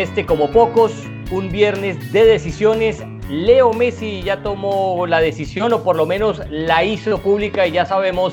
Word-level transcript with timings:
este 0.00 0.24
como 0.24 0.50
pocos, 0.50 1.06
un 1.30 1.50
viernes 1.50 2.10
de 2.10 2.24
decisiones. 2.24 3.04
Leo 3.28 3.72
Messi 3.74 4.22
ya 4.22 4.42
tomó 4.42 5.06
la 5.06 5.20
decisión 5.20 5.72
o 5.74 5.82
por 5.82 5.94
lo 5.94 6.06
menos 6.06 6.42
la 6.48 6.82
hizo 6.84 7.18
pública 7.18 7.66
y 7.66 7.72
ya 7.72 7.84
sabemos 7.84 8.32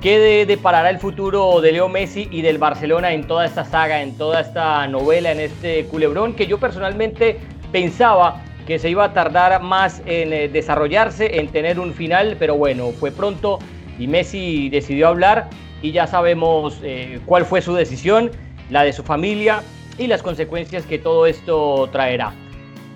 qué 0.00 0.44
deparará 0.46 0.90
el 0.90 0.98
futuro 0.98 1.60
de 1.60 1.72
Leo 1.72 1.88
Messi 1.88 2.28
y 2.32 2.42
del 2.42 2.58
Barcelona 2.58 3.12
en 3.12 3.26
toda 3.26 3.46
esta 3.46 3.64
saga, 3.64 4.02
en 4.02 4.18
toda 4.18 4.40
esta 4.40 4.86
novela, 4.88 5.30
en 5.30 5.40
este 5.40 5.84
culebrón 5.86 6.34
que 6.34 6.48
yo 6.48 6.58
personalmente 6.58 7.38
pensaba 7.70 8.42
que 8.66 8.80
se 8.80 8.90
iba 8.90 9.04
a 9.04 9.12
tardar 9.12 9.62
más 9.62 10.02
en 10.06 10.32
eh, 10.32 10.48
desarrollarse, 10.48 11.38
en 11.38 11.48
tener 11.48 11.78
un 11.78 11.94
final, 11.94 12.36
pero 12.38 12.56
bueno, 12.56 12.90
fue 12.90 13.12
pronto 13.12 13.60
y 13.96 14.08
Messi 14.08 14.68
decidió 14.70 15.06
hablar 15.06 15.48
y 15.82 15.92
ya 15.92 16.08
sabemos 16.08 16.80
eh, 16.82 17.20
cuál 17.26 17.44
fue 17.44 17.62
su 17.62 17.74
decisión, 17.74 18.32
la 18.70 18.82
de 18.82 18.92
su 18.92 19.04
familia 19.04 19.62
y 19.98 20.06
las 20.06 20.22
consecuencias 20.22 20.86
que 20.86 20.98
todo 20.98 21.26
esto 21.26 21.88
traerá. 21.92 22.32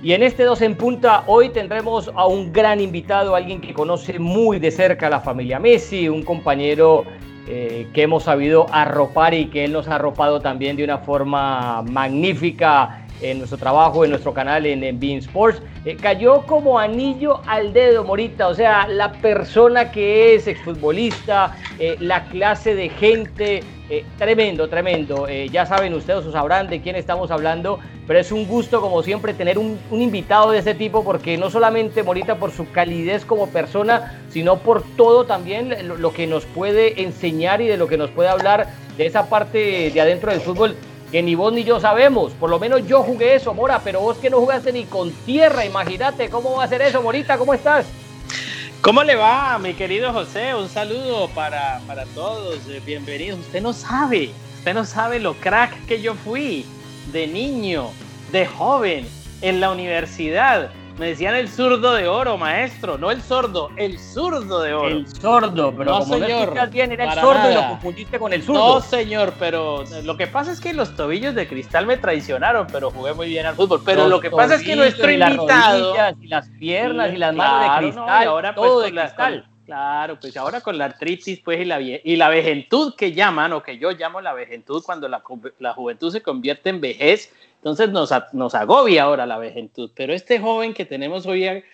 Y 0.03 0.13
en 0.13 0.23
este 0.23 0.43
Dos 0.45 0.61
en 0.61 0.77
Punta 0.77 1.25
hoy 1.27 1.49
tendremos 1.49 2.11
a 2.15 2.27
un 2.27 2.53
gran 2.53 2.81
invitado, 2.81 3.35
alguien 3.35 3.61
que 3.61 3.73
conoce 3.73 4.19
muy 4.19 4.59
de 4.59 4.71
cerca 4.71 5.07
a 5.07 5.11
la 5.11 5.21
familia 5.21 5.59
Messi, 5.59 6.09
un 6.09 6.23
compañero 6.23 7.05
eh, 7.47 7.89
que 7.93 8.03
hemos 8.03 8.25
sabido 8.25 8.67
arropar 8.73 9.35
y 9.35 9.47
que 9.47 9.65
él 9.65 9.73
nos 9.73 9.89
ha 9.89 9.97
arropado 9.97 10.41
también 10.41 10.77
de 10.77 10.85
una 10.85 10.99
forma 10.99 11.83
magnífica 11.83 13.04
en 13.21 13.39
nuestro 13.39 13.59
trabajo, 13.59 14.05
en 14.05 14.11
nuestro 14.11 14.35
canal 14.35 14.67
en, 14.67 14.99
Bean 14.99 15.19
Sports. 15.19 15.61
Eh, 15.85 15.97
cayó 15.97 16.43
como 16.43 16.79
anillo 16.79 17.41
al 17.47 17.73
dedo, 17.73 18.05
Morita. 18.05 18.49
O 18.49 18.55
sea, 18.55 18.87
la 18.89 19.13
persona 19.13 19.91
que 19.91 20.35
es 20.35 20.47
exfutbolista, 20.47 21.57
eh, 21.79 21.97
la 22.01 22.25
clase 22.27 22.75
de 22.75 22.89
gente, 22.89 23.63
eh, 23.91 24.05
tremendo, 24.19 24.69
tremendo. 24.69 25.27
ya 25.29 25.67
saben 25.67 25.93
ustedes 25.95 26.25
o 26.25 26.33
sabrán 26.33 26.69
de 26.69 26.81
quién 26.81 26.97
estamos 26.97 27.31
hablando, 27.31 27.79
pero 28.07 28.19
es 28.19 28.33
un 28.33 28.47
gusto, 28.47 28.81
como 28.81 29.03
siempre, 29.03 29.35
tener 29.35 29.59
un, 29.59 29.79
invitado 29.91 30.51
de 30.51 30.59
ese 30.59 30.75
tipo, 30.75 31.05
porque 31.05 31.37
no 31.37 31.51
solamente 31.51 32.03
Morita 32.03 32.37
por 32.37 32.51
su 32.51 32.71
calidez 32.71 33.25
como 33.25 33.49
persona, 33.49 34.19
sino 34.31 34.57
por 34.57 34.83
todo 34.97 35.25
también 35.25 35.75
lo 36.01 36.13
que 36.13 36.27
nos 36.27 36.47
puede 36.47 37.03
enseñar 37.03 37.61
y 37.61 37.67
de 37.67 37.77
lo 37.77 37.87
que 37.87 37.97
nos 37.97 38.11
puede 38.11 38.29
hablar 38.29 38.69
de 38.97 39.07
esa 39.07 39.29
parte 39.29 39.91
de 39.91 40.01
adentro 40.01 40.31
del 40.31 40.41
fútbol 40.41 40.77
que 41.15 41.23
ni 41.23 41.37
vos 41.37 41.53
ni 41.53 41.63
yo 41.63 41.79
sabemos. 41.79 42.33
Por 42.33 42.51
lo 42.51 42.59
menos 42.59 42.89
yo 42.89 43.05
jugué 43.05 43.37
eso, 43.37 43.55
Mora, 43.55 43.81
pero 43.85 44.01
vos 44.01 44.19
que 44.19 44.29
no 44.29 44.41
jugaste 44.41 44.73
ni 44.73 44.85
con 44.85 45.13
tierra, 45.13 45.65
imagínate 45.65 46.29
cómo 46.29 46.57
va 46.57 46.65
a 46.65 46.69
ser 46.69 46.83
eso, 46.83 47.01
Morita, 47.03 47.39
¿cómo 47.39 47.55
estás? 47.55 47.87
¿Cómo 48.81 49.05
le 49.05 49.15
va, 49.15 49.57
mi 49.61 49.75
querido 49.75 50.13
José? 50.13 50.57
Un 50.57 50.69
saludo 50.69 51.29
para, 51.29 51.81
para 51.87 52.05
todos, 52.07 52.59
eh, 52.69 52.83
bienvenidos. 52.85 53.39
Usted 53.39 53.63
no 53.63 53.73
sabe, 53.73 54.33
usted 54.59 54.75
no 54.75 54.85
sabe 54.85 55.21
lo 55.21 55.35
crack 55.35 55.87
que 55.87 56.03
yo 56.03 56.15
fui 56.15 56.67
de 57.13 57.29
niño, 57.29 57.91
de 58.33 58.45
joven, 58.47 59.07
en 59.41 59.61
la 59.61 59.71
universidad 59.71 60.73
me 60.99 61.09
decían 61.09 61.35
el 61.35 61.49
zurdo 61.49 61.95
de 61.95 62.07
oro, 62.07 62.39
maestro. 62.39 62.97
No 62.99 63.11
el 63.11 63.21
sordo, 63.21 63.71
el 63.77 63.99
zurdo 63.99 64.63
de 64.63 64.75
oro. 64.75 64.89
El 64.89 65.09
sordo, 65.09 65.75
pero 65.77 65.91
no, 65.91 65.99
como 66.01 66.19
señor, 66.19 66.55
no 66.55 66.67
bien, 66.69 66.93
era 66.93 67.13
el 67.13 67.21
sordo 67.21 67.51
y 67.51 67.55
lo 67.55 67.69
confundiste 67.69 68.19
con 68.19 68.33
el 68.33 68.43
zurdo. 68.43 68.75
No, 68.75 68.81
señor, 68.81 69.35
pero 69.39 69.85
lo 70.05 70.17
que 70.17 70.27
pasa 70.27 70.53
es 70.53 70.61
que 70.61 70.73
los 70.73 70.95
tobillos 70.95 71.35
de 71.35 71.49
cristal 71.49 71.87
me 71.87 71.97
traicionaron, 71.97 72.69
pero 72.71 72.91
jugué 72.91 73.13
muy 73.13 73.29
bien 73.29 73.47
al 73.47 73.57
fútbol. 73.57 73.83
Pero 73.85 74.09
lo 74.09 74.21
que 74.21 74.31
pasa 74.31 74.55
es 74.55 74.63
que 74.63 74.77
nuestro 74.77 75.11
y 75.11 75.15
invitado. 75.15 75.95
Las 75.97 76.15
y 76.21 76.27
las 76.29 76.49
piernas 76.51 77.13
y, 77.13 77.17
las 77.17 77.35
manos 77.35 77.61
de 77.63 77.87
cristal. 77.87 78.23
y 78.23 78.27
ahora 78.27 78.55
pues, 78.55 78.69
todo 78.69 78.81
de 78.81 78.93
cristal. 78.93 79.49
claro, 79.67 80.19
pues 80.21 80.37
ahora 80.37 80.61
con 80.61 80.79
la 80.79 80.85
artritis 80.85 81.41
pues, 81.41 81.61
y, 81.61 81.65
la, 81.65 81.81
y 81.81 82.17
la 82.17 82.29
vejentud 82.29 82.95
que 82.95 83.13
llaman, 83.13 83.53
o 83.53 83.63
que 83.63 83.79
yo 83.79 83.91
llamo 83.91 84.21
la 84.21 84.33
vejentud, 84.33 84.83
cuando 84.85 85.09
la, 85.09 85.23
la 85.59 85.73
juventud 85.73 86.13
se 86.13 86.23
convierte 86.23 86.71
en 86.71 86.81
vejez, 86.81 87.33
entonces 87.65 87.89
nos, 87.93 88.13
nos 88.35 88.55
agobia 88.55 89.05
ahora 89.05 89.25
la 89.25 89.39
vejentud, 89.39 89.91
pero 89.97 90.13
este 90.13 90.39
joven 90.39 90.75
que 90.75 90.85
tenemos 90.85 91.25
hoy 91.25 91.65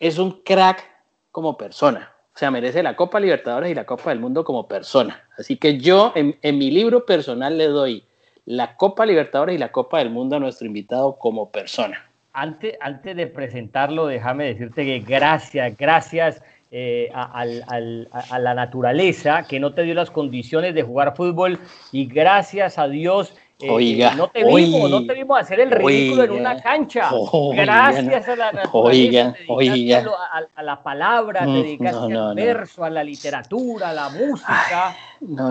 es 0.00 0.18
un 0.18 0.42
crack 0.42 0.84
como 1.30 1.56
persona. 1.56 2.12
O 2.34 2.38
sea, 2.38 2.50
merece 2.50 2.82
la 2.82 2.96
Copa 2.96 3.20
Libertadores 3.20 3.70
y 3.70 3.74
la 3.76 3.84
Copa 3.84 4.10
del 4.10 4.18
Mundo 4.18 4.42
como 4.42 4.66
persona. 4.66 5.22
Así 5.38 5.58
que 5.58 5.78
yo 5.78 6.12
en, 6.16 6.58
mi 6.58 6.72
libro 6.72 7.06
personal 7.06 7.56
le 7.56 7.68
doy 7.68 8.02
la 8.46 8.74
Copa 8.74 9.06
Libertadores 9.06 9.54
y 9.54 9.58
la 9.58 9.70
Copa 9.70 10.00
del 10.00 10.10
Mundo 10.10 10.34
a 10.34 10.40
nuestro 10.40 10.66
invitado 10.66 11.16
como 11.16 11.52
persona. 11.52 12.04
Antes, 12.32 12.76
antes 12.80 13.14
de 13.14 13.28
presentarlo, 13.28 14.08
déjame 14.08 14.46
decirte 14.46 14.84
que 14.84 14.98
gracias, 14.98 15.76
gracias 15.76 16.42
eh, 16.72 17.12
a, 17.14 17.42
a, 17.42 18.38
la 18.40 18.54
naturaleza 18.54 19.44
que 19.46 19.60
no 19.60 19.72
te 19.72 19.82
dio 19.82 19.94
las 19.94 20.10
condiciones 20.10 20.74
de 20.74 20.82
jugar 20.82 21.14
fútbol 21.14 21.60
y 21.92 22.06
gracias 22.06 22.76
a 22.76 22.88
Dios 22.88 23.36
eh, 23.62 23.70
oiga, 23.70 24.14
no 24.14 24.28
te 24.28 24.44
vimos, 24.44 24.90
no 24.90 25.06
te 25.06 25.14
vimos 25.14 25.40
hacer 25.40 25.60
el 25.60 25.70
ridículo 25.70 26.24
en 26.24 26.32
una 26.32 26.60
cancha. 26.60 27.10
Gracias 27.54 28.28
a 28.28 28.36
la 28.36 28.68
oiga, 28.72 29.34
oiga. 29.48 30.04
A, 30.54 30.62
la 30.62 30.82
palabra, 30.82 31.44
te 31.44 31.50
dedicaste 31.50 32.14
al 32.14 32.34
verso, 32.34 32.84
a 32.84 32.90
la 32.90 33.04
literatura, 33.04 33.90
a 33.90 33.92
la 33.92 34.08
música, 34.08 34.88
a 34.88 34.94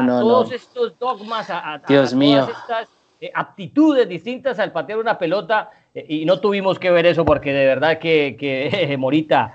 todos 0.07 0.51
estos 0.51 0.97
dogmas, 0.99 1.49
a, 1.49 1.81
Dios 1.88 2.11
todas 2.11 2.49
estas 2.49 2.89
eh, 3.19 3.31
aptitudes 3.33 4.09
distintas 4.09 4.59
al 4.59 4.72
patear 4.72 4.99
una 4.99 5.17
pelota 5.17 5.69
eh, 5.93 6.05
y 6.09 6.25
no 6.25 6.39
tuvimos 6.39 6.79
que 6.79 6.89
ver 6.89 7.05
eso 7.05 7.23
porque 7.23 7.53
de 7.53 7.66
verdad 7.66 7.99
que, 7.99 8.35
que 8.39 8.95
Morita. 8.99 9.53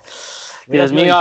Dios 0.67 0.93
mío, 0.93 1.21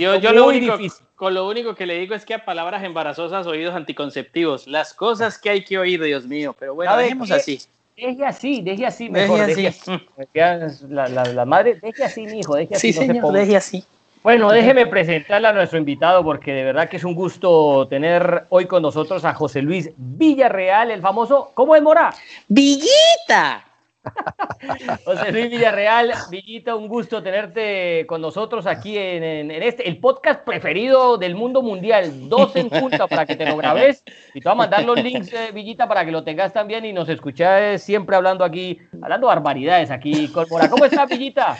yo, 0.00 0.16
yo 0.16 0.32
lo 0.32 0.48
único, 0.48 0.76
difícil 0.76 1.06
con 1.20 1.34
lo 1.34 1.46
único 1.46 1.74
que 1.74 1.84
le 1.84 1.98
digo 1.98 2.14
es 2.14 2.24
que 2.24 2.32
a 2.32 2.46
palabras 2.46 2.82
embarazosas, 2.82 3.46
oídos 3.46 3.74
anticonceptivos. 3.74 4.66
Las 4.66 4.94
cosas 4.94 5.36
que 5.36 5.50
hay 5.50 5.62
que 5.62 5.76
oír, 5.76 6.02
Dios 6.02 6.24
mío. 6.24 6.56
Pero 6.58 6.74
bueno, 6.74 6.96
dejemos 6.96 7.30
así. 7.30 7.60
Deje 7.94 8.24
así, 8.24 8.62
deje 8.62 8.86
así, 8.86 9.10
mejor. 9.10 9.44
Deje, 9.44 9.66
así. 9.68 9.90
La, 10.88 11.44
madre, 11.44 11.78
deje 11.82 12.04
así, 12.04 12.22
mi 12.22 12.38
hijo, 12.38 12.56
deje 12.56 12.74
así. 12.74 12.94
Sí, 12.94 12.98
señor, 12.98 13.34
deje 13.34 13.54
así. 13.54 13.84
Bueno, 14.22 14.50
déjeme 14.50 14.86
presentarle 14.86 15.48
a 15.48 15.52
nuestro 15.52 15.78
invitado 15.78 16.24
porque 16.24 16.54
de 16.54 16.64
verdad 16.64 16.88
que 16.88 16.96
es 16.96 17.04
un 17.04 17.14
gusto 17.14 17.86
tener 17.88 18.46
hoy 18.48 18.64
con 18.64 18.80
nosotros 18.80 19.22
a 19.26 19.34
José 19.34 19.60
Luis 19.60 19.90
Villarreal, 19.98 20.90
el 20.90 21.02
famoso, 21.02 21.50
¿cómo 21.52 21.76
es 21.76 21.82
Mora? 21.82 22.14
Villita. 22.48 23.69
José 25.04 25.32
Luis 25.32 25.50
Villarreal, 25.50 26.12
Villita, 26.30 26.74
un 26.74 26.88
gusto 26.88 27.22
tenerte 27.22 28.06
con 28.06 28.20
nosotros 28.20 28.66
aquí 28.66 28.96
en, 28.96 29.50
este, 29.50 29.88
el 29.88 29.98
podcast 29.98 30.44
preferido 30.44 31.18
del 31.18 31.34
mundo 31.34 31.62
mundial, 31.62 32.28
dos 32.28 32.54
en 32.56 32.70
punta 32.70 33.06
para 33.06 33.26
que 33.26 33.36
te 33.36 33.46
lo 33.46 33.56
grabes. 33.56 34.02
Y 34.34 34.40
te 34.40 34.48
voy 34.48 34.52
a 34.52 34.56
mandar 34.56 34.84
los 34.84 35.02
links, 35.02 35.32
eh, 35.32 35.50
Villita, 35.52 35.86
para 35.88 36.04
que 36.04 36.10
lo 36.10 36.24
tengas 36.24 36.52
también 36.52 36.84
y 36.84 36.92
nos 36.92 37.08
escuches 37.08 37.82
siempre 37.82 38.16
hablando 38.16 38.44
aquí, 38.44 38.78
hablando 39.02 39.26
barbaridades 39.26 39.90
aquí. 39.90 40.28
¿Cómo 40.28 40.84
estás, 40.84 41.08
Villita? 41.08 41.56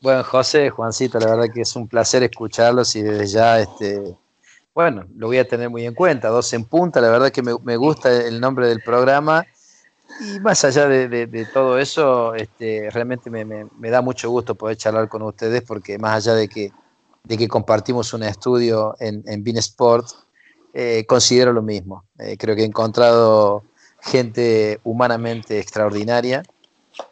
Bueno, 0.00 0.22
José, 0.24 0.70
Juancito, 0.70 1.18
la 1.18 1.36
verdad 1.36 1.52
que 1.52 1.62
es 1.62 1.74
un 1.74 1.88
placer 1.88 2.22
escucharlos 2.22 2.94
y 2.96 3.02
desde 3.02 3.26
ya, 3.26 3.60
este, 3.60 4.02
bueno, 4.74 5.06
lo 5.16 5.28
voy 5.28 5.38
a 5.38 5.48
tener 5.48 5.70
muy 5.70 5.86
en 5.86 5.94
cuenta. 5.94 6.28
Dos 6.28 6.52
en 6.52 6.64
punta, 6.64 7.00
la 7.00 7.08
verdad 7.08 7.30
que 7.30 7.42
me 7.42 7.76
gusta 7.76 8.12
el 8.12 8.40
nombre 8.40 8.68
del 8.68 8.82
programa 8.82 9.46
y 10.20 10.40
más 10.40 10.64
allá 10.64 10.88
de, 10.88 11.48
todo 11.52 11.78
eso, 11.78 12.34
este, 12.34 12.90
realmente 12.90 13.30
me, 13.30 13.90
da 13.90 14.02
mucho 14.02 14.30
gusto 14.30 14.54
poder 14.54 14.76
charlar 14.76 15.08
con 15.08 15.22
ustedes 15.22 15.62
porque 15.62 15.98
más 15.98 16.26
allá 16.26 16.36
de 16.36 16.48
que, 16.48 16.72
de 17.24 17.38
que 17.38 17.48
compartimos 17.48 18.12
un 18.14 18.22
estudio 18.22 18.96
en, 19.00 19.22
en 19.26 19.42
Bean 19.44 19.58
Sport, 19.58 20.08
eh, 20.74 21.04
considero 21.06 21.52
lo 21.52 21.62
mismo. 21.62 22.04
Eh, 22.18 22.36
creo 22.38 22.54
que 22.54 22.62
he 22.62 22.66
encontrado 22.66 23.64
gente 24.00 24.80
humanamente 24.84 25.58
extraordinaria 25.58 26.42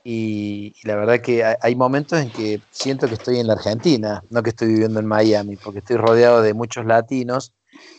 y, 0.03 0.75
la 0.85 0.97
verdad 0.97 1.21
que 1.21 1.45
hay, 1.45 1.75
momentos 1.75 2.21
en 2.21 2.31
que 2.31 2.61
siento 2.71 3.09
que 3.09 3.15
estoy 3.15 3.39
en 3.39 3.47
la 3.47 3.55
Argentina, 3.55 4.23
no 4.31 4.43
que 4.43 4.50
estoy 4.50 4.69
viviendo 4.69 5.00
en 5.00 5.07
Miami, 5.07 5.57
porque 5.57 5.81
estoy 5.81 5.97
rodeado 5.97 6.43
de 6.43 6.55
muchos 6.55 6.87
latinos, 6.87 7.53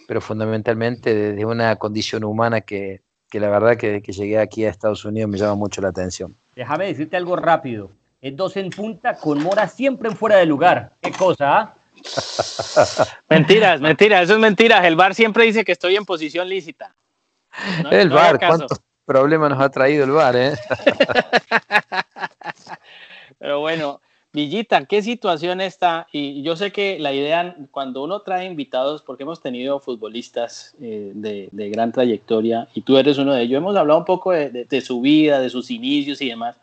pero 0.07 0.21
fundamentalmente 0.21 1.33
de 1.33 1.45
una 1.45 1.75
condición 1.75 2.23
humana 2.23 2.61
que, 2.61 3.01
que 3.35 3.41
la 3.41 3.49
verdad 3.49 3.75
que, 3.75 4.01
que 4.01 4.13
llegué 4.13 4.39
aquí 4.39 4.63
a 4.63 4.69
Estados 4.69 5.03
Unidos 5.03 5.29
me 5.29 5.37
llama 5.37 5.55
mucho 5.55 5.81
la 5.81 5.89
atención. 5.89 6.33
Déjame 6.55 6.85
decirte 6.85 7.17
algo 7.17 7.35
rápido. 7.35 7.91
Es 8.21 8.33
dos 8.33 8.55
en 8.55 8.69
punta 8.69 9.17
con 9.17 9.43
Mora 9.43 9.67
siempre 9.67 10.07
en 10.07 10.15
fuera 10.15 10.37
de 10.37 10.45
lugar. 10.45 10.93
¿Qué 11.01 11.11
cosa? 11.11 11.59
Ah? 11.59 11.75
mentiras, 13.29 13.81
mentiras, 13.81 14.23
eso 14.23 14.35
es 14.35 14.39
mentiras. 14.39 14.85
El 14.85 14.95
bar 14.95 15.15
siempre 15.15 15.43
dice 15.43 15.65
que 15.65 15.73
estoy 15.73 15.97
en 15.97 16.05
posición 16.05 16.47
lícita. 16.47 16.95
el 17.91 18.09
bar, 18.09 18.39
¿cuántos 18.39 18.79
problemas 19.03 19.49
nos 19.49 19.59
ha 19.59 19.67
traído 19.67 20.05
el 20.05 20.11
bar? 20.11 20.37
Eh? 20.37 20.53
Pero 23.37 23.59
bueno, 23.59 23.99
Villita, 24.35 24.85
¿qué 24.85 25.01
situación 25.01 25.61
está? 25.61 26.07
Y 26.11 26.43
yo 26.43 26.55
sé 26.55 26.71
que 26.71 26.99
la 26.99 27.13
idea, 27.13 27.55
cuando 27.71 28.03
uno 28.03 28.21
trae 28.21 28.45
invitados, 28.45 29.01
porque 29.01 29.23
hemos 29.23 29.41
tenido 29.41 29.79
futbolistas 29.79 30.75
eh, 30.81 31.11
de, 31.15 31.69
gran 31.69 31.91
trayectoria, 31.91 32.67
y 32.73 32.81
tú 32.81 32.97
eres 32.97 33.17
uno 33.17 33.33
de 33.33 33.43
ellos, 33.43 33.57
hemos 33.57 33.75
hablado 33.75 33.99
un 33.99 34.05
poco 34.05 34.31
de, 34.31 34.81
su 34.81 35.01
vida, 35.01 35.39
de 35.39 35.49
sus 35.49 35.71
inicios 35.71 36.21
y 36.21 36.29
demás. 36.29 36.57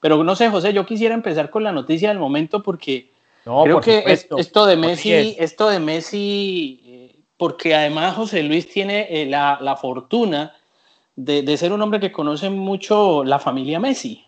Pero 0.00 0.22
no 0.24 0.36
sé, 0.36 0.48
José, 0.48 0.72
yo 0.72 0.86
quisiera 0.86 1.14
empezar 1.14 1.50
con 1.50 1.64
la 1.64 1.72
noticia 1.72 2.08
del 2.08 2.18
momento 2.18 2.62
porque 2.62 3.10
creo 3.44 3.80
que 3.80 4.04
esto 4.06 4.64
de 4.64 4.76
Messi, 4.76 5.36
esto 5.38 5.68
de 5.68 5.80
Messi, 5.80 6.80
eh, 6.86 7.16
porque 7.36 7.74
además 7.74 8.14
José 8.14 8.42
Luis 8.42 8.68
tiene 8.68 9.08
eh, 9.10 9.26
la, 9.26 9.58
la 9.60 9.76
fortuna 9.76 10.54
de, 11.16 11.56
ser 11.56 11.72
un 11.72 11.82
hombre 11.82 12.00
que 12.00 12.12
conoce 12.12 12.50
mucho 12.50 13.24
la 13.24 13.38
familia 13.38 13.80
Messi. 13.80 14.24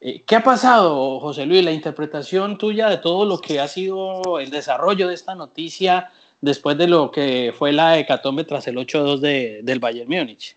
Eh, 0.00 0.22
¿Qué 0.24 0.36
ha 0.36 0.42
pasado, 0.44 1.18
José 1.20 1.44
Luis? 1.44 1.64
La 1.64 1.72
interpretación 1.72 2.56
tuya 2.56 2.88
de 2.88 2.98
todo 2.98 3.24
lo 3.24 3.40
que 3.40 3.58
ha 3.60 3.66
sido 3.66 4.38
el 4.38 4.50
desarrollo 4.50 5.08
de 5.08 5.14
esta 5.14 5.34
noticia 5.34 6.12
después 6.40 6.78
de 6.78 6.86
lo 6.86 7.10
que 7.10 7.52
fue 7.56 7.72
la 7.72 7.98
hecatombe 7.98 8.44
tras 8.44 8.68
el 8.68 8.76
8-2 8.76 9.18
de, 9.18 9.60
del 9.64 9.80
Bayern 9.80 10.08
Múnich. 10.08 10.56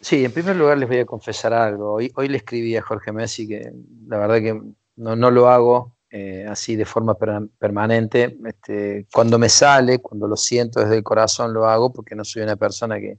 Sí, 0.00 0.24
en 0.24 0.32
primer 0.32 0.56
lugar 0.56 0.78
les 0.78 0.88
voy 0.88 0.98
a 0.98 1.06
confesar 1.06 1.52
algo. 1.52 1.92
Hoy, 1.94 2.28
le 2.28 2.36
escribí 2.36 2.76
a 2.76 2.82
Jorge 2.82 3.12
Messi 3.12 3.46
que 3.46 3.72
la 4.08 4.18
verdad 4.18 4.38
que 4.38 4.60
no, 4.96 5.14
no 5.14 5.30
lo 5.30 5.48
hago 5.48 5.94
eh, 6.10 6.44
así 6.50 6.74
de 6.74 6.84
forma 6.84 7.16
permanente. 7.16 8.36
Este, 8.44 9.06
cuando 9.12 9.38
me 9.38 9.48
sale, 9.48 10.00
cuando 10.00 10.26
lo 10.26 10.36
siento 10.36 10.80
desde 10.80 10.96
el 10.96 11.04
corazón, 11.04 11.54
lo 11.54 11.66
hago 11.66 11.92
porque 11.92 12.16
no 12.16 12.24
soy 12.24 12.42
una 12.42 12.56
persona 12.56 12.98
que, 12.98 13.18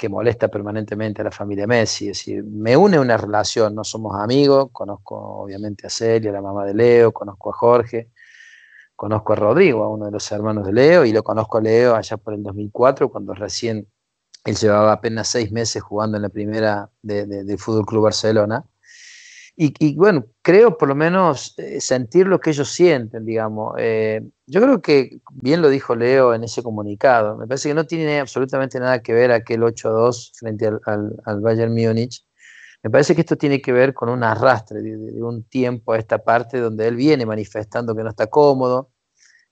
que 0.00 0.08
molesta 0.08 0.48
permanentemente 0.48 1.20
a 1.20 1.24
la 1.24 1.30
familia 1.30 1.66
Messi. 1.66 2.08
Es 2.08 2.16
decir, 2.16 2.42
me 2.42 2.74
une 2.74 2.98
una 2.98 3.18
relación, 3.18 3.74
no 3.74 3.84
somos 3.84 4.18
amigos, 4.18 4.70
conozco 4.72 5.14
obviamente 5.42 5.86
a 5.86 5.90
Celia, 5.90 6.32
la 6.32 6.40
mamá 6.40 6.64
de 6.64 6.72
Leo, 6.72 7.12
conozco 7.12 7.50
a 7.50 7.52
Jorge, 7.52 8.08
conozco 8.96 9.34
a 9.34 9.36
Rodrigo, 9.36 9.84
a 9.84 9.90
uno 9.90 10.06
de 10.06 10.12
los 10.12 10.32
hermanos 10.32 10.64
de 10.64 10.72
Leo, 10.72 11.04
y 11.04 11.12
lo 11.12 11.22
conozco 11.22 11.58
a 11.58 11.60
Leo 11.60 11.94
allá 11.96 12.16
por 12.16 12.32
el 12.32 12.42
2004, 12.42 13.10
cuando 13.10 13.34
recién 13.34 13.88
él 14.46 14.56
llevaba 14.56 14.92
apenas 14.92 15.28
seis 15.28 15.52
meses 15.52 15.82
jugando 15.82 16.16
en 16.16 16.22
la 16.22 16.30
primera 16.30 16.88
del 17.02 17.44
de, 17.46 17.58
Fútbol 17.58 17.84
Club 17.84 18.04
Barcelona. 18.04 18.64
Y, 19.62 19.94
bueno, 19.94 20.24
creo 20.40 20.78
por 20.78 20.88
lo 20.88 20.94
menos 20.94 21.52
eh, 21.58 21.82
sentir 21.82 22.26
lo 22.26 22.40
que 22.40 22.48
ellos 22.48 22.70
sienten, 22.70 23.26
digamos. 23.26 23.74
Eh, 23.76 24.22
yo 24.46 24.62
creo 24.62 24.80
que 24.80 25.20
bien 25.32 25.60
lo 25.60 25.68
dijo 25.68 25.94
Leo 25.94 26.32
en 26.32 26.44
ese 26.44 26.62
comunicado. 26.62 27.36
Me 27.36 27.46
parece 27.46 27.68
que 27.68 27.74
no 27.74 27.84
tiene 27.84 28.20
absolutamente 28.20 28.80
nada 28.80 29.02
que 29.02 29.12
ver 29.12 29.30
aquel 29.32 29.60
8-2 29.60 30.30
frente 30.32 30.66
al, 30.86 31.40
Bayern 31.42 31.74
Múnich. 31.74 32.24
Me 32.82 32.88
parece 32.88 33.14
que 33.14 33.20
esto 33.20 33.36
tiene 33.36 33.60
que 33.60 33.70
ver 33.72 33.92
con 33.92 34.08
un 34.08 34.24
arrastre 34.24 34.80
de, 34.80 35.22
un 35.22 35.44
tiempo 35.44 35.92
a 35.92 35.98
esta 35.98 36.24
parte 36.24 36.58
donde 36.58 36.88
él 36.88 36.96
viene 36.96 37.26
manifestando 37.26 37.94
que 37.94 38.02
no 38.02 38.08
está 38.08 38.28
cómodo, 38.28 38.88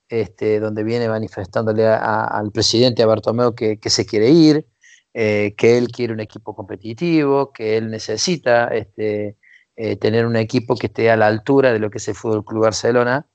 este, 0.09 0.59
donde 0.59 0.85
viene 0.85 1.07
manifestándole 1.07 1.87
al 1.87 2.51
presidente, 2.51 3.03
a 3.03 3.07
Bartomeu, 3.07 3.55
que, 3.55 3.79
que 3.79 3.91
se 3.91 4.07
quiere 4.07 4.31
ir, 4.31 4.67
eh, 5.13 5.55
que 5.55 5.77
él 5.77 5.89
quiere 5.89 6.15
un 6.15 6.21
equipo 6.21 6.55
competitivo, 6.57 7.53
que 7.53 7.77
él 7.77 7.91
necesita 7.91 8.69
este, 8.69 9.37
eh, 9.81 9.95
tener 9.95 10.27
un 10.27 10.35
equipo 10.35 10.75
que 10.75 10.89
esté 10.89 11.09
a 11.09 11.17
la 11.17 11.29
altura 11.29 11.73
de 11.73 11.79
lo 11.79 11.89
que 11.89 11.99
es 11.99 12.09
el 12.09 12.17
Fútbol 12.17 12.45
Club 12.45 12.65
Barcelona. 12.65 13.29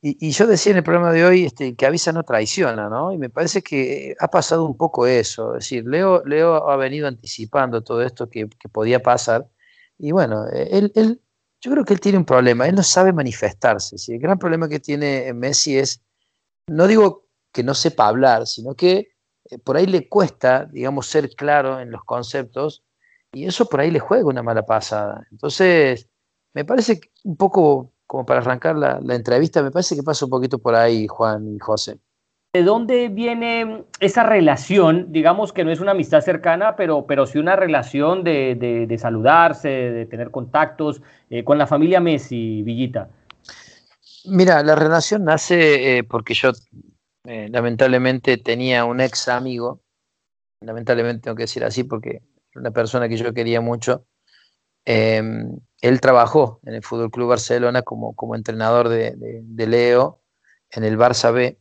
Y, 0.00 0.30
yo 0.30 0.46
decía 0.46 0.72
en 0.72 0.78
el 0.78 0.82
programa 0.82 1.12
de 1.12 1.26
hoy 1.26 1.44
este, 1.44 1.76
que 1.76 1.84
avisa 1.84 2.12
no 2.12 2.22
traiciona, 2.22 2.88
¿no? 2.88 3.12
Y 3.12 3.18
me 3.18 3.28
parece 3.28 3.60
que 3.60 4.14
ha 4.18 4.28
pasado 4.28 4.64
un 4.64 4.78
poco 4.78 5.06
eso. 5.06 5.54
Es 5.54 5.64
decir, 5.64 5.84
Leo, 5.86 6.22
Leo 6.24 6.70
ha 6.70 6.76
venido 6.76 7.06
anticipando 7.06 7.82
todo 7.82 8.00
esto 8.02 8.30
que, 8.30 8.48
podía 8.72 9.02
pasar. 9.02 9.48
Y 9.98 10.12
bueno, 10.12 10.46
él, 10.48 10.92
él, 10.94 11.20
yo 11.60 11.70
creo 11.72 11.84
que 11.84 11.92
él 11.92 12.00
tiene 12.00 12.16
un 12.16 12.24
problema. 12.24 12.66
Él 12.66 12.74
no 12.74 12.82
sabe 12.82 13.12
manifestarse. 13.12 13.96
El 14.10 14.18
gran 14.18 14.38
problema 14.38 14.70
que 14.70 14.80
tiene 14.80 15.30
Messi 15.34 15.76
es, 15.76 16.02
no 16.68 16.86
digo 16.86 17.26
que 17.52 17.62
no 17.62 17.74
sepa 17.74 18.08
hablar, 18.08 18.46
sino 18.46 18.74
que 18.74 19.08
eh, 19.50 19.58
por 19.58 19.76
ahí 19.76 19.86
le 19.86 20.08
cuesta, 20.08 20.64
digamos, 20.64 21.06
ser 21.06 21.28
claro 21.36 21.80
en 21.80 21.90
los 21.90 22.02
conceptos 22.04 22.85
y 23.36 23.44
eso 23.44 23.68
por 23.68 23.80
ahí 23.80 23.90
le 23.90 23.98
juega 23.98 24.24
una 24.24 24.42
mala 24.42 24.64
pasada. 24.64 25.26
Entonces, 25.30 26.08
me 26.54 26.64
parece 26.64 27.00
un 27.24 27.36
poco, 27.36 27.92
como 28.06 28.24
para 28.24 28.40
arrancar 28.40 28.76
la, 28.76 28.98
entrevista, 29.14 29.62
me 29.62 29.70
parece 29.70 29.94
que 29.94 30.02
pasa 30.02 30.24
un 30.24 30.30
poquito 30.30 30.58
por 30.58 30.74
ahí, 30.74 31.06
Juan 31.06 31.54
y 31.54 31.58
José. 31.58 31.98
¿De 32.54 32.62
dónde 32.62 33.10
viene 33.10 33.84
esa 34.00 34.22
relación? 34.22 35.12
Digamos 35.12 35.52
que 35.52 35.64
no 35.64 35.70
es 35.70 35.80
una 35.80 35.90
amistad 35.90 36.22
cercana, 36.22 36.76
pero, 36.76 37.06
pero 37.06 37.26
sí 37.26 37.38
una 37.38 37.56
relación 37.56 38.24
de, 38.24 38.96
saludarse, 38.98 39.68
de 39.68 40.06
tener 40.06 40.30
contactos 40.30 41.02
eh, 41.28 41.44
con 41.44 41.58
la 41.58 41.66
familia 41.66 42.00
Messi, 42.00 42.62
Villita. 42.62 43.10
Mira, 44.24 44.62
la 44.62 44.76
relación 44.76 45.24
nace 45.24 45.98
eh, 45.98 46.04
porque 46.04 46.32
yo 46.32 46.52
eh, 47.26 47.48
lamentablemente 47.50 48.38
tenía 48.38 48.86
un 48.86 49.02
ex 49.02 49.28
amigo, 49.28 49.82
lamentablemente 50.62 51.24
tengo 51.24 51.36
que 51.36 51.42
decir 51.42 51.64
así 51.64 51.84
porque 51.84 52.22
una 52.56 52.70
persona 52.70 53.08
que 53.08 53.16
yo 53.16 53.32
quería 53.32 53.60
mucho. 53.60 54.06
Em, 54.84 55.58
él 55.80 56.00
trabajó 56.00 56.60
en 56.64 56.74
el 56.74 56.82
Fútbol 56.82 57.10
Club 57.10 57.30
Barcelona 57.30 57.82
como, 57.82 58.14
como 58.14 58.34
entrenador 58.36 58.88
de, 58.88 59.66
Leo 59.66 60.22
en 60.70 60.84
el 60.84 60.96
Barça 60.96 61.32
B 61.32 61.58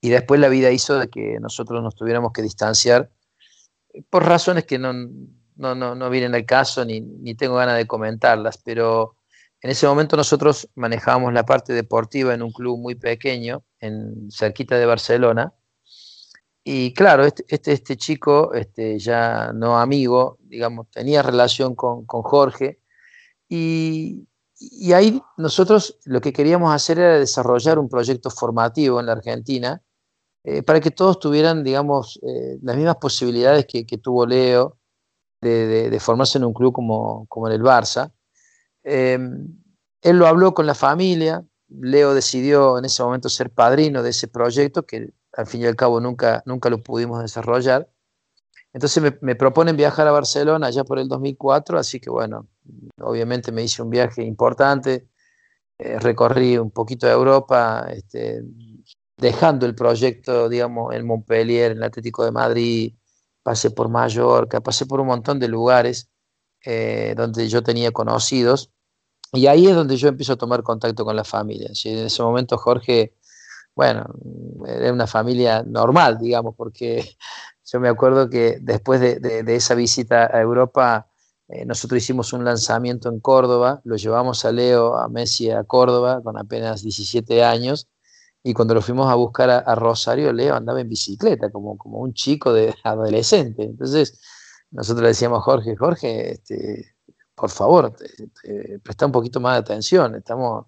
y 0.00 0.08
después 0.08 0.40
la 0.40 0.48
vida 0.48 0.70
hizo 0.70 0.98
de 0.98 1.08
que 1.08 1.38
nosotros 1.40 1.82
nos 1.82 1.94
tuviéramos 1.94 2.32
que 2.32 2.42
distanciar 2.42 3.10
por 4.08 4.24
razones 4.24 4.64
que 4.64 4.78
no, 4.78 4.92
no, 5.56 5.74
no, 5.74 5.94
no 5.94 6.10
vienen 6.10 6.34
al 6.34 6.46
caso 6.46 6.84
ni, 6.84 7.00
ni, 7.00 7.34
tengo 7.34 7.56
ganas 7.56 7.76
de 7.76 7.86
comentarlas, 7.86 8.58
pero 8.64 9.16
en 9.60 9.70
ese 9.70 9.86
momento 9.86 10.16
nosotros 10.16 10.70
manejábamos 10.74 11.34
la 11.34 11.44
parte 11.44 11.74
deportiva 11.74 12.32
en 12.32 12.42
un 12.42 12.52
club 12.52 12.78
muy 12.78 12.94
pequeño, 12.94 13.62
en 13.80 14.30
cerquita 14.30 14.78
de 14.78 14.86
Barcelona, 14.86 15.52
y 16.64 16.92
claro, 16.92 17.24
este, 17.24 17.44
este, 17.48 17.72
este, 17.72 17.96
chico, 17.96 18.52
este, 18.54 18.98
ya 18.98 19.52
no 19.52 19.78
amigo, 19.78 20.38
digamos, 20.42 20.88
tenía 20.90 21.22
relación 21.22 21.74
con, 21.74 22.04
Jorge. 22.06 22.80
Y, 23.48 24.26
ahí 24.94 25.22
nosotros 25.38 25.98
lo 26.04 26.20
que 26.20 26.32
queríamos 26.34 26.74
hacer 26.74 26.98
era 26.98 27.18
desarrollar 27.18 27.78
un 27.78 27.88
proyecto 27.88 28.30
formativo 28.30 29.00
en 29.00 29.06
la 29.06 29.12
Argentina 29.12 29.82
eh, 30.44 30.62
para 30.62 30.80
que 30.80 30.90
todos 30.90 31.18
tuvieran, 31.18 31.64
digamos, 31.64 32.20
eh, 32.22 32.58
las 32.62 32.76
mismas 32.76 32.96
posibilidades 32.96 33.66
que, 33.66 33.84
tuvo 33.98 34.26
Leo 34.26 34.78
de, 35.40 35.98
formarse 36.00 36.38
en 36.38 36.44
un 36.44 36.52
club 36.52 36.74
como, 36.74 37.26
como 37.28 37.48
en 37.48 37.54
el 37.54 37.62
Barça. 37.62 38.12
Em, 38.82 39.48
él 40.02 40.16
lo 40.18 40.26
habló 40.26 40.52
con 40.54 40.66
la 40.66 40.74
familia, 40.74 41.44
Leo 41.68 42.14
decidió 42.14 42.78
en 42.78 42.84
ese 42.84 43.02
momento 43.02 43.28
ser 43.28 43.50
padrino 43.50 44.02
de 44.02 44.10
ese 44.10 44.28
proyecto 44.28 44.84
que 44.84 45.12
al 45.32 45.46
fin 45.46 45.62
y 45.62 45.66
al 45.66 45.76
cabo 45.76 46.00
nunca, 46.00 46.42
nunca 46.46 46.70
lo 46.70 46.82
pudimos 46.82 47.22
desarrollar. 47.22 47.88
Entonces 48.72 49.14
me, 49.20 49.34
proponen 49.34 49.76
viajar 49.76 50.06
a 50.06 50.12
Barcelona 50.12 50.70
ya 50.70 50.84
por 50.84 50.98
el 50.98 51.08
2004, 51.08 51.78
así 51.78 51.98
que 52.00 52.08
bueno, 52.08 52.48
obviamente 53.00 53.50
me 53.50 53.64
hice 53.64 53.82
un 53.82 53.90
viaje 53.90 54.22
importante, 54.22 55.08
eh, 55.78 55.98
recorrí 55.98 56.56
un 56.56 56.70
poquito 56.70 57.06
de 57.06 57.12
Europa, 57.12 57.88
este, 57.90 58.42
dejando 59.16 59.66
el 59.66 59.74
proyecto, 59.74 60.48
digamos, 60.48 60.94
en 60.94 61.06
Montpellier, 61.06 61.72
en 61.72 61.78
el 61.78 61.84
Atlético 61.84 62.24
de 62.24 62.30
Madrid, 62.30 62.94
pasé 63.42 63.70
por 63.70 63.88
Mallorca, 63.88 64.60
pasé 64.60 64.86
por 64.86 65.00
un 65.00 65.08
montón 65.08 65.40
de 65.40 65.48
lugares 65.48 66.08
eh, 66.64 67.14
donde 67.16 67.48
yo 67.48 67.62
tenía 67.62 67.90
conocidos, 67.90 68.70
y 69.32 69.46
ahí 69.46 69.66
es 69.66 69.74
donde 69.74 69.96
yo 69.96 70.08
empiezo 70.08 70.34
a 70.34 70.36
tomar 70.36 70.62
contacto 70.62 71.04
con 71.04 71.16
la 71.16 71.24
familia. 71.24 71.70
En 71.84 72.06
ese 72.06 72.22
momento 72.22 72.58
Jorge 72.58 73.14
bueno, 73.80 74.04
era 74.66 74.92
una 74.92 75.06
familia 75.06 75.62
normal, 75.62 76.18
digamos, 76.18 76.54
porque 76.54 77.16
yo 77.64 77.80
me 77.80 77.88
acuerdo 77.88 78.28
que 78.28 78.58
después 78.60 79.00
de, 79.00 79.42
esa 79.56 79.74
visita 79.74 80.28
a 80.30 80.38
Europa, 80.38 81.08
eh, 81.48 81.64
nosotros 81.64 82.02
hicimos 82.02 82.34
un 82.34 82.44
lanzamiento 82.44 83.08
en 83.08 83.20
Córdoba, 83.20 83.80
lo 83.84 83.96
llevamos 83.96 84.44
a 84.44 84.52
Leo, 84.52 84.98
a 84.98 85.08
Messi 85.08 85.50
a 85.50 85.64
Córdoba 85.64 86.20
con 86.22 86.36
apenas 86.36 86.82
17 86.82 87.42
años, 87.42 87.88
y 88.42 88.52
cuando 88.52 88.74
lo 88.74 88.82
fuimos 88.82 89.10
a 89.10 89.14
buscar 89.14 89.48
a, 89.48 89.74
Rosario, 89.74 90.30
Leo 90.30 90.56
andaba 90.56 90.82
en 90.82 90.88
bicicleta, 90.90 91.50
como, 91.50 91.78
como 91.78 92.00
un 92.00 92.12
chico 92.12 92.52
de 92.52 92.74
adolescente. 92.84 93.62
Entonces, 93.62 94.20
nosotros 94.72 95.00
le 95.04 95.08
decíamos 95.08 95.42
Jorge, 95.42 95.74
Jorge, 95.74 96.32
este, 96.32 96.96
por 97.34 97.48
favor, 97.48 97.96
presta 98.82 99.06
un 99.06 99.12
poquito 99.12 99.40
más 99.40 99.54
de 99.54 99.60
atención, 99.60 100.16
estamos 100.16 100.66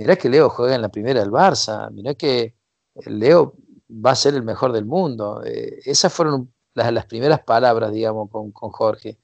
mirá 0.00 0.16
que 0.16 0.30
Leo 0.30 0.48
juega 0.48 0.74
en 0.74 0.80
la 0.80 0.88
primera 0.88 1.20
del 1.20 1.30
Barça, 1.30 1.90
mirá 1.90 2.14
que 2.14 2.56
Leo 3.04 3.54
va 3.90 4.12
a 4.12 4.16
ser 4.16 4.34
el 4.34 4.42
mejor 4.42 4.72
del 4.72 4.86
mundo. 4.86 5.42
Eh, 5.44 5.78
esas 5.84 6.10
fueron 6.10 6.50
las, 6.72 7.04
primeras 7.04 7.40
palabras, 7.40 7.92
digamos, 7.92 8.30
con, 8.30 8.50
Jorge. 8.50 9.18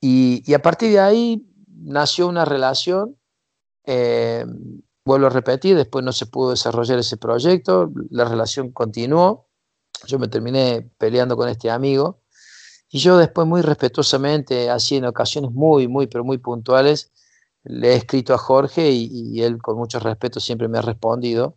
Y, 0.00 0.54
a 0.54 0.62
partir 0.62 0.92
de 0.92 1.00
ahí 1.00 1.44
nació 1.66 2.28
una 2.28 2.44
relación, 2.44 3.16
eh, 3.86 4.46
vuelvo 5.04 5.26
a 5.26 5.30
repetir, 5.30 5.74
después 5.74 6.04
no 6.04 6.12
se 6.12 6.26
pudo 6.26 6.50
desarrollar 6.50 7.00
ese 7.00 7.16
proyecto, 7.16 7.90
la 8.10 8.24
relación 8.24 8.70
continuó, 8.70 9.48
yo 10.06 10.20
me 10.20 10.28
terminé 10.28 10.92
peleando 10.96 11.36
con 11.36 11.48
este 11.48 11.70
amigo 11.70 12.20
y 12.88 13.00
yo 13.00 13.18
después 13.18 13.48
muy 13.48 13.62
respetuosamente, 13.62 14.70
así 14.70 14.94
en 14.94 15.06
ocasiones 15.06 15.50
muy, 15.50 15.88
muy, 15.88 16.06
pero 16.06 16.22
muy 16.22 16.38
puntuales, 16.38 17.10
le 17.64 17.92
he 17.92 17.96
escrito 17.96 18.34
a 18.34 18.38
Jorge 18.38 18.90
y, 18.90 19.42
él 19.42 19.58
con 19.58 19.76
mucho 19.76 19.98
respeto 19.98 20.40
siempre 20.40 20.68
me 20.68 20.78
ha 20.78 20.82
respondido. 20.82 21.56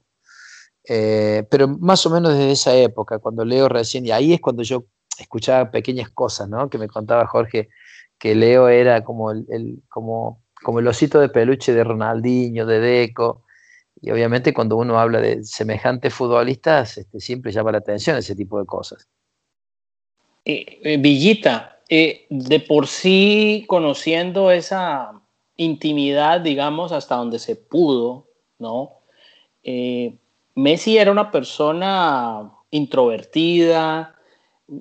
Eh, 0.88 1.46
pero 1.50 1.68
más 1.68 2.06
o 2.06 2.10
menos 2.10 2.34
desde 2.34 2.52
esa 2.52 2.76
época, 2.76 3.20
cuando 3.20 3.46
Leo 3.46 3.70
recién, 3.70 4.06
y 4.06 4.12
ahí 4.12 4.34
es 4.34 4.42
cuando 4.42 4.64
yo 4.64 4.86
escuchaba 5.18 5.72
pequeñas 5.72 6.10
cosas, 6.10 6.50
¿no? 6.50 6.70
Que 6.70 6.78
me 6.78 6.88
contaba 6.88 7.28
Jorge 7.28 7.70
que 8.18 8.36
Leo 8.36 8.68
era 8.68 9.04
como 9.04 9.32
el, 9.32 9.82
como, 9.90 10.44
como 10.62 10.80
el 10.80 10.88
osito 10.88 11.20
de 11.20 11.30
peluche 11.30 11.74
de 11.74 11.84
Ronaldinho, 11.84 12.66
de 12.66 12.80
Deco. 12.80 13.44
Y 14.02 14.12
obviamente 14.12 14.54
cuando 14.54 14.78
uno 14.78 15.00
habla 15.00 15.22
de 15.22 15.44
semejantes 15.44 16.14
futbolistas, 16.14 16.98
este, 16.98 17.20
siempre 17.20 17.52
llama 17.52 17.72
la 17.72 17.78
atención 17.80 18.18
ese 18.18 18.36
tipo 18.36 18.60
de 18.60 18.66
cosas. 18.66 19.08
Eh, 20.44 20.98
Villita, 20.98 21.80
de 21.88 22.66
por 22.68 22.88
sí 22.88 23.66
conociendo 23.68 24.50
esa 24.52 25.21
intimidad, 25.58 26.42
digamos, 26.42 26.92
hasta 26.92 27.16
donde 27.16 27.40
se 27.40 27.56
pudo, 27.56 28.28
¿no? 28.60 28.98
Messi 30.56 30.98
era 30.98 31.12
una 31.12 31.32
persona 31.32 32.52
introvertida, 32.72 34.16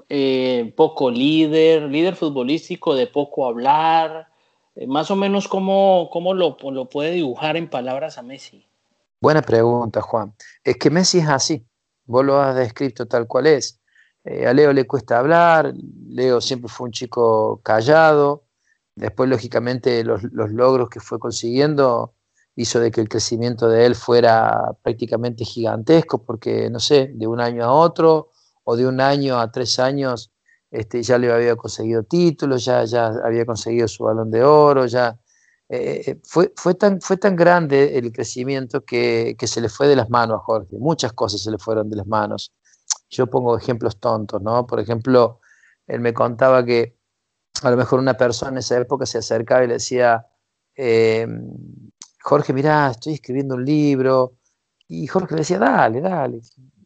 eh, 0.08 0.72
poco 0.76 1.10
líder, 1.10 1.82
líder 1.82 2.14
futbolístico 2.14 2.94
de 2.94 3.06
poco 3.06 3.46
hablar, 3.46 4.28
eh, 4.76 4.86
más 4.86 5.10
o 5.10 5.16
menos 5.16 5.48
cómo, 5.48 6.08
cómo 6.12 6.34
lo, 6.34 6.56
lo, 6.70 6.88
puede 6.88 7.10
dibujar 7.10 7.56
en 7.56 7.68
palabras 7.68 8.16
a 8.16 8.22
Messi. 8.22 8.66
Buena 9.20 9.42
pregunta, 9.42 10.00
Juan. 10.00 10.32
Es 10.62 10.76
que 10.76 10.90
Messi 10.90 11.18
es 11.18 11.28
así, 11.28 11.66
vos 12.04 12.24
lo 12.24 12.40
has 12.40 12.54
descrito 12.54 13.06
tal 13.06 13.26
cual 13.26 13.48
es. 13.48 13.80
Eh, 14.24 14.46
a 14.46 14.52
Leo 14.52 14.72
le 14.72 14.86
cuesta 14.86 15.18
hablar, 15.18 15.74
Leo 16.08 16.40
siempre 16.40 16.68
fue 16.68 16.86
un 16.86 16.92
chico 16.92 17.60
callado, 17.64 18.44
después 19.00 19.28
lógicamente 19.28 20.04
los, 20.04 20.22
los 20.24 20.50
logros 20.50 20.88
que 20.90 21.00
fue 21.00 21.18
consiguiendo 21.18 22.14
hizo 22.54 22.80
de 22.80 22.90
que 22.90 23.00
el 23.00 23.08
crecimiento 23.08 23.68
de 23.68 23.86
él 23.86 23.94
fuera 23.94 24.72
prácticamente 24.82 25.44
gigantesco, 25.44 26.22
porque, 26.24 26.68
no 26.70 26.78
sé, 26.78 27.10
de 27.14 27.26
un 27.26 27.40
año 27.40 27.64
a 27.64 27.72
otro 27.72 28.30
o 28.64 28.76
de 28.76 28.86
un 28.86 29.00
año 29.00 29.38
a 29.38 29.50
tres 29.50 29.78
años 29.78 30.30
este, 30.70 31.02
ya 31.02 31.18
le 31.18 31.32
había 31.32 31.56
conseguido 31.56 32.02
títulos, 32.04 32.64
ya, 32.64 32.84
ya 32.84 33.06
había 33.24 33.46
conseguido 33.46 33.88
su 33.88 34.04
balón 34.04 34.30
de 34.30 34.44
oro, 34.44 34.86
ya 34.86 35.18
eh, 35.68 36.02
eh, 36.06 36.20
fue, 36.22 36.52
fue, 36.56 36.74
tan, 36.74 37.00
fue 37.00 37.16
tan 37.16 37.36
grande 37.36 37.96
el 37.98 38.12
crecimiento 38.12 38.84
que, 38.84 39.36
que, 39.38 39.46
se 39.46 39.60
le 39.60 39.68
fue 39.68 39.88
de 39.88 39.96
las 39.96 40.10
manos 40.10 40.40
a 40.40 40.44
Jorge, 40.44 40.76
muchas 40.78 41.12
cosas 41.12 41.42
se 41.42 41.50
le 41.50 41.58
fueron 41.58 41.88
de 41.88 41.96
las 41.96 42.06
manos. 42.06 42.52
Yo 43.08 43.26
pongo 43.28 43.56
ejemplos 43.56 43.98
tontos, 43.98 44.42
¿no? 44.42 44.66
Por 44.66 44.80
ejemplo, 44.80 45.40
él 45.86 46.00
me 46.00 46.12
contaba 46.14 46.64
que 46.64 46.99
a 47.62 47.70
lo 47.70 47.76
mejor 47.76 47.98
una 48.00 48.14
persona 48.14 48.52
en 48.52 48.58
esa 48.58 48.78
época 48.78 49.06
se 49.06 49.18
acercaba 49.18 49.64
y 49.64 49.68
le 49.68 49.74
decía, 49.74 50.26
eh, 50.76 51.26
Jorge, 52.22 52.52
mirá, 52.52 52.90
estoy 52.90 53.14
escribiendo 53.14 53.54
un 53.54 53.64
libro. 53.64 54.36
Y 54.88 55.06
Jorge 55.06 55.34
le 55.34 55.40
decía, 55.40 55.58
dale, 55.58 56.00
dale, 56.00 56.40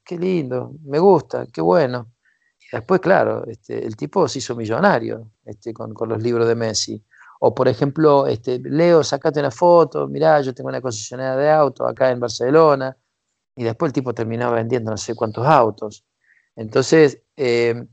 qué 0.04 0.18
lindo, 0.18 0.72
me 0.84 0.98
gusta, 0.98 1.46
qué 1.52 1.60
bueno. 1.60 2.12
Y 2.60 2.76
después, 2.76 3.00
claro, 3.00 3.46
este, 3.46 3.84
el 3.84 3.96
tipo 3.96 4.28
se 4.28 4.38
hizo 4.38 4.54
millonario 4.54 5.30
este, 5.44 5.72
con, 5.72 5.94
los 6.08 6.22
libros 6.22 6.46
de 6.48 6.54
Messi. 6.54 7.04
O, 7.40 7.54
por 7.54 7.68
ejemplo, 7.68 8.26
este, 8.26 8.58
Leo, 8.58 9.02
sacate 9.02 9.40
una 9.40 9.50
foto, 9.50 10.08
mirá, 10.08 10.40
yo 10.40 10.54
tengo 10.54 10.68
una 10.68 10.80
concesionaria 10.80 11.36
de 11.36 11.50
autos 11.50 11.88
acá 11.88 12.10
en 12.10 12.20
Barcelona. 12.20 12.96
Y 13.56 13.64
después 13.64 13.90
el 13.90 13.92
tipo 13.92 14.14
terminaba 14.14 14.56
vendiendo 14.56 14.90
no 14.90 14.96
sé 14.96 15.14
cuántos 15.14 15.46
autos. 15.46 16.04
Entonces, 16.56 17.22
eh, 17.36 17.86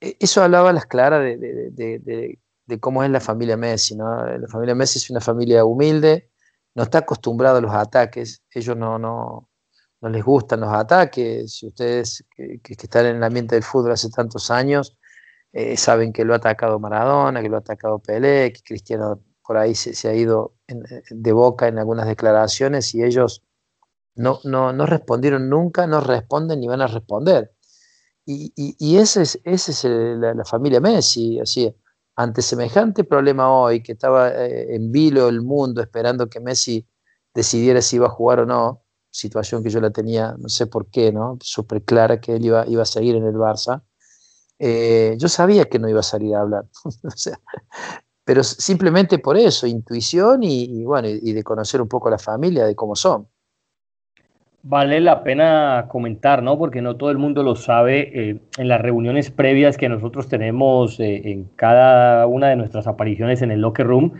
eso 0.00 0.42
hablaba 0.42 0.70
a 0.70 0.72
las 0.72 0.86
claras 0.86 1.22
de, 1.22 2.38
de, 2.66 2.80
cómo 2.80 3.02
es 3.02 3.10
la 3.10 3.20
familia 3.20 3.56
Messi. 3.56 3.96
¿no? 3.96 4.24
La 4.26 4.48
familia 4.48 4.74
Messi 4.74 4.98
es 4.98 5.10
una 5.10 5.20
familia 5.20 5.64
humilde, 5.64 6.30
no 6.74 6.84
está 6.84 6.98
acostumbrado 6.98 7.58
a 7.58 7.60
los 7.60 7.74
ataques, 7.74 8.42
ellos 8.52 8.76
no, 8.76 8.98
no, 8.98 9.48
no 10.00 10.08
les 10.08 10.24
gustan 10.24 10.60
los 10.60 10.72
ataques. 10.72 11.52
Si 11.52 11.66
ustedes 11.66 12.24
que, 12.34 12.60
están 12.66 13.06
en 13.06 13.16
el 13.16 13.24
ambiente 13.24 13.54
del 13.54 13.64
fútbol 13.64 13.92
hace 13.92 14.10
tantos 14.10 14.50
años, 14.50 14.96
eh, 15.52 15.76
saben 15.76 16.12
que 16.12 16.24
lo 16.24 16.34
ha 16.34 16.36
atacado 16.36 16.78
Maradona, 16.78 17.42
que 17.42 17.48
lo 17.48 17.56
ha 17.56 17.60
atacado 17.60 17.98
Pelé, 17.98 18.52
que 18.52 18.62
Cristiano 18.62 19.20
por 19.44 19.56
ahí 19.56 19.74
se, 19.74 20.08
ha 20.08 20.14
ido 20.14 20.56
de 20.66 21.32
boca 21.32 21.68
en 21.68 21.78
algunas 21.78 22.06
declaraciones 22.06 22.94
y 22.94 23.02
ellos 23.02 23.42
no, 24.14 24.40
no, 24.44 24.74
no, 24.74 24.84
respondieron 24.84 25.48
nunca, 25.48 25.86
no 25.86 26.02
responden 26.02 26.60
ni 26.60 26.68
van 26.68 26.82
a 26.82 26.86
responder. 26.86 27.54
Y, 28.30 28.52
y, 28.56 28.98
esa 28.98 29.22
es, 29.22 29.40
ese 29.44 29.72
es 29.72 29.84
la, 29.84 30.34
la, 30.34 30.44
familia 30.44 30.80
Messi, 30.80 31.40
así 31.40 31.74
ante 32.14 32.42
semejante 32.42 33.04
problema 33.04 33.50
hoy, 33.50 33.82
que 33.82 33.92
estaba 33.92 34.28
eh, 34.28 34.74
en 34.74 34.92
vilo 34.92 35.28
el 35.30 35.40
mundo 35.40 35.80
esperando 35.80 36.28
que 36.28 36.38
Messi 36.38 36.86
decidiera 37.32 37.80
si 37.80 37.96
iba 37.96 38.08
a 38.08 38.10
jugar 38.10 38.40
o 38.40 38.44
no, 38.44 38.82
situación 39.10 39.62
que 39.62 39.70
yo 39.70 39.80
la 39.80 39.92
tenía, 39.92 40.34
no 40.38 40.50
sé 40.50 40.66
por 40.66 40.90
qué, 40.90 41.10
¿no? 41.10 41.38
Súper 41.40 41.84
clara 41.84 42.20
que 42.20 42.36
él 42.36 42.44
iba, 42.44 42.66
iba 42.66 42.82
a 42.82 42.86
seguir 42.86 43.16
en 43.16 43.24
el 43.24 43.36
Barça. 43.36 43.82
Eh, 44.58 45.14
yo 45.16 45.28
sabía 45.28 45.66
que 45.70 45.78
no 45.78 45.88
iba 45.88 46.00
a 46.00 46.02
salir 46.02 46.34
a 46.34 46.40
hablar, 46.40 46.66
pero 48.24 48.44
simplemente 48.44 49.20
por 49.20 49.38
eso, 49.38 49.66
intuición 49.66 50.42
y, 50.42 50.84
bueno, 50.84 51.08
y 51.08 51.32
de 51.32 51.42
conocer 51.42 51.80
un 51.80 51.88
poco 51.88 52.08
a 52.08 52.10
la 52.10 52.18
familia, 52.18 52.66
de 52.66 52.74
cómo 52.74 52.94
son. 52.94 53.26
Vale 54.62 55.00
la 55.00 55.22
pena 55.22 55.86
comentar, 55.88 56.42
¿no? 56.42 56.58
Porque 56.58 56.82
no 56.82 56.96
todo 56.96 57.10
el 57.10 57.18
mundo 57.18 57.42
lo 57.44 57.54
sabe. 57.54 58.10
Eh, 58.12 58.38
en 58.58 58.68
las 58.68 58.80
reuniones 58.80 59.30
previas 59.30 59.76
que 59.78 59.88
nosotros 59.88 60.28
tenemos 60.28 60.98
eh, 60.98 61.30
en 61.30 61.44
cada 61.54 62.26
una 62.26 62.48
de 62.48 62.56
nuestras 62.56 62.88
apariciones 62.88 63.40
en 63.42 63.52
el 63.52 63.60
Locker 63.60 63.86
Room, 63.86 64.14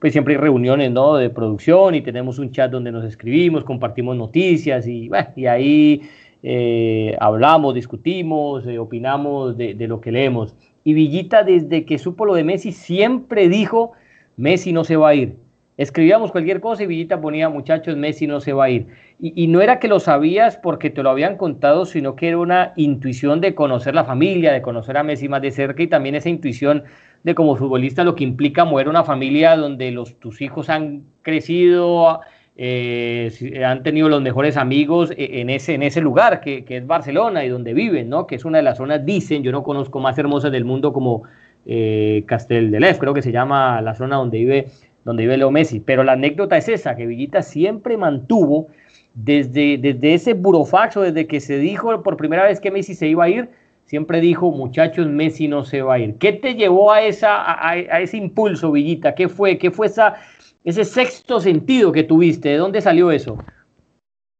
pues 0.00 0.12
siempre 0.12 0.34
hay 0.34 0.40
reuniones, 0.40 0.90
¿no? 0.90 1.16
De 1.16 1.28
producción 1.28 1.94
y 1.94 2.00
tenemos 2.00 2.38
un 2.38 2.50
chat 2.50 2.70
donde 2.70 2.92
nos 2.92 3.04
escribimos, 3.04 3.62
compartimos 3.62 4.16
noticias 4.16 4.88
y, 4.88 5.10
y 5.36 5.46
ahí 5.46 6.02
eh, 6.42 7.16
hablamos, 7.20 7.74
discutimos, 7.74 8.66
opinamos 8.66 9.56
de, 9.56 9.74
de 9.74 9.86
lo 9.86 10.00
que 10.00 10.12
leemos. 10.12 10.56
Y 10.82 10.94
Villita, 10.94 11.42
desde 11.44 11.84
que 11.84 11.98
supo 11.98 12.24
lo 12.24 12.34
de 12.34 12.44
Messi, 12.44 12.72
siempre 12.72 13.48
dijo, 13.48 13.92
Messi 14.36 14.72
no 14.72 14.84
se 14.84 14.96
va 14.96 15.10
a 15.10 15.14
ir. 15.14 15.43
Escribíamos 15.76 16.30
cualquier 16.30 16.60
cosa 16.60 16.84
y 16.84 16.86
Villita 16.86 17.20
ponía, 17.20 17.48
muchachos, 17.48 17.96
Messi 17.96 18.28
no 18.28 18.40
se 18.40 18.52
va 18.52 18.64
a 18.64 18.70
ir. 18.70 18.86
Y, 19.20 19.46
no 19.48 19.60
era 19.60 19.80
que 19.80 19.88
lo 19.88 20.00
sabías 20.00 20.56
porque 20.56 20.90
te 20.90 21.02
lo 21.02 21.10
habían 21.10 21.36
contado, 21.36 21.84
sino 21.84 22.14
que 22.14 22.28
era 22.28 22.38
una 22.38 22.72
intuición 22.76 23.40
de 23.40 23.54
conocer 23.54 23.94
la 23.94 24.04
familia, 24.04 24.52
de 24.52 24.62
conocer 24.62 24.96
a 24.96 25.02
Messi 25.02 25.28
más 25.28 25.42
de 25.42 25.50
cerca 25.50 25.82
y 25.82 25.86
también 25.86 26.14
esa 26.14 26.28
intuición 26.28 26.84
de 27.22 27.34
como 27.34 27.56
futbolista 27.56 28.04
lo 28.04 28.14
que 28.14 28.24
implica 28.24 28.64
mover 28.64 28.88
una 28.88 29.02
familia 29.02 29.56
donde 29.56 29.90
los, 29.90 30.16
tus 30.20 30.42
hijos 30.42 30.68
han 30.68 31.04
crecido, 31.22 32.20
eh, 32.56 33.32
han 33.64 33.82
tenido 33.82 34.08
los 34.08 34.20
mejores 34.20 34.56
amigos 34.56 35.10
e, 35.16 35.40
en 35.40 35.48
ese, 35.50 35.74
en 35.74 35.82
ese 35.82 36.00
lugar 36.00 36.40
que, 36.40 36.64
es 36.68 36.86
Barcelona 36.86 37.44
y 37.44 37.48
donde 37.48 37.72
viven, 37.72 38.08
¿no? 38.10 38.26
que 38.26 38.36
es 38.36 38.44
una 38.44 38.58
de 38.58 38.64
las 38.64 38.78
zonas, 38.78 39.04
dicen, 39.06 39.42
yo 39.42 39.52
no 39.52 39.62
conozco 39.62 40.00
más 40.00 40.18
hermosas 40.18 40.52
del 40.52 40.64
mundo 40.64 40.92
como 40.92 41.22
eh, 41.66 42.24
Castel 42.26 42.70
de 42.70 42.80
Lef, 42.80 42.98
creo 42.98 43.14
que 43.14 43.22
se 43.22 43.32
llama 43.32 43.80
la 43.80 43.94
zona 43.94 44.16
donde 44.16 44.38
vive 44.38 44.66
donde 45.04 45.24
vive 45.24 45.36
Leo 45.36 45.50
Messi. 45.50 45.80
Pero 45.80 46.02
la 46.04 46.12
anécdota 46.12 46.56
es 46.56 46.68
esa, 46.68 46.96
que 46.96 47.06
Villita 47.06 47.42
siempre 47.42 47.96
mantuvo 47.96 48.68
desde, 49.14 49.78
desde 49.78 50.14
ese 50.14 50.34
burofax 50.34 50.96
desde 50.96 51.26
que 51.26 51.40
se 51.40 51.58
dijo 51.58 52.02
por 52.02 52.16
primera 52.16 52.44
vez 52.44 52.60
que 52.60 52.70
Messi 52.70 52.94
se 52.94 53.06
iba 53.06 53.24
a 53.24 53.28
ir, 53.28 53.48
siempre 53.84 54.20
dijo, 54.20 54.50
muchachos, 54.50 55.06
Messi 55.06 55.46
no 55.48 55.64
se 55.64 55.82
va 55.82 55.94
a 55.94 55.98
ir. 55.98 56.16
¿Qué 56.16 56.32
te 56.32 56.54
llevó 56.54 56.92
a, 56.92 57.02
esa, 57.02 57.68
a, 57.68 57.76
ese 58.00 58.16
impulso, 58.16 58.72
Villita? 58.72 59.14
¿Qué 59.14 59.28
fue, 59.28 59.58
qué 59.58 59.70
fue 59.70 59.86
esa, 59.86 60.16
ese 60.64 60.84
sexto 60.84 61.40
sentido 61.40 61.92
que 61.92 62.02
tuviste? 62.02 62.50
¿De 62.50 62.56
dónde 62.56 62.80
salió 62.80 63.10
eso? 63.10 63.38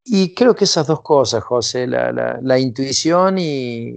Y 0.06 0.34
creo 0.34 0.54
que 0.54 0.64
esas 0.64 0.86
dos 0.86 1.00
cosas, 1.00 1.42
José, 1.42 1.86
la, 1.86 2.58
intuición 2.58 3.36
y, 3.38 3.96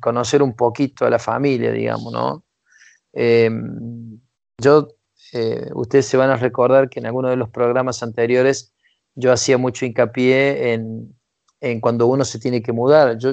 conocer 0.00 0.42
un 0.42 0.54
poquito 0.54 1.06
a 1.06 1.10
la 1.10 1.18
familia, 1.18 1.72
digamos, 1.72 2.12
¿no? 2.12 2.44
Eh, 3.12 3.50
yo 4.60 4.88
eh, 5.34 5.68
ustedes 5.74 6.06
se 6.06 6.16
van 6.16 6.30
a 6.30 6.36
recordar 6.36 6.88
que 6.88 7.00
en 7.00 7.06
alguno 7.06 7.28
de 7.28 7.34
los 7.34 7.48
programas 7.48 8.04
anteriores 8.04 8.72
yo 9.16 9.32
hacía 9.32 9.58
mucho 9.58 9.84
hincapié 9.84 10.74
en, 10.74 11.12
cuando 11.80 12.06
uno 12.06 12.24
se 12.24 12.38
tiene 12.38 12.62
que 12.62 12.72
mudar. 12.72 13.18
Yo, 13.18 13.32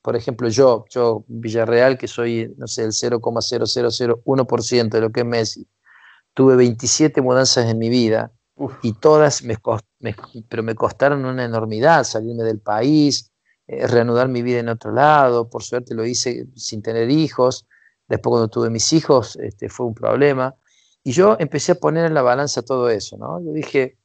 por 0.00 0.14
ejemplo, 0.14 0.48
yo, 0.48 0.84
yo, 0.90 1.24
Villarreal, 1.26 1.98
que 1.98 2.06
soy, 2.06 2.54
no 2.56 2.68
sé, 2.68 2.84
el 2.84 2.92
0,0001% 2.92 4.88
de 4.90 5.00
lo 5.00 5.10
que 5.10 5.20
es 5.20 5.26
Messi, 5.26 5.66
tuve 6.34 6.54
27 6.54 7.20
mudanzas 7.20 7.68
en 7.68 7.78
mi 7.78 7.88
vida 7.88 8.30
y 8.82 8.92
todas 8.92 9.42
me, 9.42 9.56
pero 10.48 10.62
me 10.62 10.76
costaron 10.76 11.24
una 11.24 11.44
enormidad 11.44 12.04
salirme 12.04 12.44
del 12.44 12.60
país, 12.60 13.32
eh, 13.66 13.88
reanudar 13.88 14.28
mi 14.28 14.42
vida 14.42 14.60
en 14.60 14.68
otro 14.68 14.92
lado. 14.92 15.50
Por 15.50 15.64
suerte 15.64 15.96
lo 15.96 16.06
hice 16.06 16.46
sin 16.54 16.80
tener 16.80 17.10
hijos. 17.10 17.66
Después 18.06 18.30
cuando 18.30 18.48
tuve 18.48 18.70
mis 18.70 18.92
hijos 18.92 19.34
este, 19.36 19.68
fue 19.68 19.86
un 19.86 19.94
problema. 19.94 20.54
Y 21.04 21.12
yo 21.12 21.36
empecé 21.38 21.72
a 21.72 21.74
poner 21.74 22.06
en 22.06 22.14
la 22.14 22.22
balanza 22.22 22.62
todo 22.62 22.88
eso, 22.88 23.18
¿no? 23.18 23.44
Yo 23.44 23.52
dije, 23.52 23.98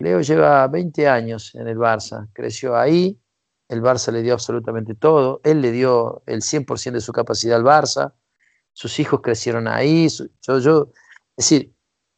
Leo 0.00 0.20
lleva 0.20 0.66
20 0.66 1.08
años 1.08 1.54
en 1.54 1.68
el 1.68 1.78
Barça, 1.78 2.28
creció 2.32 2.76
ahí, 2.76 3.20
el 3.68 3.80
Barça 3.80 4.10
le 4.10 4.22
dio 4.22 4.32
absolutamente 4.32 4.96
todo, 4.96 5.40
él 5.44 5.60
le 5.60 5.70
dio 5.70 6.22
el 6.26 6.42
100% 6.42 6.92
de 6.92 7.00
su 7.00 7.12
capacidad 7.12 7.56
al 7.56 7.64
Barça, 7.64 8.14
sus 8.72 8.98
hijos 8.98 9.20
crecieron 9.20 9.68
ahí, 9.68 10.08
yo, 10.42 10.58
yo, 10.58 10.92
es 11.36 11.48
decir, 11.48 11.72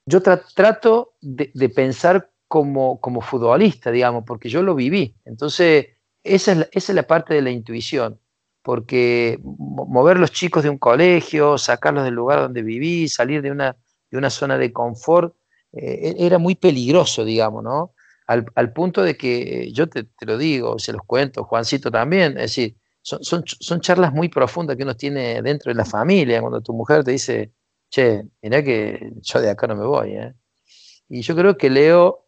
yo 0.07 0.23
trato 0.23 1.15
de, 1.21 1.69
pensar 1.69 2.31
como, 2.49 3.01
como 3.01 3.21
futbolista, 3.21 3.91
digamos, 3.91 4.25
porque 4.27 4.49
yo 4.49 4.63
lo 4.63 4.75
viví. 4.75 5.17
Entonces, 5.25 5.89
esa 6.25 6.53
es, 6.53 6.59
la, 6.59 6.69
esa 6.73 6.93
es 6.93 6.97
la 6.97 7.07
parte 7.07 7.35
de 7.35 7.43
la 7.43 7.51
intuición, 7.51 8.19
porque 8.63 9.39
mover 9.43 10.19
los 10.19 10.33
chicos 10.33 10.63
de 10.63 10.71
un 10.71 10.79
colegio, 10.79 11.59
sacarlos 11.59 12.05
del 12.05 12.15
lugar 12.15 12.41
donde 12.41 12.63
viví, 12.63 13.09
salir 13.09 13.43
de 13.43 13.51
una 13.51 13.77
de 14.13 14.19
una 14.19 14.31
zona 14.31 14.59
de 14.59 14.73
confort, 14.73 15.35
eh, 15.73 16.15
e-, 16.17 16.27
era 16.27 16.39
muy 16.39 16.55
peligroso, 16.55 17.25
digamos, 17.25 17.65
¿no? 17.65 17.95
Al, 18.27 18.73
punto 18.73 19.03
de 19.03 19.17
que 19.17 19.71
yo 19.73 19.89
te, 19.89 20.07
lo 20.21 20.39
digo, 20.39 20.79
se 20.79 20.93
los 20.93 21.03
cuento, 21.03 21.45
Juancito 21.45 21.91
también, 21.91 22.33
es 22.39 22.55
decir, 22.55 22.77
son, 23.03 23.23
son, 23.23 23.45
son, 23.47 23.81
charlas 23.81 24.13
muy 24.15 24.29
profundas 24.31 24.77
que 24.77 24.85
uno 24.85 24.97
tiene 24.97 25.43
dentro 25.43 25.71
de 25.71 25.75
la 25.75 25.85
familia, 25.85 26.41
cuando 26.41 26.63
tu 26.63 26.73
mujer 26.73 27.05
te 27.05 27.11
dice, 27.11 27.53
che, 27.91 28.23
mirá 28.41 28.63
que 28.63 29.13
yo 29.21 29.41
de 29.41 29.51
acá 29.51 29.67
no 29.67 29.77
me 29.77 29.85
voy. 29.85 30.13
¿eh? 30.13 30.35
Y 31.09 31.21
yo 31.23 31.37
creo 31.37 31.59
que 31.59 31.69
Leo, 31.69 32.27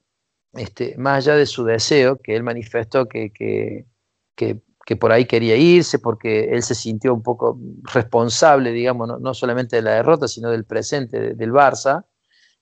este, 0.52 0.96
más 0.98 1.18
allá 1.26 1.36
de 1.36 1.46
su 1.46 1.64
deseo, 1.64 2.16
que 2.20 2.36
él 2.36 2.42
manifestó 2.42 3.08
que, 3.08 3.32
que, 3.32 4.60
que, 4.84 4.96
por 4.96 5.12
ahí 5.12 5.26
quería 5.26 5.56
irse, 5.56 5.98
porque 5.98 6.50
él 6.52 6.62
se 6.62 6.74
sintió 6.74 7.14
un 7.14 7.22
poco 7.22 7.58
responsable, 7.92 8.72
digamos, 8.72 9.08
no, 9.08 9.18
no 9.18 9.34
solamente 9.34 9.76
de 9.76 9.82
la 9.82 9.92
derrota, 9.92 10.28
sino 10.28 10.50
del 10.50 10.64
presente 10.64 11.34
del 11.34 11.52
Barça, 11.52 12.04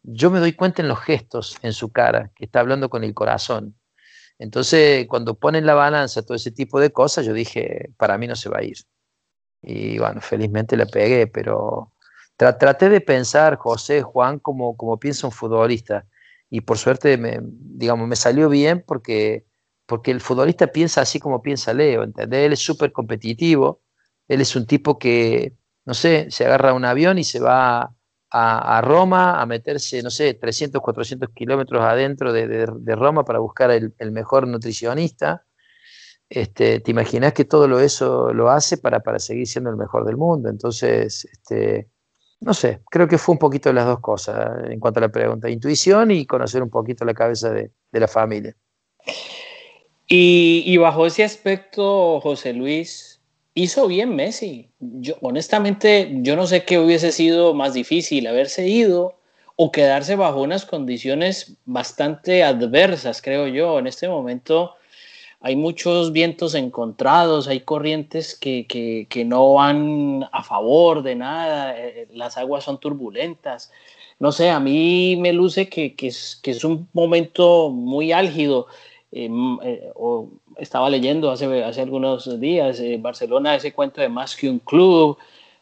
yo 0.02 0.31
me 0.31 0.41
doy 0.41 0.52
cuenta 0.52 0.83
en 0.83 0.88
los 0.88 1.00
gestos 1.00 1.57
en 1.62 1.73
su 1.73 1.93
cara, 1.93 2.31
que 2.35 2.45
está 2.45 2.61
hablando 2.61 2.88
con 2.91 3.05
el 3.05 3.14
corazón. 3.14 3.76
Entonces, 4.38 5.07
cuando 5.09 5.35
ponen 5.38 5.67
la 5.67 5.75
balanza 5.75 6.23
todo 6.23 6.35
ese 6.35 6.50
tipo 6.50 6.81
de 6.81 6.91
cosas, 6.91 7.25
yo 7.25 7.33
dije, 7.33 7.91
para 7.97 8.19
mí 8.19 8.26
no 8.26 8.35
se 8.35 8.49
va 8.49 8.59
a 8.59 8.64
ir. 8.64 8.76
Y 9.62 9.99
bueno, 9.99 10.21
felizmente 10.21 10.76
le 10.76 10.87
pegué, 10.87 11.29
pero 11.29 11.93
traté 12.37 12.88
de 12.88 13.00
pensar, 13.00 13.57
José, 13.57 14.02
Juan, 14.02 14.41
como, 14.41 14.76
como 14.76 14.99
piensa 14.99 15.26
un 15.29 15.33
futbolista. 15.33 16.07
Y 16.50 16.62
por 16.62 16.79
suerte, 16.79 17.17
me, 17.17 17.38
digamos, 17.41 18.09
me 18.09 18.17
salió 18.17 18.49
bien 18.49 18.85
porque, 18.85 19.47
porque 19.93 20.11
el 20.11 20.23
futbolista 20.23 20.69
piensa 20.69 21.03
así 21.03 21.21
como 21.21 21.43
piensa 21.43 21.75
Leo, 21.75 22.03
¿entendés? 22.03 22.47
Él 22.47 22.55
es 22.55 22.61
súper 22.61 22.93
competitivo, 22.93 23.83
él 24.27 24.41
es 24.41 24.57
un 24.57 24.65
tipo 24.67 24.99
que, 24.99 25.53
no 25.85 25.93
sé, 25.93 26.31
se 26.31 26.47
agarra 26.47 26.73
un 26.73 26.87
avión 26.87 27.19
y 27.19 27.25
se 27.25 27.41
va 27.41 27.95
a, 28.31 28.81
Roma 28.81 29.43
a 29.43 29.45
meterse, 29.45 30.03
no 30.03 30.09
sé, 30.09 30.33
300, 30.33 30.81
400 30.81 31.29
kilómetros 31.35 31.85
adentro 31.85 32.33
de, 32.33 32.97
Roma 32.97 33.27
para 33.27 33.39
buscar 33.39 33.71
el, 33.71 33.93
mejor 34.13 34.49
nutricionista. 34.49 35.45
Este, 36.31 36.81
te 36.81 36.91
imaginas 36.91 37.35
que 37.35 37.45
todo 37.45 37.69
lo 37.69 37.79
eso 37.79 38.33
lo 38.33 38.49
hace 38.49 38.79
para, 38.79 39.01
para 39.01 39.19
seguir 39.19 39.47
siendo 39.47 39.69
el 39.69 39.77
mejor 39.77 40.07
del 40.07 40.17
mundo. 40.17 40.49
Entonces, 40.49 41.27
este, 41.31 41.91
no 42.41 42.55
sé, 42.55 42.81
creo 42.91 43.07
que 43.07 43.19
fue 43.19 43.35
un 43.35 43.39
poquito 43.39 43.69
de 43.69 43.75
las 43.75 43.85
dos 43.85 44.01
cosas 44.01 44.71
en 44.71 44.81
cuanto 44.81 45.01
a 45.01 45.03
la 45.03 45.11
pregunta, 45.11 45.51
intuición 45.51 46.13
y 46.13 46.25
conocer 46.25 46.63
un 46.63 46.71
poquito 46.71 47.05
la 47.05 47.13
cabeza 47.13 47.51
de, 47.51 47.71
la 47.93 48.09
familia. 48.09 48.57
Y, 50.14 50.76
bajo 50.76 51.07
ese 51.07 51.25
aspecto, 51.25 52.21
José 52.21 52.52
Luis, 52.52 53.23
hizo 53.54 53.87
bien 53.87 54.14
Messi. 54.14 54.69
Yo, 54.78 55.14
honestamente, 55.23 56.11
yo 56.16 56.37
no 56.37 56.47
sé 56.47 56.66
qué 56.66 56.78
hubiese 56.78 57.12
sido 57.12 57.54
más 57.54 57.73
difícil, 57.73 58.26
haberse 58.26 58.69
ido 58.69 59.14
o 59.57 59.73
quedarse 59.73 60.14
bajo 60.14 60.42
unas 60.42 60.66
condiciones 60.66 61.57
bastante 61.64 62.45
adversas, 62.45 63.23
creo 63.23 63.47
yo. 63.47 63.78
En 63.78 63.87
este 63.87 64.07
momento 64.07 64.75
hay 65.40 65.57
muchos 65.57 66.12
vientos 66.12 66.54
encontrados, 66.54 67.49
hay 67.49 67.61
corrientes 67.61 68.35
que, 68.38 68.66
que, 69.09 69.25
no 69.25 69.54
van 69.54 70.28
a 70.31 70.42
favor 70.42 71.02
de 71.02 71.14
nada, 71.14 71.75
eh, 71.78 72.07
las 72.12 72.37
aguas 72.37 72.64
son 72.64 72.78
turbulentas. 72.78 73.73
No 74.19 74.31
sé, 74.31 74.50
a 74.50 74.61
mí 74.61 75.16
me 75.16 75.33
luce 75.33 75.71
que, 75.71 75.95
que 75.95 76.09
es, 76.09 76.64
un 76.64 76.87
momento 76.92 77.71
muy 77.71 78.12
álgido. 78.12 78.66
Eh, 79.14 79.28
eh, 79.64 79.90
o 79.95 80.31
estaba 80.57 80.88
leyendo 80.88 81.31
hace, 81.31 81.62
hace 81.62 81.83
algunos 81.83 82.40
días, 82.40 82.81
eh, 82.81 82.99
Barcelona, 83.00 83.54
ese 83.54 83.73
cuento 83.73 84.00
de 84.00 84.09
más 84.09 84.35
que 84.35 84.49
un 84.49 84.59
club. 84.59 85.19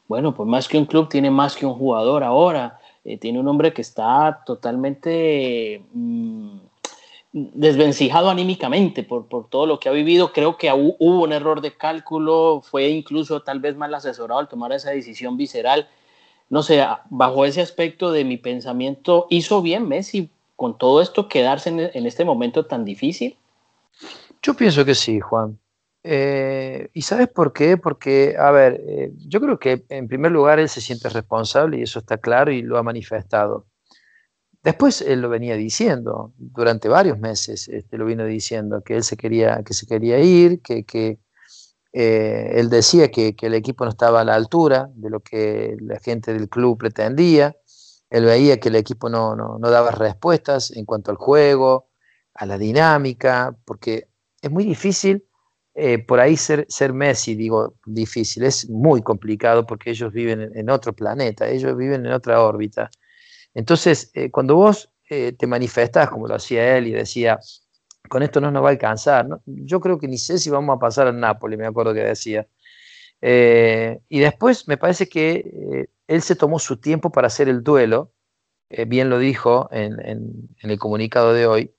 Bueno, 0.09 0.35
pues 0.35 0.49
más 0.49 0.69
que 0.69 0.79
un 0.79 0.87
club 0.87 1.09
tiene 1.09 1.31
más 1.31 1.57
que 1.57 1.67
un 1.67 1.75
jugador 1.75 2.23
ahora. 2.25 2.79
Eh, 3.05 3.19
tiene 3.19 3.41
un 3.41 3.49
hombre 3.49 3.73
que 3.73 3.83
está 3.83 4.43
totalmente 4.45 5.83
mm, 5.93 6.59
desvencijado 7.33 8.29
anímicamente 8.31 9.03
por, 9.03 9.27
por, 9.27 9.49
todo 9.49 9.67
lo 9.67 9.81
que 9.81 9.89
ha 9.89 9.93
vivido. 9.93 10.33
Creo 10.33 10.57
que 10.57 10.71
hubo 10.73 11.23
un 11.23 11.33
error 11.33 11.61
de 11.61 11.77
cálculo, 11.77 12.63
fue 12.63 12.89
incluso 12.89 13.43
tal 13.43 13.61
vez 13.61 13.77
mal 13.77 13.95
asesorado 13.95 14.41
al 14.41 14.49
tomar 14.49 14.73
esa 14.73 14.91
decisión 14.91 15.37
visceral. 15.37 15.89
No 16.51 16.63
sé, 16.63 16.85
bajo 17.11 17.45
ese 17.45 17.63
aspecto 17.63 18.13
de 18.13 18.25
mi 18.25 18.37
pensamiento, 18.37 19.27
¿hizo 19.31 19.63
bien 19.63 19.89
Messi 19.89 20.31
con 20.57 20.77
todo 20.77 21.01
esto 21.01 21.29
quedarse 21.29 21.71
en, 21.71 21.91
en 21.95 22.07
este 22.07 22.25
momento 22.25 22.67
tan 22.67 22.85
difícil? 22.85 23.37
Yo 24.43 24.55
pienso 24.55 24.85
que 24.85 24.95
sí, 24.95 25.21
Juan. 25.21 25.59
Eh, 26.03 26.89
¿Y 26.95 27.03
sabes 27.03 27.29
por 27.29 27.53
qué? 27.53 27.77
Porque, 27.77 28.35
a 28.39 28.51
ver, 28.51 28.81
eh, 28.87 29.13
yo 29.19 29.41
creo 29.41 29.59
que 29.59 29.85
en 29.91 30.09
primer 30.09 30.33
lugar 30.33 30.59
él 30.59 30.69
se 30.69 30.81
siente 30.81 31.11
responsable 31.11 31.79
y 31.79 31.83
eso 31.83 31.99
está 31.99 32.19
claro 32.19 32.51
y 32.51 32.63
lo 32.63 32.79
ha 32.79 32.83
manifestado. 32.83 33.67
Después 34.63 35.01
él 35.03 35.21
lo 35.23 35.29
venía 35.31 35.57
diciendo, 35.57 36.33
durante 36.37 36.89
varios 36.89 37.19
meses 37.19 37.69
este, 37.69 37.97
lo 37.99 38.07
vino 38.07 38.25
diciendo, 38.27 38.83
que 38.83 38.97
él 38.97 39.05
se 39.05 39.17
quería, 39.17 39.63
que 39.65 39.75
se 39.75 39.87
quería 39.87 40.19
ir, 40.21 40.61
que, 40.63 40.85
que 40.85 41.19
eh, 41.93 42.53
él 42.55 42.71
decía 42.71 43.11
que, 43.11 43.35
que, 43.35 43.47
el 43.47 43.55
equipo 43.55 43.85
no 43.85 43.91
estaba 43.91 44.21
a 44.21 44.25
la 44.25 44.35
altura 44.35 44.91
de 44.95 45.11
lo 45.11 45.21
que 45.21 45.77
la 45.81 45.99
gente 46.01 46.33
del 46.35 46.49
club 46.49 46.79
pretendía, 46.79 47.57
él 48.11 48.25
veía 48.27 48.61
que 48.61 48.69
el 48.69 48.77
equipo 48.77 49.09
no, 49.09 49.35
no, 49.35 49.59
no 49.59 49.71
daba 49.71 49.93
respuestas 49.93 50.73
en 50.73 50.85
cuanto 50.85 51.11
al 51.11 51.17
juego, 51.17 51.89
a 52.35 52.47
la 52.47 52.59
dinámica, 52.59 53.57
porque 53.65 54.10
es 54.43 54.51
muy 54.51 54.65
difícil 54.65 55.25
eh, 55.75 55.99
por 55.99 56.19
ahí 56.21 56.37
ser, 56.37 56.67
ser 56.69 56.93
Messi, 56.93 57.35
digo 57.35 57.75
difícil, 57.87 58.43
es 58.45 58.69
muy 58.69 59.03
complicado 59.03 59.65
porque 59.67 59.91
ellos 59.91 60.13
viven 60.13 60.51
en, 60.55 60.69
otro 60.69 60.93
planeta, 60.93 61.49
ellos 61.49 61.77
viven 61.77 62.05
en 62.07 62.13
otra 62.13 62.43
órbita. 62.43 62.91
Entonces, 63.55 64.11
eh, 64.15 64.31
cuando 64.31 64.57
vos 64.57 64.91
eh, 65.09 65.33
te 65.39 65.47
manifestás 65.47 66.11
como 66.11 66.27
lo 66.27 66.35
hacía 66.35 66.77
él 66.77 66.89
y 66.89 66.93
decía, 66.93 67.39
con 68.09 68.23
esto 68.23 68.41
no 68.41 68.51
nos 68.51 68.65
va 68.65 68.69
a 68.69 68.73
alcanzar, 68.73 69.27
yo 69.47 69.81
creo 69.81 69.99
que 69.99 70.09
ni 70.09 70.19
sé 70.19 70.39
si 70.39 70.51
vamos 70.51 70.77
a 70.77 70.81
pasar 70.81 71.07
al 71.07 71.21
Nápoles, 71.21 71.59
me 71.59 71.67
acuerdo 71.67 71.95
que 71.95 72.01
decía. 72.01 72.47
y 73.23 74.21
después 74.21 74.67
me 74.69 74.77
parece 74.77 75.09
que 75.09 75.89
él 76.09 76.23
se 76.23 76.37
tomó 76.37 76.59
su 76.59 76.79
tiempo 76.79 77.11
para 77.13 77.29
hacer 77.29 77.49
el 77.49 77.63
duelo, 77.63 78.13
bien 78.87 79.11
lo 79.11 79.19
dijo 79.19 79.69
en 79.73 80.49
el 80.63 80.79
comunicado 80.79 81.33
de 81.33 81.47
hoy, 81.47 81.75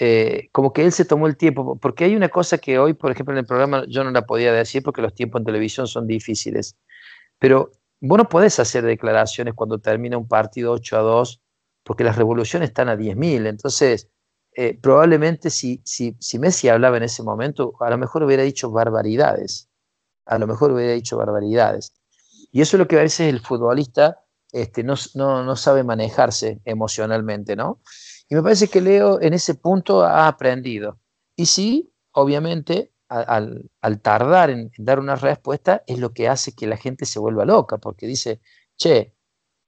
eh, 0.00 0.48
como 0.52 0.72
que 0.72 0.84
él 0.84 0.92
se 0.92 1.04
tomó 1.04 1.26
el 1.26 1.36
tiempo, 1.36 1.76
porque 1.76 2.04
hay 2.04 2.14
una 2.14 2.28
cosa 2.28 2.58
que 2.58 2.78
hoy, 2.78 2.94
por 2.94 3.10
ejemplo, 3.10 3.34
en 3.34 3.38
el 3.38 3.46
programa 3.46 3.84
yo 3.88 4.04
no 4.04 4.12
la 4.12 4.22
podía 4.22 4.52
decir 4.52 4.82
porque 4.84 5.02
los 5.02 5.12
tiempos 5.12 5.40
en 5.40 5.46
televisión 5.46 5.88
son 5.88 6.06
difíciles, 6.06 6.76
pero 7.40 7.72
vos 8.00 8.16
no 8.18 8.28
podés 8.28 8.60
hacer 8.60 8.84
declaraciones 8.84 9.54
cuando 9.54 9.80
termina 9.80 10.16
un 10.16 10.28
partido 10.28 10.72
8 10.72 10.98
a 10.98 11.00
2, 11.00 11.42
porque 11.82 12.04
las 12.04 12.16
revoluciones 12.16 12.68
están 12.68 12.88
a 12.88 12.96
10.000, 12.96 13.48
entonces 13.48 14.08
eh, 14.54 14.78
probablemente 14.80 15.50
si, 15.50 15.80
si, 15.84 16.16
si 16.20 16.38
Messi 16.38 16.68
hablaba 16.68 16.96
en 16.96 17.02
ese 17.02 17.24
momento, 17.24 17.74
a 17.80 17.90
lo 17.90 17.98
mejor 17.98 18.22
hubiera 18.22 18.44
dicho 18.44 18.70
barbaridades, 18.70 19.68
a 20.26 20.38
lo 20.38 20.46
mejor 20.46 20.70
hubiera 20.72 20.92
dicho 20.92 21.16
barbaridades. 21.16 21.92
Y 22.52 22.60
eso 22.60 22.76
es 22.76 22.78
lo 22.78 22.86
que 22.86 22.98
a 22.98 23.02
veces 23.02 23.28
el 23.28 23.40
futbolista 23.40 24.20
este, 24.52 24.84
no, 24.84 24.94
no, 25.14 25.42
no 25.42 25.56
sabe 25.56 25.82
manejarse 25.82 26.60
emocionalmente, 26.64 27.56
¿no? 27.56 27.80
Y 28.28 28.34
me 28.34 28.42
parece 28.42 28.68
que 28.68 28.80
Leo 28.80 29.20
en 29.20 29.34
ese 29.34 29.54
punto 29.54 30.02
ha 30.02 30.28
aprendido. 30.28 31.00
Y 31.34 31.46
sí, 31.46 31.92
obviamente, 32.12 32.92
al, 33.08 33.70
tardar 34.02 34.50
en, 34.50 34.70
dar 34.76 35.00
una 35.00 35.16
respuesta 35.16 35.82
es 35.86 35.98
lo 35.98 36.12
que 36.12 36.28
hace 36.28 36.52
que 36.52 36.66
la 36.66 36.76
gente 36.76 37.06
se 37.06 37.18
vuelva 37.18 37.44
loca, 37.44 37.78
porque 37.78 38.06
dice, 38.06 38.40
che, 38.76 39.14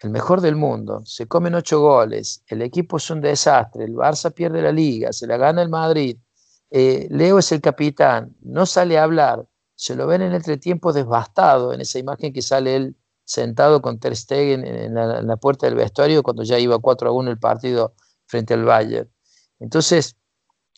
el 0.01 0.11
mejor 0.11 0.40
del 0.40 0.57
mundo, 0.57 1.03
se 1.05 1.27
comen 1.27 1.55
ocho 1.55 1.81
goles, 1.81 2.42
el 2.49 2.62
equipo 2.62 2.99
es 2.99 3.11
un 3.11 3.20
desastre, 3.20 3.85
el 3.85 3.94
Barça 3.94 4.33
pierde 4.33 4.62
la 4.62 4.73
liga, 4.73 5.12
se 5.12 5.27
la 5.27 5.37
gana 5.37 5.62
el 5.62 5.68
Madrid, 5.68 6.18
eh, 6.70 7.07
Leo 7.11 7.38
es 7.38 7.53
el 7.53 7.61
capitán, 7.61 8.37
no 8.40 8.66
sale 8.66 8.99
a 8.99 9.05
hablar, 9.05 9.46
se 9.75 9.96
lo 9.96 10.07
ven 10.07 10.23
en 10.23 10.35
entretiempo 10.35 10.92
devastado, 10.92 11.73
en 11.73 11.81
esa 11.81 11.99
imagen 11.99 12.33
que 12.33 12.42
sale 12.42 12.77
él 12.77 12.96
sentado 13.25 13.81
con 13.81 13.99
Ter 14.01 14.16
Stegen 14.16 14.66
en 14.66 14.94
la, 14.94 15.20
en 15.20 15.27
la 15.27 15.37
puerta 15.37 15.66
del 15.66 15.77
vestuario 15.77 16.23
cuando 16.23 16.42
ya 16.42 16.59
iba 16.59 16.79
4 16.79 17.09
a 17.09 17.12
1 17.12 17.31
el 17.31 17.38
partido 17.38 17.94
frente 18.31 18.55
al 18.55 18.64
Bayern. 18.64 19.09
Entonces, 19.59 20.16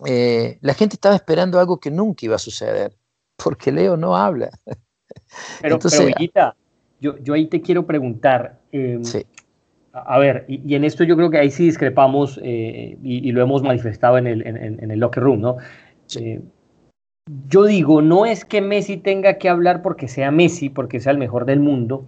eh, 0.07 0.59
la 0.61 0.75
gente 0.75 0.97
estaba 0.97 1.15
esperando 1.15 1.61
algo 1.61 1.79
que 1.79 1.91
nunca 1.91 2.27
iba 2.27 2.37
a 2.37 2.41
suceder, 2.41 2.97
porque 3.37 3.71
Leo 3.71 3.97
no 3.97 4.17
habla. 4.17 4.51
Pero, 5.61 5.75
Entonces, 5.75 6.15
yo, 7.01 7.19
yo, 7.19 7.35
ahí 7.35 7.47
te 7.47 7.61
quiero 7.61 7.87
preguntar, 7.87 8.61
em, 8.71 9.03
a, 9.93 10.19
ver, 10.19 10.45
y, 10.49 10.75
en 10.75 10.85
esto 10.85 11.05
yo 11.05 11.17
creo 11.17 11.31
que 11.31 11.39
ahí 11.39 11.51
sí 11.51 11.65
discrepamos 11.65 12.41
eh, 12.43 12.97
y, 13.03 13.33
lo 13.33 13.43
hemos 13.43 13.63
manifestado 13.63 14.19
en 14.19 14.27
el, 14.27 14.47
en, 14.47 14.91
el 14.91 15.01
locker 15.01 15.23
room, 15.23 15.41
¿no? 15.41 15.57
Eh, 16.17 16.41
yo 17.49 17.65
digo, 17.65 18.03
no 18.03 18.25
es 18.27 18.45
que 18.45 18.61
Messi 18.61 18.97
tenga 18.97 19.39
que 19.39 19.49
hablar 19.49 19.83
porque 19.83 20.09
sea 20.09 20.31
Messi, 20.31 20.71
porque 20.71 21.01
sea 21.01 21.13
el 21.13 21.19
mejor 21.19 21.45
del 21.45 21.61
mundo, 21.61 22.07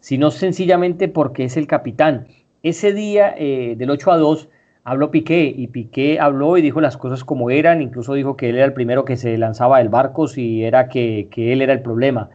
sino 0.00 0.30
sencillamente 0.30 1.08
porque 1.08 1.44
es 1.44 1.56
el 1.56 1.66
capitán. 1.66 2.26
Ese 2.62 2.92
día 2.92 3.34
del 3.36 3.90
8 3.90 4.12
a 4.12 4.16
2, 4.18 4.48
habló 4.84 5.10
Piqué 5.10 5.52
y 5.56 5.68
Piqué 5.68 6.18
habló 6.20 6.56
y 6.56 6.62
dijo 6.62 6.80
las 6.80 6.96
cosas 6.96 7.24
como 7.24 7.50
eran, 7.50 7.82
incluso 7.82 8.14
dijo 8.14 8.36
que 8.36 8.50
él 8.50 8.56
era 8.56 8.64
el 8.64 8.72
primero 8.72 9.04
que 9.04 9.16
se 9.16 9.36
lanzaba 9.38 9.78
del 9.78 9.88
barco 9.88 10.26
si 10.26 10.64
era 10.64 10.88
que, 10.88 11.28
él 11.36 11.62
era 11.62 11.72
el 11.72 11.82
problema. 11.82 12.30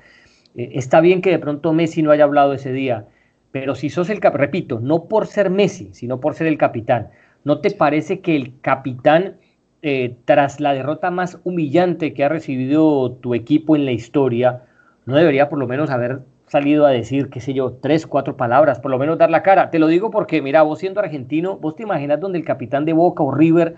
Eh, 0.56 0.72
está 0.74 1.02
bien 1.02 1.22
que 1.22 1.32
de 1.32 1.40
pronto 1.40 1.74
Messi 1.74 2.02
no 2.02 2.12
haya 2.12 2.24
hablado 2.24 2.54
ese 2.54 2.72
día, 2.72 3.06
pero 3.52 3.76
si 3.76 3.90
sos 3.90 4.10
el, 4.10 4.22
repito, 4.22 4.80
no 4.80 5.06
por 5.06 5.28
ser 5.28 5.50
Messi, 5.50 5.90
sino 5.94 6.20
por 6.20 6.36
ser 6.36 6.48
el 6.48 6.58
capitán, 6.58 7.10
¿no 7.44 7.60
te 7.60 7.72
parece 7.72 8.22
que 8.22 8.36
el 8.36 8.60
capitán 8.62 9.38
eh, 9.84 10.18
tras 10.26 10.60
la 10.60 10.74
derrota 10.74 11.12
más 11.12 11.40
humillante 11.44 12.14
que 12.14 12.24
ha 12.24 12.30
recibido 12.30 13.12
tu 13.14 13.36
equipo 13.36 13.76
en 13.76 13.86
la 13.86 13.92
historia, 13.92 14.64
no 15.06 15.16
debería 15.16 15.50
por 15.50 15.60
lo 15.60 15.68
menos 15.68 15.90
haber 15.92 16.22
salido 16.48 16.86
a 16.86 16.92
decir, 16.92 17.30
qué 17.30 17.40
sé 17.40 17.54
yo, 17.54 17.74
tres, 17.82 18.08
cuatro 18.08 18.38
palabras, 18.38 18.80
por 18.80 18.92
lo 18.92 18.98
menos 18.98 19.18
dar 19.18 19.30
la 19.30 19.44
cara. 19.44 19.70
Te 19.70 19.80
lo 19.80 19.88
digo 19.88 20.10
porque, 20.10 20.42
mira, 20.42 20.62
vos 20.62 20.80
siendo 20.80 21.00
argentino, 21.00 21.58
vos 21.58 21.76
te 21.76 21.84
imaginas 21.84 22.20
donde 22.20 22.40
el 22.40 22.46
capitán 22.46 22.86
de 22.86 22.94
Boca 22.94 23.24
o 23.24 23.34
River 23.34 23.76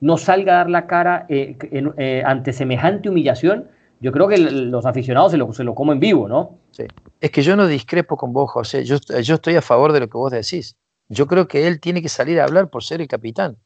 no 0.00 0.16
salga 0.16 0.54
a 0.54 0.56
dar 0.56 0.70
la 0.70 0.86
cara 0.86 1.26
eh, 1.28 1.56
eh, 1.70 2.22
ante 2.24 2.52
semejante 2.52 3.08
humillación. 3.08 3.68
Yo 4.00 4.12
creo 4.12 4.28
que 4.28 4.38
los 4.38 4.84
aficionados 4.84 5.32
se 5.32 5.38
lo, 5.38 5.52
se 5.52 5.64
lo 5.64 5.74
comen 5.74 6.00
vivo, 6.00 6.28
¿no? 6.28 6.58
Sí. 6.70 6.84
Es 7.20 7.30
que 7.30 7.42
yo 7.42 7.56
no 7.56 7.66
discrepo 7.66 8.16
con 8.16 8.32
vos, 8.32 8.50
José. 8.50 8.84
Yo, 8.84 8.96
yo 9.22 9.34
estoy 9.36 9.56
a 9.56 9.62
favor 9.62 9.92
de 9.92 10.00
lo 10.00 10.08
que 10.08 10.18
vos 10.18 10.32
decís. 10.32 10.76
Yo 11.08 11.26
creo 11.26 11.48
que 11.48 11.66
él 11.66 11.80
tiene 11.80 12.02
que 12.02 12.08
salir 12.08 12.40
a 12.40 12.44
hablar 12.44 12.68
por 12.68 12.82
ser 12.82 13.00
el 13.00 13.08
capitán. 13.08 13.56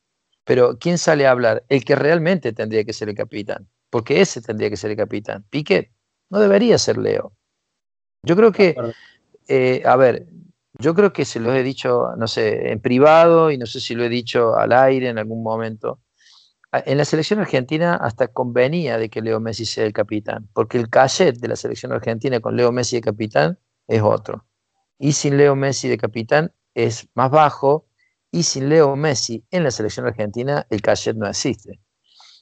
Pero 0.44 0.78
¿quién 0.78 0.98
sale 0.98 1.26
a 1.26 1.32
hablar? 1.32 1.64
El 1.68 1.84
que 1.84 1.96
realmente 1.96 2.52
tendría 2.52 2.84
que 2.84 2.92
ser 2.92 3.08
el 3.08 3.14
capitán. 3.14 3.68
Porque 3.90 4.20
ese 4.20 4.40
tendría 4.40 4.70
que 4.70 4.76
ser 4.76 4.92
el 4.92 4.96
capitán. 4.96 5.44
Piquet 5.50 5.90
no 6.30 6.38
debería 6.38 6.78
ser 6.78 6.96
Leo. 6.96 7.32
Yo 8.22 8.37
creo 8.37 8.52
que, 8.52 8.76
eh, 9.48 9.83
a 9.85 9.96
ver, 9.96 10.26
yo 10.78 10.94
creo 10.94 11.12
que 11.12 11.24
se 11.24 11.40
lo 11.40 11.54
he 11.54 11.62
dicho, 11.62 12.11
no 12.16 12.28
sé, 12.28 12.70
en 12.72 12.80
privado 12.80 13.50
y 13.50 13.59
no 13.59 13.66
sé 13.66 13.80
si 13.80 13.94
lo 13.94 14.04
he 14.04 14.09
dicho 14.09 14.56
al 14.56 14.72
aire 14.72 15.09
en 15.09 15.18
algún 15.18 15.42
momento. 15.42 16.00
En 16.72 16.98
la 16.98 17.04
selección 17.04 17.40
argentina 17.40 17.96
hasta 17.96 18.28
convenía 18.28 18.96
de 18.96 19.09
que 19.09 19.22
Leo 19.22 19.40
Messi 19.40 19.64
sea 19.66 19.85
el 19.85 19.92
capitán, 19.92 20.48
porque 20.52 20.78
el 20.78 20.88
cachet 20.88 21.37
de 21.38 21.48
la 21.48 21.56
selección 21.56 21.92
argentina 21.92 22.40
con 22.40 22.56
Leo 22.56 22.70
Messi 22.70 22.96
de 22.96 23.02
capitán 23.02 23.59
es 23.88 24.02
otro. 24.02 24.46
Y 24.98 25.12
sin 25.12 25.37
Leo 25.37 25.56
Messi 25.56 25.88
de 25.88 25.98
capitán 25.98 26.52
es 26.74 27.09
más 27.14 27.30
bajo, 27.30 27.87
y 28.30 28.44
sin 28.44 28.68
Leo 28.68 28.94
Messi 28.94 29.44
en 29.50 29.64
la 29.64 29.72
selección 29.72 30.06
argentina 30.06 30.66
el 30.70 30.80
cachet 30.80 31.16
no 31.16 31.26
existe. 31.26 31.80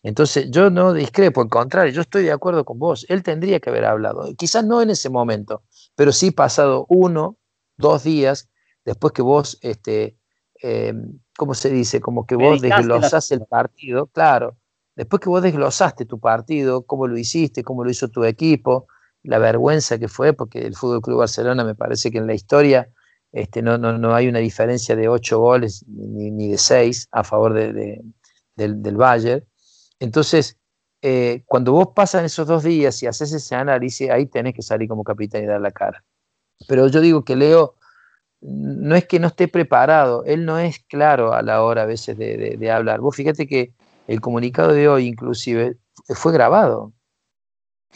Entonces 0.03 0.49
yo 0.51 0.71
no 0.71 0.93
discrepo, 0.93 1.41
al 1.41 1.49
contrario, 1.49 1.93
yo 1.93 2.03
estoy 2.03 2.25
de 2.25 2.33
acuerdo 2.33 2.65
con 2.65 2.79
vos. 2.79 3.07
Él 3.09 3.23
tendría 3.23 3.61
que 3.61 3.71
haber 3.71 3.85
hablado, 3.85 4.29
quizás 4.37 4.65
no 4.65 4.83
en 4.83 4.91
ese 4.91 5.11
momento, 5.11 5.63
pero 5.99 6.13
sí 6.13 6.31
pasado 6.31 6.87
uno, 6.89 7.39
dos 7.77 8.05
días 8.05 8.49
después 8.85 9.13
que 9.13 9.21
vos, 9.21 9.59
este, 9.63 10.17
eh, 10.63 10.95
¿cómo 11.37 11.55
se 11.55 11.71
dice? 11.71 12.01
Como 12.01 12.25
que 12.25 12.37
vos 12.37 12.61
desglosaste 12.61 13.35
el 13.35 13.47
partido, 13.47 14.07
claro. 14.07 14.57
Después 14.95 15.21
que 15.21 15.29
vos 15.29 15.43
desglosaste 15.43 16.05
tu 16.05 16.21
partido, 16.21 16.87
cómo 16.87 17.09
lo 17.09 17.19
hiciste, 17.19 17.65
cómo 17.65 17.83
lo 17.83 17.91
hizo 17.91 18.07
tu 18.11 18.23
equipo, 18.23 18.87
la 19.25 19.41
vergüenza 19.41 19.99
que 19.99 20.07
fue, 20.07 20.35
porque 20.35 20.61
el 20.61 20.77
Fútbol 20.77 21.03
Club 21.03 21.19
Barcelona 21.19 21.65
me 21.65 21.75
parece 21.75 22.13
que 22.13 22.19
en 22.19 22.29
la 22.29 22.35
historia 22.35 22.89
este, 23.33 23.61
no, 23.61 23.77
no, 23.77 23.99
no 23.99 24.15
hay 24.15 24.29
una 24.29 24.39
diferencia 24.39 24.95
de 24.95 25.09
ocho 25.09 25.41
goles 25.41 25.85
ni, 25.89 26.49
de 26.49 26.59
seis 26.59 27.09
a 27.11 27.25
favor 27.25 27.55
de, 27.55 28.05
del, 28.55 28.83
del 28.85 28.97
Bayern. 28.97 29.45
Entonces, 29.99 30.59
eh, 31.03 31.43
cuando 31.47 31.73
vos 31.73 31.89
pasan 31.95 32.25
esos 32.25 32.47
dos 32.47 32.65
días 32.65 33.03
y 33.03 33.07
haces 33.07 33.33
ese 33.33 33.55
análisis, 33.55 34.11
ahí 34.11 34.27
tenés 34.27 34.55
que 34.55 34.63
salir 34.63 34.89
como 34.89 35.05
capitán 35.05 35.45
y 35.45 35.47
dar 35.47 35.61
la 35.61 35.71
cara. 35.71 36.03
Pero 36.67 36.89
yo 36.89 37.01
digo 37.01 37.25
que 37.25 37.37
Leo 37.37 37.75
no 38.41 38.95
es 38.97 39.07
que 39.07 39.21
no 39.21 39.29
esté 39.29 39.49
preparado, 39.49 40.25
él 40.25 40.45
no 40.45 40.59
es 40.59 40.81
claro 40.81 41.33
a 41.33 41.43
la 41.43 41.63
hora 41.63 41.83
a 41.83 41.87
veces 41.87 42.17
de, 42.19 42.71
hablar. 42.71 43.01
Vos 43.01 43.15
fíjate 43.15 43.47
que 43.47 43.73
el 44.07 44.21
comunicado 44.21 44.73
de 44.73 44.89
hoy 44.89 45.07
inclusive 45.07 45.77
fue 46.09 46.33
grabado. 46.33 46.93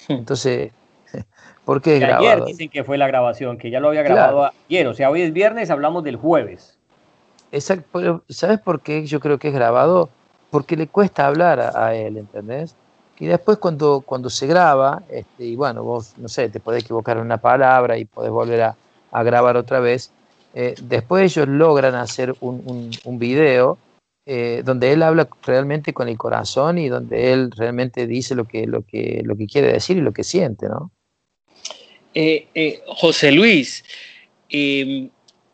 Hmm. 0.09 0.13
Entonces, 0.13 0.73
¿por 1.65 1.83
qué 1.83 1.95
es 1.95 2.01
grabado? 2.01 2.25
Ayer 2.25 2.45
dicen 2.45 2.69
que 2.69 2.85
fue 2.85 2.99
la 2.99 3.07
grabación, 3.07 3.59
que 3.59 3.71
ya 3.71 3.81
lo 3.81 3.89
había 3.89 4.03
grabado 4.03 4.51
ayer, 4.69 4.87
o 4.87 4.95
sea, 4.95 5.11
hoy 5.11 5.23
es 5.23 5.33
viernes, 5.33 5.71
hablamos 5.71 6.05
del 6.05 6.17
jueves. 6.17 6.79
Exacto, 7.51 8.25
¿sabes 8.29 8.61
por 8.61 8.81
qué 8.81 9.07
yo 9.07 9.21
creo 9.21 9.39
que 9.39 9.49
es 9.49 9.55
grabado? 9.55 10.09
porque 10.53 10.77
le 10.77 10.87
cuesta 10.87 11.27
hablar 11.27 11.73
a, 11.75 11.95
él, 11.95 12.19
¿entendés? 12.19 12.77
Y 13.23 13.27
después 13.27 13.59
cuando, 13.59 14.01
cuando 14.01 14.29
se 14.29 14.49
graba, 14.49 15.05
este, 15.09 15.45
y 15.45 15.55
bueno, 15.55 15.85
vos, 15.85 16.15
no 16.19 16.27
sé, 16.27 16.49
te 16.49 16.59
podés 16.59 16.83
equivocar 16.83 17.19
en 17.19 17.23
una 17.23 17.37
palabra 17.39 17.97
y 17.97 18.05
podés 18.05 18.33
volver 18.33 18.63
a, 18.63 18.77
grabar 19.23 19.57
otra 19.57 19.79
vez, 19.79 20.11
eh, 20.55 20.75
después 20.83 21.23
ellos 21.23 21.47
logran 21.47 21.95
hacer 21.95 22.35
un, 22.41 22.91
un, 23.05 23.19
video 23.21 23.79
eh, 24.27 24.63
donde 24.65 24.91
él 24.91 25.05
habla 25.05 25.29
realmente 25.45 25.93
con 25.93 26.09
el 26.09 26.19
corazón 26.19 26.79
y 26.79 26.89
donde 26.89 27.33
él 27.33 27.53
realmente 27.53 28.09
dice 28.09 28.35
lo 28.35 28.45
que, 28.45 28.67
lo 28.67 28.83
que, 28.83 29.23
lo 29.25 29.37
que 29.37 29.47
quiere 29.47 29.73
decir 29.73 29.99
y 29.99 30.01
lo 30.01 30.13
que 30.13 30.25
siente, 30.25 30.69
¿no? 30.69 30.91
Eh, 32.15 32.83
José 32.89 33.31
Luis, 33.31 33.85
em, 34.49 35.11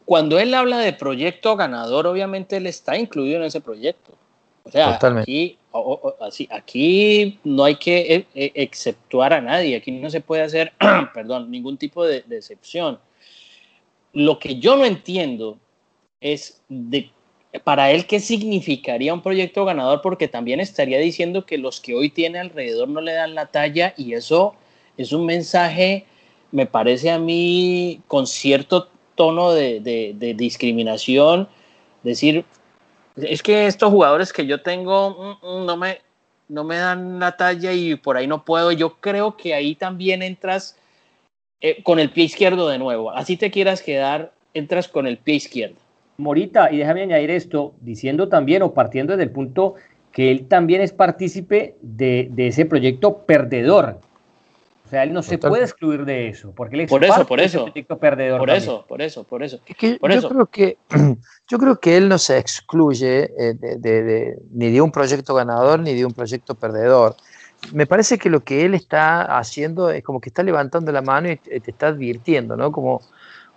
cuando 0.06 0.38
él 0.38 0.54
habla 0.54 0.78
de 0.78 0.94
proyecto 0.94 1.54
ganador, 1.54 2.06
obviamente 2.06 2.56
él 2.56 2.66
está 2.66 2.96
incluido 2.96 3.36
en 3.36 3.42
ese 3.42 3.60
proyecto. 3.60 4.16
O 4.68 4.70
sea, 4.70 4.98
aquí, 5.00 5.56
así, 6.20 6.46
aquí 6.50 7.38
no 7.42 7.64
hay 7.64 7.76
que 7.76 8.26
e, 8.34 8.52
exceptuar 8.54 9.32
a 9.32 9.40
nadie, 9.40 9.76
aquí 9.76 9.90
no 9.90 10.10
se 10.10 10.20
puede 10.20 10.42
hacer, 10.42 10.72
perdón, 11.14 11.50
ningún 11.50 11.78
tipo 11.78 12.04
de, 12.04 12.22
excepción. 12.30 12.98
Lo 14.12 14.38
que 14.38 14.58
yo 14.58 14.76
no 14.76 14.84
entiendo 14.84 15.58
es 16.20 16.60
de, 16.68 17.10
para 17.64 17.90
él 17.92 18.06
qué 18.06 18.20
significaría 18.20 19.14
un 19.14 19.22
proyecto 19.22 19.64
ganador, 19.64 20.02
porque 20.02 20.28
también 20.28 20.60
estaría 20.60 20.98
diciendo 20.98 21.46
que 21.46 21.56
los 21.56 21.80
que 21.80 21.94
hoy 21.94 22.10
tiene 22.10 22.38
alrededor 22.38 22.88
no 22.88 23.00
le 23.00 23.12
dan 23.12 23.34
la 23.34 23.46
talla 23.46 23.94
y 23.96 24.12
eso 24.12 24.54
es 24.98 25.12
un 25.12 25.24
mensaje, 25.24 26.04
me 26.52 26.66
parece 26.66 27.10
a 27.10 27.18
mí, 27.18 28.02
con 28.06 28.26
cierto 28.26 28.90
tono 29.14 29.52
de, 29.52 29.80
de 29.80 30.34
discriminación, 30.34 31.48
decir, 32.02 32.44
es 33.22 33.42
que 33.42 33.66
estos 33.66 33.90
jugadores 33.90 34.32
que 34.32 34.46
yo 34.46 34.62
tengo 34.62 35.38
mm, 35.42 35.46
mm, 35.46 35.66
no 35.66 35.76
me, 35.76 35.98
no 36.48 36.64
me 36.64 36.76
dan 36.76 37.18
la 37.18 37.36
talla 37.36 37.72
y 37.72 37.94
por 37.96 38.16
ahí 38.16 38.26
no 38.26 38.44
puedo. 38.44 38.72
Yo 38.72 38.96
creo 39.00 39.36
que 39.36 39.54
ahí 39.54 39.74
también 39.74 40.22
entras 40.22 40.76
eh, 41.60 41.82
con 41.82 41.98
el 41.98 42.10
pie 42.10 42.24
izquierdo 42.24 42.68
de 42.68 42.78
nuevo. 42.78 43.10
Así 43.10 43.36
te 43.36 43.50
quieras 43.50 43.82
quedar, 43.82 44.32
entras 44.54 44.88
con 44.88 45.06
el 45.06 45.18
pie 45.18 45.36
izquierdo. 45.36 45.76
Morita, 46.16 46.72
y 46.72 46.78
déjame 46.78 47.02
añadir 47.02 47.30
esto, 47.30 47.74
diciendo 47.80 48.28
también 48.28 48.62
o 48.62 48.74
partiendo 48.74 49.12
desde 49.12 49.24
el 49.24 49.30
punto 49.30 49.74
que 50.10 50.30
él 50.30 50.48
también 50.48 50.80
es 50.80 50.92
partícipe 50.92 51.76
de, 51.80 52.28
de 52.32 52.48
ese 52.48 52.64
proyecto 52.64 53.18
perdedor. 53.18 54.00
O 54.88 54.90
sea, 54.90 55.02
él 55.02 55.12
no 55.12 55.22
se 55.22 55.36
puede 55.36 55.64
excluir 55.64 56.06
de 56.06 56.28
eso, 56.28 56.54
porque 56.56 56.76
él 56.76 56.80
es 56.82 56.88
por 56.88 57.04
eso, 57.04 57.26
por 57.26 57.40
eso, 57.40 57.66
perdedor. 58.00 58.38
Por 58.38 58.48
eso, 58.48 58.86
por 58.88 59.02
eso, 59.02 59.22
por 59.24 59.42
eso. 59.42 59.60
yo 59.68 59.98
creo 59.98 60.46
que 60.46 60.78
yo 61.46 61.58
creo 61.58 61.78
que 61.78 61.98
él 61.98 62.08
no 62.08 62.16
se 62.16 62.38
excluye 62.38 63.30
eh, 63.38 63.52
de, 63.52 64.38
ni 64.50 64.70
de 64.70 64.80
un 64.80 64.90
proyecto 64.90 65.34
ganador 65.34 65.80
ni 65.80 65.92
de 65.92 66.06
un 66.06 66.14
proyecto 66.14 66.54
perdedor. 66.54 67.16
Me 67.74 67.86
parece 67.86 68.16
que 68.16 68.30
lo 68.30 68.40
que 68.40 68.64
él 68.64 68.72
está 68.72 69.38
haciendo 69.38 69.90
es 69.90 70.02
como 70.02 70.22
que 70.22 70.30
está 70.30 70.42
levantando 70.42 70.90
la 70.90 71.02
mano 71.02 71.30
y 71.30 71.36
te, 71.36 71.70
está 71.70 71.88
advirtiendo, 71.88 72.56
¿no? 72.56 72.72
Como, 72.72 73.02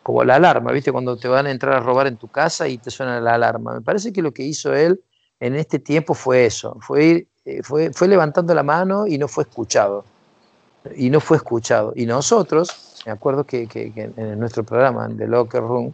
como 0.04 0.26
la 0.26 0.36
alarma, 0.36 0.74
¿viste? 0.74 0.92
Cuando 0.92 1.16
te 1.16 1.30
van 1.30 1.46
a 1.46 1.52
entrar 1.52 1.76
a 1.76 1.80
robar 1.80 2.08
en 2.08 2.18
tu 2.18 2.28
casa 2.28 2.68
y 2.68 2.78
te 2.78 2.92
suena 2.92 3.22
la 3.22 3.36
alarma. 3.36 3.76
Me 3.76 3.82
parece 3.82 4.12
que 4.12 4.22
lo 4.22 4.34
que 4.34 4.44
hizo 4.44 4.76
él 4.76 5.00
en 5.40 5.56
este 5.56 5.80
tiempo 5.80 6.14
fue 6.14 6.46
eso, 6.46 6.76
fue, 6.82 7.28
eh, 7.46 7.64
fue, 7.64 7.94
fue 7.94 8.10
levantando 8.10 8.54
la 8.54 8.64
mano 8.64 9.08
y 9.08 9.18
no 9.18 9.30
fue 9.30 9.46
escuchado 9.46 10.04
y 10.96 11.10
no 11.10 11.20
fue 11.20 11.38
escuchado. 11.38 11.94
Y 11.96 12.06
nosotros, 12.06 13.02
me 13.06 13.12
acuerdo 13.12 13.46
que, 13.46 13.68
en 13.96 14.40
nuestro 14.40 14.64
programa, 14.64 15.08
de 15.08 15.28
Locker 15.28 15.62
Room, 15.62 15.94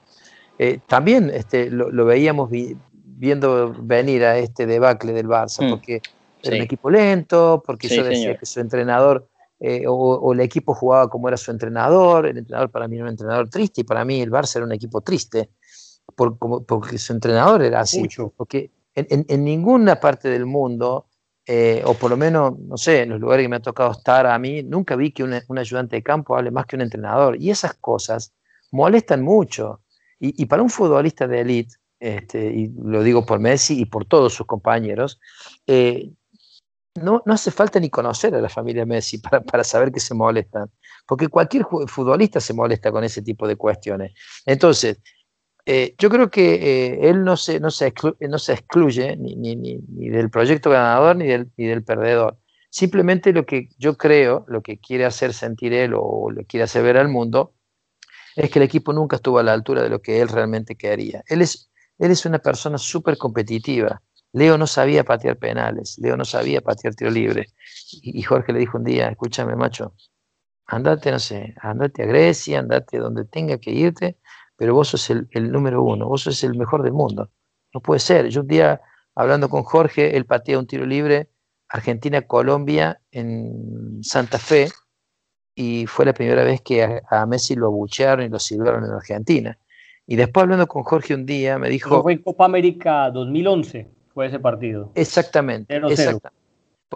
eh, 0.60 0.80
también 0.88 1.30
este, 1.30 1.70
lo, 1.70 2.06
veíamos 2.06 2.50
viendo 2.52 3.76
venir 3.80 4.26
a 4.26 4.38
este 4.38 4.66
debacle 4.66 5.14
del 5.14 5.28
Barça, 5.28 5.66
mm, 5.66 5.70
porque 5.70 6.02
era 6.42 6.56
un 6.56 6.62
equipo 6.62 6.90
lento, 6.90 7.62
porque 7.66 7.88
yo 7.88 8.04
decía 8.04 8.38
que 8.38 8.46
su 8.46 8.60
entrenador 8.60 9.28
eh, 9.60 9.86
o, 9.88 10.34
el 10.34 10.40
equipo 10.42 10.76
jugaba 10.76 11.10
como 11.10 11.28
era 11.28 11.38
su 11.38 11.50
entrenador, 11.50 12.28
el 12.28 12.38
entrenador 12.38 12.70
para 12.70 12.88
mí 12.88 12.96
era 12.96 13.06
un 13.06 13.10
entrenador 13.10 13.50
triste 13.50 13.82
y 13.82 13.84
para 13.84 14.06
mí 14.06 14.22
el 14.22 14.30
Barça 14.30 14.58
era 14.58 14.66
un 14.66 14.72
equipo 14.72 15.02
triste, 15.02 15.50
por, 16.16 16.38
como, 16.38 16.64
porque 16.64 17.00
su 17.00 17.14
entrenador 17.14 17.64
era 17.64 17.82
así, 17.82 18.08
porque 18.36 18.70
en, 18.94 19.26
en, 19.28 19.44
ninguna 19.44 20.00
parte 20.00 20.30
del 20.30 20.46
mundo 20.46 21.06
eh, 21.50 21.82
o 21.86 21.94
por 21.94 22.12
lo 22.12 22.18
menos, 22.18 22.60
no 22.60 22.76
sé, 22.76 23.04
en 23.04 23.10
los 23.10 23.22
lugares 23.22 23.46
que 23.46 23.50
me 23.50 23.56
ha 23.56 23.62
tocado 23.62 23.92
estar 23.92 24.28
a 24.28 24.38
mí, 24.38 24.64
nunca 24.64 24.98
vi 24.98 25.12
que 25.12 25.24
un, 25.24 25.58
ayudante 25.58 25.96
de 25.96 26.04
campo 26.04 26.36
hable 26.36 26.52
más 26.52 26.66
que 26.66 26.76
un 26.76 26.82
entrenador. 26.82 27.42
Y 27.42 27.50
esas 27.50 27.76
cosas 27.76 28.34
molestan 28.72 29.22
mucho. 29.22 29.82
Y, 30.20 30.46
para 30.48 30.64
un 30.64 30.70
futbolista 30.70 31.28
de 31.28 31.42
élite, 31.42 31.76
este, 32.00 32.48
y 32.48 32.74
lo 32.84 33.02
digo 33.02 33.26
por 33.26 33.40
Messi 33.40 33.80
y 33.80 33.86
por 33.86 34.06
todos 34.06 34.34
sus 34.34 34.46
compañeros, 34.46 35.20
eh, 35.68 36.12
no, 36.96 37.22
no, 37.24 37.34
hace 37.34 37.52
falta 37.52 37.80
ni 37.80 37.90
conocer 37.90 38.34
a 38.36 38.42
la 38.42 38.50
familia 38.50 38.86
Messi 38.86 39.18
para, 39.20 39.42
para, 39.42 39.64
saber 39.64 39.92
que 39.92 40.00
se 40.00 40.16
molestan, 40.16 40.70
porque 41.06 41.28
cualquier 41.28 41.66
futbolista 41.88 42.42
se 42.42 42.54
molesta 42.54 42.92
con 42.92 43.04
ese 43.04 43.22
tipo 43.22 43.48
de 43.48 43.56
cuestiones. 43.56 44.14
Entonces, 44.46 45.00
eh, 45.70 45.96
yo 45.98 46.10
creo 46.10 46.30
que 46.30 46.54
eh, 46.54 47.10
él 47.10 47.26
no 47.26 47.36
se, 47.36 47.60
no 47.60 47.72
se, 47.72 47.94
no 48.22 48.40
se 48.40 48.54
excluye 48.54 49.18
ni, 49.18 49.36
ni, 49.36 49.58
ni, 49.58 50.10
del 50.10 50.30
proyecto 50.30 50.70
ganador 50.70 51.18
ni 51.18 51.28
del, 51.28 51.52
ni 51.58 51.66
del 51.66 51.84
perdedor. 51.84 52.40
Simplemente 52.70 53.34
lo 53.34 53.46
que 53.46 53.68
yo 53.78 53.98
creo, 53.98 54.46
lo 54.48 54.62
que 54.62 54.80
quiere 54.80 55.04
hacer 55.04 55.34
sentir 55.34 55.74
él 55.74 55.92
o 55.94 56.32
le 56.32 56.46
quiere 56.46 56.64
hacer 56.64 56.84
ver 56.84 56.96
al 56.96 57.10
mundo, 57.10 57.54
es 58.38 58.50
que 58.50 58.60
el 58.60 58.64
equipo 58.64 58.94
nunca 58.94 59.18
estuvo 59.18 59.40
a 59.40 59.44
la 59.44 59.52
altura 59.52 59.84
de 59.84 59.90
lo 59.90 60.02
que 60.02 60.22
él 60.22 60.30
realmente 60.30 60.78
quería. 60.78 61.22
Él 61.28 61.42
es, 61.42 61.70
él 61.98 62.12
es 62.12 62.26
una 62.26 62.40
persona 62.40 62.78
súper 62.78 63.18
competitiva. 63.18 64.02
Leo 64.32 64.58
no 64.58 64.68
sabía 64.68 65.04
patear 65.04 65.36
penales, 65.36 65.98
Leo 65.98 66.16
no 66.16 66.24
sabía 66.24 66.62
patear 66.62 66.96
tiro 66.96 67.12
libre. 67.12 67.48
Y, 67.92 68.22
Jorge 68.22 68.54
le 68.54 68.60
dijo 68.60 68.78
un 68.78 68.86
día, 68.86 69.10
escúchame 69.10 69.58
macho, 69.58 69.96
andate, 70.66 71.12
no 71.12 71.20
sé, 71.20 71.56
andate 71.62 72.04
a 72.04 72.06
Grecia, 72.06 72.60
andate 72.60 73.00
donde 73.00 73.26
tenga 73.26 73.58
que 73.58 73.72
irte, 73.72 74.18
pero 74.58 74.74
vos 74.74 74.90
sos 74.90 75.10
el, 75.10 75.52
número 75.52 75.84
uno, 75.84 76.08
vos 76.08 76.24
sos 76.24 76.44
el 76.44 76.58
mejor 76.58 76.84
del 76.84 76.94
mundo. 76.94 77.30
No 77.74 77.80
puede 77.80 78.00
ser. 78.00 78.28
Yo 78.30 78.42
un 78.42 78.48
día, 78.48 78.82
hablando 79.16 79.50
con 79.50 79.64
Jorge, 79.64 80.18
él 80.18 80.26
patea 80.26 80.60
un 80.60 80.68
tiro 80.68 80.86
libre, 80.86 81.30
Argentina-Colombia 81.70 83.00
en 83.12 84.00
Santa 84.04 84.40
Fe, 84.40 84.70
y 85.56 85.86
fue 85.86 86.06
la 86.06 86.14
primera 86.14 86.44
vez 86.44 86.62
que 86.62 87.02
a, 87.10 87.26
Messi 87.26 87.56
lo 87.56 87.68
abuchearon 87.68 88.26
y 88.26 88.30
lo 88.30 88.40
silbaron 88.40 88.84
en 88.84 88.92
Argentina. 88.92 89.58
Y 90.08 90.16
después 90.16 90.44
hablando 90.44 90.68
con 90.68 90.84
Jorge 90.84 91.14
un 91.14 91.26
día, 91.26 91.60
me 91.60 91.70
dijo... 91.70 92.02
fue 92.02 92.14
en 92.14 92.22
Copa 92.22 92.46
América 92.46 93.12
2011, 93.12 93.90
fue 94.14 94.28
ese 94.28 94.40
partido. 94.40 94.92
Exactamente. 94.96 95.80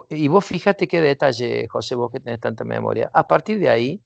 Y 0.08 0.28
vos 0.28 0.44
fíjate 0.44 0.88
qué 0.88 1.00
detalle, 1.00 1.68
José, 1.68 1.94
vos 1.94 2.10
que 2.10 2.20
tenés 2.20 2.40
tanta 2.40 2.64
memoria. 2.64 3.10
A 3.12 3.28
partir 3.28 3.58
de 3.58 3.68
ahí, 3.68 4.02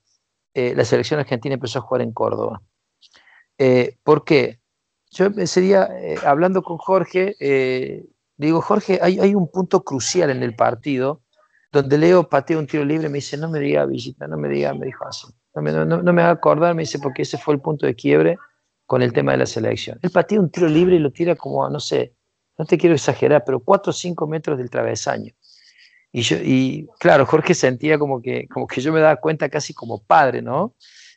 eh, 0.52 0.74
la 0.74 0.84
selección 0.84 1.20
argentina 1.20 1.54
empezó 1.54 1.78
a 1.78 1.82
jugar 1.82 2.02
en 2.02 2.12
Córdoba. 2.12 2.60
Eh, 3.58 3.96
¿Por 4.02 4.24
qué? 4.24 4.60
Yo 5.10 5.26
ese 5.38 5.60
día, 5.60 5.88
eh, 5.92 6.16
hablando 6.24 6.62
con 6.62 6.78
Jorge, 6.78 7.36
digo, 8.36 8.60
Jorge, 8.60 8.98
hay, 9.02 9.18
hay, 9.18 9.34
un 9.34 9.50
punto 9.50 9.82
crucial 9.82 10.30
en 10.30 10.42
el 10.42 10.54
partido 10.54 11.22
donde 11.72 11.98
Leo 11.98 12.28
patea 12.28 12.58
un 12.58 12.66
tiro 12.66 12.84
libre, 12.84 13.08
me 13.08 13.16
dice, 13.16 13.36
no 13.36 13.50
me 13.50 13.60
diga 13.60 13.84
visita, 13.86 14.26
no 14.26 14.36
me 14.36 14.48
diga, 14.48 14.72
me 14.74 14.86
dijo 14.86 15.06
así. 15.06 15.26
No 15.54 15.62
me, 15.62 15.72
no, 15.72 15.84
no 15.84 16.12
me 16.12 16.22
va 16.22 16.28
a 16.28 16.32
acordar, 16.32 16.74
me 16.74 16.82
dice, 16.82 16.98
porque 16.98 17.22
ese 17.22 17.38
fue 17.38 17.54
el 17.54 17.60
punto 17.60 17.86
de 17.86 17.94
quiebre 17.94 18.38
con 18.86 19.02
el 19.02 19.12
tema 19.12 19.32
de 19.32 19.38
la 19.38 19.46
selección. 19.46 19.98
Él 20.02 20.10
patea 20.10 20.40
un 20.40 20.50
tiro 20.50 20.68
libre 20.68 20.96
y 20.96 20.98
lo 20.98 21.10
tira 21.10 21.34
como, 21.34 21.68
no 21.68 21.80
sé, 21.80 22.14
no 22.58 22.64
te 22.64 22.78
quiero 22.78 22.94
exagerar, 22.94 23.42
pero 23.44 23.60
4 23.60 23.90
o 23.90 23.92
5 23.92 24.26
metros 24.26 24.58
del 24.58 24.70
travesaño. 24.70 25.32
Y, 26.12 26.22
yo, 26.22 26.36
y 26.42 26.88
claro, 26.98 27.26
Jorge 27.26 27.52
sentía 27.52 27.98
como 27.98 28.22
que, 28.22 28.48
como 28.48 28.66
que 28.66 28.80
yo 28.80 28.92
me 28.92 29.00
daba 29.00 29.16
cuenta 29.16 29.48
casi 29.48 29.74
como 29.74 30.02
padre, 30.02 30.40
¿no? 30.40 30.74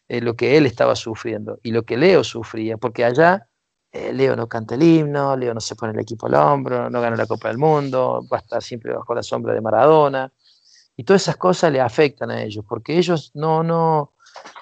Eh, 0.09 0.21
lo 0.21 0.35
que 0.35 0.57
él 0.57 0.65
estaba 0.65 0.95
sufriendo 0.95 1.59
y 1.61 1.71
lo 1.71 1.83
que 1.83 1.95
Leo 1.95 2.23
sufría, 2.23 2.77
porque 2.77 3.05
allá 3.05 3.47
eh, 3.91 4.11
Leo 4.11 4.35
no 4.35 4.49
canta 4.49 4.73
el 4.73 4.81
himno, 4.81 5.37
Leo 5.37 5.53
no 5.53 5.61
se 5.61 5.75
pone 5.75 5.93
el 5.93 5.99
equipo 5.99 6.25
al 6.25 6.33
hombro, 6.33 6.89
no 6.89 6.99
gana 6.99 7.15
la 7.15 7.27
Copa 7.27 7.49
del 7.49 7.59
Mundo, 7.59 8.25
va 8.31 8.37
a 8.37 8.39
estar 8.41 8.63
siempre 8.63 8.91
bajo 8.91 9.13
la 9.13 9.21
sombra 9.21 9.53
de 9.53 9.61
Maradona. 9.61 10.33
Y 10.97 11.03
todas 11.03 11.21
esas 11.21 11.37
cosas 11.37 11.71
le 11.71 11.79
afectan 11.79 12.31
a 12.31 12.41
ellos, 12.41 12.65
porque 12.67 12.97
ellos 12.97 13.31
no, 13.35 13.61
no, 13.61 14.13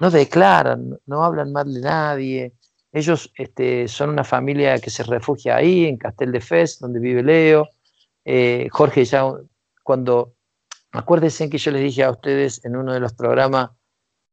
no 0.01 0.11
declaran, 0.11 0.99
no 1.05 1.23
hablan 1.23 1.53
mal 1.53 1.73
de 1.73 1.79
nadie, 1.79 2.53
ellos 2.91 3.31
este, 3.37 3.87
son 3.87 4.09
una 4.09 4.25
familia 4.25 4.79
que 4.79 4.89
se 4.89 5.03
refugia 5.03 5.55
ahí, 5.55 5.85
en 5.85 5.97
Castel 5.97 6.31
de 6.31 6.41
Fez, 6.41 6.79
donde 6.79 6.99
vive 6.99 7.23
Leo. 7.23 7.69
Eh, 8.25 8.67
Jorge 8.71 9.05
ya, 9.05 9.31
cuando, 9.83 10.33
acuérdense 10.91 11.49
que 11.49 11.57
yo 11.57 11.71
les 11.71 11.83
dije 11.83 12.03
a 12.03 12.11
ustedes 12.11 12.63
en 12.65 12.75
uno 12.75 12.93
de 12.93 12.99
los 12.99 13.13
programas, 13.13 13.71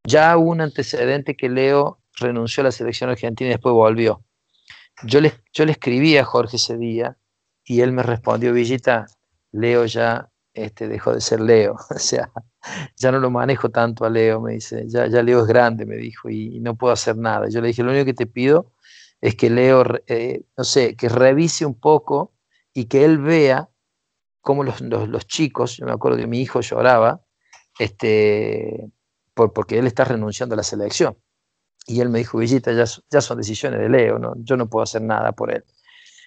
ya 0.05 0.37
hubo 0.37 0.51
un 0.51 0.61
antecedente 0.61 1.37
que 1.37 1.49
Leo 1.49 1.99
renunció 2.19 2.61
a 2.61 2.65
la 2.65 2.73
selección 2.73 3.11
argentina 3.11 3.49
y 3.49 3.55
después 3.55 3.73
volvió. 3.73 4.23
Yo 5.03 5.21
le, 5.21 5.33
yo 5.53 5.65
le 5.65 5.73
escribí 5.73 6.17
a 6.17 6.25
Jorge 6.25 6.57
ese 6.57 6.77
día 6.77 7.17
y 7.65 7.81
él 7.81 7.93
me 7.93 8.03
respondió, 8.03 8.53
Villita, 8.53 9.07
Leo 9.53 9.87
ya 9.87 10.31
este, 10.53 10.87
dejó 10.89 11.13
de 11.13 11.21
ser 11.21 11.41
Leo. 11.41 11.77
O 11.91 11.99
sea, 11.99 12.31
ya 12.97 13.11
no 13.11 13.19
lo 13.19 13.31
manejo 13.31 13.71
tanto 13.71 14.05
a 14.05 14.11
Leo, 14.11 14.41
me 14.41 14.55
dice, 14.55 14.85
ya, 14.89 15.07
ya 15.07 15.23
Leo 15.23 15.41
es 15.41 15.47
grande, 15.47 15.87
me 15.87 15.97
dijo, 15.97 16.31
y, 16.31 16.61
no 16.61 16.77
puedo 16.77 16.93
hacer 16.93 17.17
nada. 17.17 17.49
Yo 17.49 17.61
le 17.61 17.69
dije, 17.69 17.83
lo 17.83 17.91
único 17.91 18.07
que 18.07 18.15
te 18.15 18.27
pido 18.27 18.73
es 19.21 19.35
que 19.35 19.51
Leo, 19.51 19.85
eh, 20.07 20.45
no 20.57 20.65
sé, 20.65 20.97
que 20.97 21.09
revise 21.09 21.67
un 21.67 21.79
poco 21.79 22.35
y 22.73 22.87
que 22.87 23.05
él 23.05 23.19
vea 23.19 23.71
cómo 24.41 24.63
los, 24.65 24.81
los, 24.81 25.27
chicos, 25.27 25.79
yo 25.79 25.87
me 25.87 25.93
acuerdo 25.93 26.19
que 26.19 26.27
mi 26.27 26.41
hijo 26.41 26.61
lloraba, 26.61 27.23
este, 27.79 28.91
por, 29.35 29.53
porque 29.53 29.79
él 29.79 29.87
está 29.87 30.05
renunciando 30.05 30.55
a 30.55 30.57
la 30.57 30.63
selección. 30.63 31.17
Y 31.87 32.01
él 32.01 32.09
me 32.09 32.19
dijo, 32.19 32.39
Villita, 32.39 32.73
ya, 32.73 32.85
ya 33.11 33.21
son 33.21 33.39
decisiones 33.39 33.81
de 33.81 33.89
Leo, 33.89 34.19
¿no? 34.19 34.35
yo 34.39 34.57
no 34.57 34.69
puedo 34.69 34.83
hacer 34.83 35.03
nada 35.03 35.33
por 35.33 35.53
él. 35.53 35.65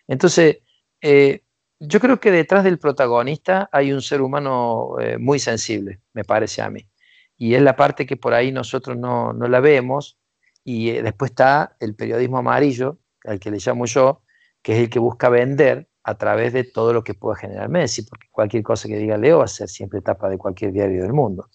Entonces, 0.08 0.60
eh, 1.02 1.44
yo 1.80 2.00
creo 2.00 2.20
que 2.20 2.32
detrás 2.32 2.64
del 2.64 2.80
protagonista 2.80 3.70
hay 3.72 3.92
un 3.92 4.02
ser 4.02 4.22
humano 4.22 5.00
eh, 5.00 5.18
muy 5.18 5.40
sensible, 5.40 6.02
me 6.14 6.24
parece 6.24 6.62
a 6.62 6.70
mí. 6.70 6.90
Y 7.38 7.54
es 7.54 7.62
la 7.62 7.76
parte 7.76 8.06
que 8.06 8.18
por 8.18 8.34
ahí 8.34 8.52
nosotros 8.52 8.98
no, 8.98 9.34
la 9.34 9.60
vemos. 9.60 10.18
Y 10.64 10.90
eh, 10.90 11.04
después 11.04 11.32
está 11.32 11.76
el 11.80 11.96
periodismo 11.96 12.40
amarillo, 12.40 13.00
al 13.26 13.40
que 13.40 13.52
le 13.52 13.58
llamo 13.60 13.86
yo, 13.86 14.24
que 14.62 14.74
es 14.74 14.80
el 14.80 14.90
que 14.90 15.00
busca 15.00 15.30
vender 15.30 15.88
a 16.04 16.18
través 16.18 16.54
de 16.54 16.64
todo 16.64 16.94
lo 16.94 17.04
que 17.04 17.14
pueda 17.14 17.36
generar 17.38 17.70
Messi, 17.70 18.04
porque 18.04 18.28
cualquier 18.32 18.64
cosa 18.64 18.88
que 18.88 18.98
diga 18.98 19.18
Leo 19.18 19.40
va 19.40 19.46
a 19.46 19.48
ser 19.48 19.70
siempre 19.70 20.02
tapa 20.02 20.30
de 20.30 20.38
cualquier 20.38 20.72
diario 20.72 21.04
del 21.04 21.14
mundo. 21.14 21.50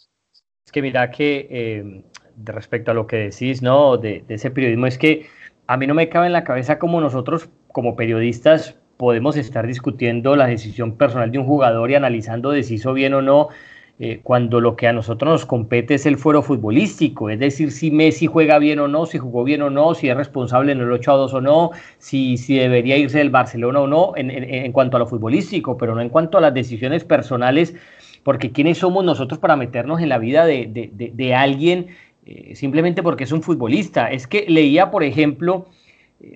Que 0.73 0.83
mira 0.83 1.11
que 1.11 1.47
eh, 1.51 2.03
respecto 2.45 2.91
a 2.91 2.95
lo 2.95 3.07
que 3.07 3.17
decís, 3.17 3.63
¿no? 3.63 3.97
De, 3.97 4.25
ese 4.29 4.51
periodismo, 4.51 4.87
es 4.87 4.99
que 4.99 5.27
a 5.67 5.77
mí 5.77 5.87
no 5.87 5.95
me 5.95 6.09
cabe 6.09 6.27
en 6.27 6.33
la 6.33 6.45
cabeza 6.45 6.79
como 6.79 7.01
nosotros, 7.01 7.49
como 7.69 7.95
periodistas, 7.95 8.77
podemos 8.97 9.37
estar 9.37 9.67
discutiendo 9.67 10.37
la 10.37 10.47
decisión 10.47 10.97
personal 10.97 11.31
de 11.31 11.39
un 11.39 11.47
jugador 11.47 11.91
y 11.91 11.95
analizando 11.95 12.51
de 12.51 12.63
si 12.63 12.75
hizo 12.75 12.93
bien 12.93 13.15
o 13.15 13.23
no, 13.23 13.49
eh, 13.99 14.21
cuando 14.23 14.61
lo 14.61 14.75
que 14.75 14.89
a 14.89 14.93
nosotros 14.93 15.31
nos 15.31 15.47
compete 15.47 15.95
es 15.95 16.07
el 16.07 16.17
fuero 16.17 16.43
futbolístico, 16.43 17.31
es 17.31 17.39
decir, 17.39 17.71
si 17.71 17.91
Messi 17.91 18.27
juega 18.27 18.59
bien 18.59 18.79
o 18.81 18.89
no, 18.89 19.07
si 19.07 19.19
jugó 19.19 19.45
bien 19.45 19.63
o 19.63 19.71
no, 19.71 19.95
si 19.95 20.09
es 20.09 20.17
responsable 20.17 20.73
en 20.73 20.81
el 20.81 20.91
8 20.91 21.13
a 21.13 21.17
2 21.17 21.35
o 21.35 21.41
no, 21.41 21.71
si, 21.99 22.37
si 22.37 22.57
debería 22.57 22.97
irse 22.97 23.19
del 23.19 23.31
Barcelona 23.31 23.81
o 23.81 23.87
no, 23.87 24.13
en, 24.17 24.73
cuanto 24.73 24.97
a 24.97 25.01
lo 25.01 25.07
futbolístico, 25.07 25.77
pero 25.77 25.95
no 25.95 26.01
en 26.01 26.09
cuanto 26.09 26.39
a 26.39 26.41
las 26.41 26.55
decisiones 26.55 27.05
personales, 27.05 27.75
porque 28.23 28.53
¿quiénes 28.53 28.79
somos 28.79 29.05
nosotros 29.05 29.39
para 29.39 29.57
meternos 29.57 30.01
en 30.01 30.09
la 30.09 30.19
vida 30.19 30.45
de, 30.47 31.35
alguien 31.37 31.89
eh, 32.25 32.55
simplemente 32.55 33.03
porque 33.03 33.25
es 33.25 33.33
un 33.33 33.43
futbolista? 33.43 34.11
Es 34.11 34.27
que 34.27 34.47
leía, 34.49 34.91
por 34.91 35.03
ejemplo, 35.03 35.67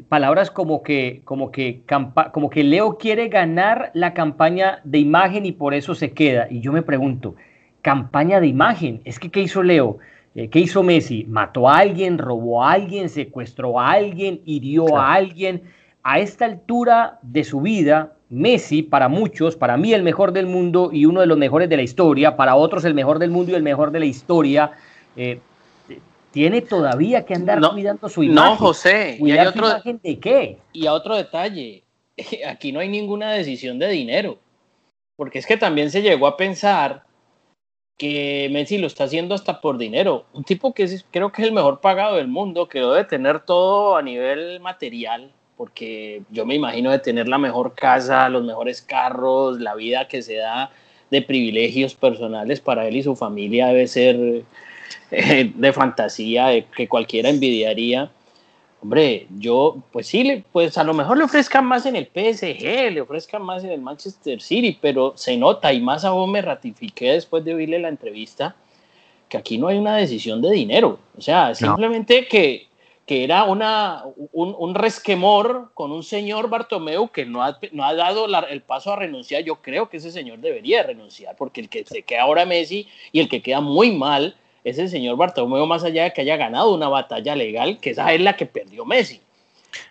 palabras 0.08 0.50
como 0.50 0.82
que, 0.82 1.22
como, 1.24 1.50
que, 1.52 1.82
como 2.32 2.50
que 2.50 2.64
Leo 2.64 2.98
quiere 2.98 3.28
ganar 3.28 3.90
la 3.94 4.14
campaña 4.14 4.80
de 4.84 4.98
imagen 4.98 5.46
y 5.46 5.52
por 5.52 5.74
eso 5.74 5.94
se 5.94 6.12
queda. 6.12 6.48
Y 6.50 6.60
yo 6.60 6.72
me 6.72 6.82
pregunto, 6.82 7.36
campaña 7.82 8.40
de 8.40 8.48
imagen, 8.48 9.00
es 9.04 9.18
que 9.18 9.30
¿qué 9.30 9.40
hizo 9.40 9.62
Leo? 9.62 9.98
Eh, 10.34 10.50
¿Qué 10.50 10.58
hizo 10.58 10.82
Messi? 10.82 11.24
¿Mató 11.28 11.68
a 11.68 11.78
alguien? 11.78 12.18
¿Robó 12.18 12.62
a 12.62 12.72
alguien? 12.72 13.08
¿Secuestró 13.08 13.80
a 13.80 13.92
alguien? 13.92 14.42
¿Hirió 14.44 14.96
a 14.96 15.14
alguien? 15.14 15.62
A 16.02 16.18
esta 16.18 16.44
altura 16.44 17.18
de 17.22 17.42
su 17.42 17.62
vida, 17.62 18.15
Messi, 18.28 18.82
para 18.82 19.08
muchos, 19.08 19.56
para 19.56 19.76
mí 19.76 19.92
el 19.92 20.02
mejor 20.02 20.32
del 20.32 20.46
mundo 20.46 20.90
y 20.92 21.06
uno 21.06 21.20
de 21.20 21.26
los 21.26 21.38
mejores 21.38 21.68
de 21.68 21.76
la 21.76 21.82
historia, 21.82 22.36
para 22.36 22.56
otros 22.56 22.84
el 22.84 22.94
mejor 22.94 23.18
del 23.18 23.30
mundo 23.30 23.52
y 23.52 23.54
el 23.54 23.62
mejor 23.62 23.92
de 23.92 24.00
la 24.00 24.06
historia, 24.06 24.72
eh, 25.16 25.38
tiene 26.32 26.60
todavía 26.60 27.24
que 27.24 27.34
andar 27.34 27.60
cuidando 27.70 28.08
su 28.08 28.22
imagen. 28.22 28.50
No, 28.50 28.56
José, 28.56 29.16
y 29.20 29.30
hay 29.30 29.46
otro, 29.46 29.68
de 29.82 30.18
qué? 30.18 30.58
Y 30.72 30.86
a 30.86 30.92
otro 30.92 31.16
detalle, 31.16 31.84
aquí 32.48 32.72
no 32.72 32.80
hay 32.80 32.88
ninguna 32.88 33.32
decisión 33.32 33.78
de 33.78 33.88
dinero, 33.88 34.38
porque 35.16 35.38
es 35.38 35.46
que 35.46 35.56
también 35.56 35.90
se 35.90 36.02
llegó 36.02 36.26
a 36.26 36.36
pensar 36.36 37.04
que 37.96 38.48
Messi 38.50 38.76
lo 38.76 38.86
está 38.86 39.04
haciendo 39.04 39.34
hasta 39.34 39.60
por 39.60 39.78
dinero. 39.78 40.26
Un 40.32 40.44
tipo 40.44 40.74
que 40.74 40.86
creo 41.10 41.32
que 41.32 41.42
es 41.42 41.48
el 41.48 41.54
mejor 41.54 41.80
pagado 41.80 42.16
del 42.16 42.28
mundo, 42.28 42.68
que 42.68 42.80
debe 42.80 43.04
tener 43.04 43.40
todo 43.40 43.96
a 43.96 44.02
nivel 44.02 44.60
material, 44.60 45.32
porque 45.56 46.22
yo 46.30 46.44
me 46.44 46.54
imagino 46.54 46.90
de 46.90 46.98
tener 46.98 47.28
la 47.28 47.38
mejor 47.38 47.74
casa, 47.74 48.28
los 48.28 48.44
mejores 48.44 48.82
carros, 48.82 49.60
la 49.60 49.74
vida 49.74 50.08
que 50.08 50.22
se 50.22 50.36
da 50.36 50.70
de 51.10 51.22
privilegios 51.22 51.94
personales 51.94 52.60
para 52.60 52.86
él 52.86 52.96
y 52.96 53.02
su 53.02 53.16
familia 53.16 53.68
debe 53.68 53.86
ser 53.86 54.44
eh, 55.10 55.52
de 55.54 55.72
fantasía 55.72 56.48
que 56.70 56.88
cualquiera 56.88 57.28
envidiaría. 57.28 58.10
Hombre, 58.82 59.26
yo, 59.38 59.78
pues 59.90 60.06
sí, 60.06 60.44
pues 60.52 60.76
a 60.76 60.84
lo 60.84 60.92
mejor 60.94 61.16
le 61.16 61.24
ofrezcan 61.24 61.64
más 61.64 61.86
en 61.86 61.96
el 61.96 62.06
PSG, 62.06 62.92
le 62.92 63.00
ofrezcan 63.00 63.42
más 63.42 63.64
en 63.64 63.70
el 63.70 63.80
Manchester 63.80 64.40
City, 64.40 64.78
pero 64.80 65.14
se 65.16 65.36
nota, 65.36 65.72
y 65.72 65.80
más 65.80 66.04
aún 66.04 66.30
me 66.30 66.42
ratifiqué 66.42 67.12
después 67.12 67.42
de 67.44 67.54
oírle 67.54 67.78
la 67.78 67.88
entrevista, 67.88 68.54
que 69.28 69.38
aquí 69.38 69.58
no 69.58 69.68
hay 69.68 69.78
una 69.78 69.96
decisión 69.96 70.42
de 70.42 70.52
dinero. 70.52 70.98
O 71.16 71.20
sea, 71.20 71.54
simplemente 71.54 72.28
que, 72.28 72.68
que 73.06 73.22
era 73.22 73.44
una, 73.44 74.04
un, 74.32 74.74
resquemor 74.74 75.70
con 75.74 75.92
un 75.92 76.02
señor 76.02 76.50
Bartomeu 76.50 77.08
que 77.08 77.24
no 77.24 77.40
ha, 77.44 77.56
no 77.70 77.84
ha 77.84 77.94
dado 77.94 78.26
el 78.26 78.62
paso 78.62 78.92
a 78.92 78.96
renunciar. 78.96 79.44
Yo 79.44 79.62
creo 79.62 79.88
que 79.88 79.98
ese 79.98 80.10
señor 80.10 80.40
debería 80.40 80.82
renunciar, 80.82 81.36
porque 81.36 81.60
el 81.60 81.68
que 81.68 81.84
se 81.84 82.02
queda 82.02 82.22
ahora 82.22 82.44
Messi 82.44 82.88
y 83.12 83.20
el 83.20 83.28
que 83.28 83.42
queda 83.42 83.60
muy 83.60 83.92
mal 83.92 84.36
es 84.64 84.78
el 84.78 84.88
señor 84.88 85.16
Bartomeu, 85.16 85.64
más 85.66 85.84
allá 85.84 86.02
de 86.02 86.12
que 86.12 86.22
haya 86.22 86.36
ganado 86.36 86.74
una 86.74 86.88
batalla 86.88 87.36
legal, 87.36 87.78
que 87.78 87.90
esa 87.90 88.12
es 88.12 88.20
la 88.20 88.36
que 88.36 88.46
perdió 88.46 88.84
Messi. 88.84 89.20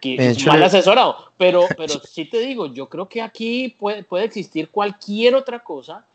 Que 0.02 0.16
es 0.16 0.46
mal 0.46 0.62
asesorado. 0.62 1.32
Pero, 1.38 1.68
pero 1.78 1.94
sí 2.02 2.26
te 2.26 2.40
digo, 2.40 2.68
yo 2.74 2.90
creo 2.90 3.08
que 3.08 3.22
aquí 3.22 3.78
puede, 3.80 4.04
puede 4.04 4.26
existir 4.26 4.68
cualquier 4.70 5.36
otra 5.36 5.60
cosa, 5.60 6.06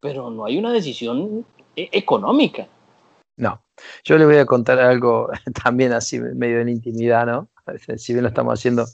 pero 0.00 0.30
no 0.30 0.46
hay 0.46 0.56
una 0.56 0.72
decisión 0.72 1.44
e, 1.74 1.90
económica. 1.92 2.66
No, 3.36 3.62
yo 4.04 4.18
le 4.18 4.24
voy 4.24 4.36
a 4.36 4.46
contar 4.46 4.78
algo 4.78 5.28
también 5.64 5.92
así 5.92 6.18
medio 6.18 6.60
en 6.60 6.68
intimidad, 6.68 7.26
¿no? 7.26 7.50
Si 7.96 8.12
bien 8.12 8.22
lo 8.22 8.28
estamos 8.28 8.58
haciendo 8.58 8.86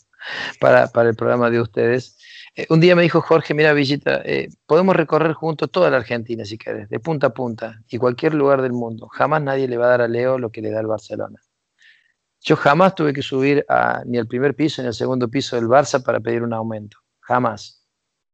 para, 0.60 0.88
para 0.88 1.10
el 1.10 1.16
programa 1.16 1.50
de 1.50 1.60
ustedes. 1.60 2.18
Eh, 2.54 2.66
un 2.68 2.80
día 2.80 2.94
me 2.94 3.02
dijo 3.02 3.20
Jorge, 3.20 3.54
mira 3.54 3.72
Villita, 3.72 4.20
eh, 4.24 4.48
podemos 4.66 4.94
recorrer 4.94 5.32
juntos 5.32 5.70
toda 5.70 5.90
la 5.90 5.98
Argentina 5.98 6.44
si 6.44 6.58
querés, 6.58 6.88
de 6.88 7.00
punta 7.00 7.28
a 7.28 7.34
punta, 7.34 7.80
y 7.88 7.98
cualquier 7.98 8.34
lugar 8.34 8.60
del 8.60 8.72
mundo. 8.72 9.08
Jamás 9.08 9.42
nadie 9.42 9.68
le 9.68 9.78
va 9.78 9.86
a 9.86 9.88
dar 9.90 10.02
a 10.02 10.08
Leo 10.08 10.38
lo 10.38 10.50
que 10.50 10.60
le 10.60 10.70
da 10.70 10.80
al 10.80 10.86
Barcelona. 10.86 11.40
Yo 12.40 12.56
jamás 12.56 12.94
tuve 12.94 13.12
que 13.12 13.22
subir 13.22 13.64
ni 14.04 14.18
al 14.18 14.26
primer 14.26 14.54
piso 14.56 14.82
ni 14.82 14.88
al 14.88 14.94
segundo 14.94 15.28
piso 15.28 15.56
del 15.56 15.66
Barça 15.66 16.02
para 16.02 16.20
pedir 16.20 16.42
un 16.42 16.52
aumento. 16.52 16.98
Jamás. 17.20 17.86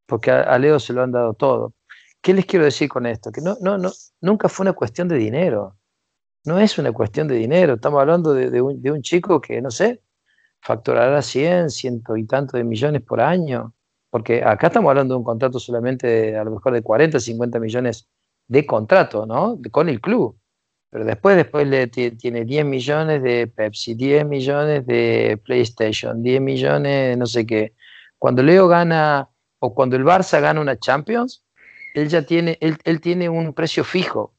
Porque 0.07 0.31
a, 0.31 0.59
Leo 0.59 0.81
se 0.81 0.95
lo 0.95 1.03
han 1.03 1.13
dado 1.13 1.35
todo. 1.35 1.75
¿Qué 2.23 2.33
les 2.33 2.47
quiero 2.47 2.65
decir 2.65 2.89
con 2.89 3.05
esto? 3.07 3.31
Que 3.31 3.43
no, 3.43 3.57
no, 3.61 3.77
no, 3.77 3.93
nunca 4.23 4.49
fue 4.49 4.65
una 4.65 4.73
cuestión 4.73 5.09
de 5.09 5.17
dinero. 5.17 5.77
No 6.45 6.59
es 6.59 6.79
una 6.79 6.93
cuestión 6.93 7.29
de 7.29 7.37
dinero. 7.37 7.75
Estamos 7.75 8.01
hablando 8.01 8.33
de, 8.35 8.61
un, 8.61 8.81
de 8.81 8.91
un 8.91 9.03
chico 9.03 9.41
que, 9.41 9.61
no 9.61 9.71
sé, 9.71 10.03
facturará 10.61 11.23
100, 11.23 11.71
ciento 11.71 12.17
y 12.17 12.27
tanto 12.27 12.57
de 12.57 12.65
millones 12.65 13.03
por 13.03 13.21
año 13.21 13.75
porque 14.11 14.43
acá 14.43 14.69
estamos 14.69 14.91
hablando 14.91 15.15
de 15.15 15.19
un 15.19 15.25
contrato 15.25 15.59
solamente 15.59 16.07
de, 16.07 16.37
a 16.37 16.45
lo 16.45 16.53
mejor 16.53 16.73
de 16.73 16.83
40, 16.83 17.21
50 17.21 17.61
millones 17.61 18.09
de 18.47 18.65
contrato, 18.67 19.27
¿no? 19.27 19.59
con 19.71 19.89
el 19.89 20.01
club. 20.01 20.39
Pero 20.91 21.05
después, 21.05 21.37
después 21.37 21.69
le 21.69 21.87
tiene 21.89 22.47
10 22.47 22.65
millones 22.65 23.23
de 23.23 23.47
Pepsi, 23.47 23.95
10 23.95 24.27
millones 24.27 24.87
de 24.87 25.39
PlayStation, 25.45 26.23
10 26.23 26.41
millones 26.41 27.19
no 27.19 27.27
sé 27.27 27.45
qué. 27.45 27.75
Cuando 28.17 28.43
Leo 28.43 28.69
gana, 28.69 29.29
o 29.59 29.75
cuando 29.75 29.97
el 29.97 30.05
Barça 30.05 30.41
gana 30.41 30.63
una 30.63 30.79
Champions, 30.79 31.45
él 31.95 32.09
ya 32.09 32.23
tiene, 32.23 32.57
él, 32.63 32.79
él 32.85 33.03
tiene 33.03 33.29
un 33.29 33.53
precio 33.53 33.85
fijo. 33.85 34.35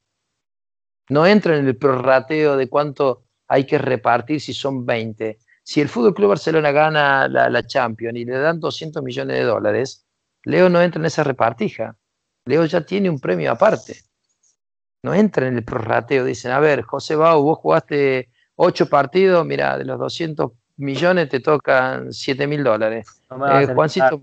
No 1.09 1.25
entra 1.25 1.57
en 1.57 1.67
el 1.67 1.75
prorrateo 1.75 2.55
de 2.57 2.69
cuánto 2.69 3.23
hay 3.47 3.65
que 3.65 3.77
repartir 3.77 4.39
si 4.39 4.53
son 4.53 4.85
20 4.85 5.39
si 5.69 5.81
el 5.81 5.87
Fútbol 5.87 6.15
Club 6.15 6.29
Barcelona 6.29 6.71
gana 6.71 7.27
la, 7.27 7.63
Champions 7.63 8.17
y 8.17 8.25
le 8.25 8.39
dan 8.39 8.59
200 8.59 9.03
millones 9.03 9.37
de 9.37 9.43
dólares, 9.43 10.03
Leo 10.43 10.67
no 10.67 10.81
entra 10.81 10.99
en 10.99 11.05
esa 11.05 11.23
repartija. 11.23 11.95
Leo 12.45 12.65
ya 12.65 12.81
tiene 12.81 13.07
un 13.07 13.19
premio 13.19 13.51
aparte. 13.51 13.97
No 15.03 15.13
entra 15.13 15.47
en 15.47 15.57
el 15.57 15.63
prorrateo. 15.63 16.25
Dicen, 16.25 16.49
a 16.53 16.59
ver, 16.59 16.81
José 16.81 17.15
Bau, 17.15 17.43
vos 17.43 17.59
jugaste 17.59 18.29
ocho 18.55 18.89
partidos, 18.89 19.45
mira, 19.45 19.77
de 19.77 19.85
los 19.85 19.99
200 19.99 20.53
millones 20.77 21.29
te 21.29 21.39
tocan 21.39 22.11
7 22.11 22.47
mil 22.47 22.63
dólares. 22.63 23.21
No 23.29 23.37
me 23.37 23.61
eh, 23.61 23.67
Juancito. 23.67 24.19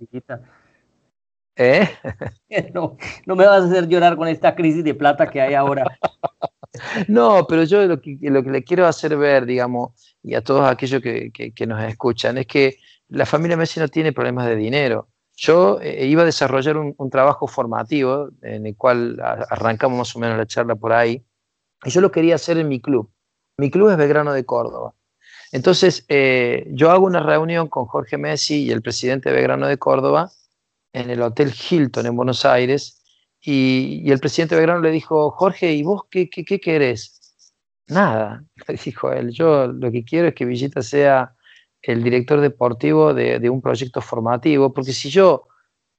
¿Eh? 1.55 1.88
no, 2.75 2.96
no 3.25 3.37
me 3.37 3.46
vas 3.46 3.62
a 3.62 3.66
hacer 3.66 3.87
llorar 3.87 4.16
con 4.16 4.27
esta 4.27 4.57
crisis 4.57 4.83
de 4.83 4.94
plata 4.94 5.31
que 5.31 5.40
hay 5.40 5.55
ahora. 5.55 5.85
no, 7.09 7.47
pero 7.47 7.65
yo 7.65 7.85
lo 7.87 8.01
que, 8.01 8.19
le 8.21 8.65
quiero 8.65 8.87
hacer 8.87 9.17
ver, 9.17 9.47
digamos, 9.47 9.93
y 10.23 10.35
a 10.35 10.43
todos 10.43 10.69
aquellos 10.69 11.03
que, 11.03 11.67
nos 11.67 11.83
escuchan, 11.85 12.39
es 12.39 12.47
que 12.47 12.79
la 13.09 13.27
familia 13.27 13.57
Messi 13.57 13.81
no 13.81 13.89
tiene 13.89 14.12
problemas 14.12 14.47
de 14.47 14.57
dinero. 14.57 15.09
Yo 15.37 15.81
eh, 15.81 16.07
iba 16.07 16.23
a 16.23 16.27
desarrollar 16.27 16.77
un, 16.77 17.11
trabajo 17.11 17.47
formativo 17.47 18.31
en 18.43 18.67
el 18.67 18.77
cual 18.77 19.21
arrancamos 19.21 19.99
más 19.99 20.17
o 20.17 20.19
menos 20.19 20.39
la 20.39 20.47
charla 20.47 20.75
por 20.75 20.93
ahí, 20.93 21.25
y 21.85 21.91
yo 21.91 22.01
lo 22.01 22.11
quería 22.11 22.35
hacer 22.35 22.59
en 22.59 22.69
mi 22.69 22.81
club. 22.81 23.11
Mi 23.59 23.71
club 23.71 23.91
es 23.91 23.97
Belgrano 23.97 24.33
de 24.33 24.45
Córdoba. 24.45 24.95
Entonces, 25.53 26.05
eh, 26.09 26.67
yo 26.73 26.91
hago 26.91 27.07
una 27.07 27.21
reunión 27.21 27.69
con 27.69 27.87
Jorge 27.87 28.19
Messi 28.19 28.65
y 28.65 28.71
el 28.71 28.83
presidente 28.83 29.29
de 29.29 29.37
Belgrano 29.37 29.67
de 29.67 29.79
Córdoba 29.79 30.31
en 30.93 31.11
el 31.11 31.23
Hotel 31.23 31.53
Hilton 31.53 32.07
en 32.07 32.17
Buenos 32.17 32.45
Aires, 32.45 33.03
y, 33.49 34.11
el 34.11 34.19
presidente 34.19 34.57
de 34.57 34.61
Belgrano 34.61 34.83
le 34.83 34.91
dijo, 34.91 35.31
Jorge, 35.31 35.73
¿y 35.73 35.85
vos 35.85 36.03
qué, 36.11 36.29
qué, 36.29 36.45
qué 36.45 36.59
querés? 36.59 37.37
Nada, 37.87 38.45
dijo 38.85 39.13
él, 39.13 39.31
yo 39.31 39.69
lo 39.69 39.93
que 39.93 40.05
quiero 40.05 40.29
es 40.29 40.35
que 40.35 40.45
Villita 40.45 40.83
sea 40.83 41.33
el 41.81 42.03
director 42.03 42.41
deportivo 42.41 43.15
de, 43.15 43.49
un 43.49 43.63
proyecto 43.63 44.01
formativo, 44.01 44.73
porque 44.73 44.93
si 44.93 45.11
yo 45.11 45.47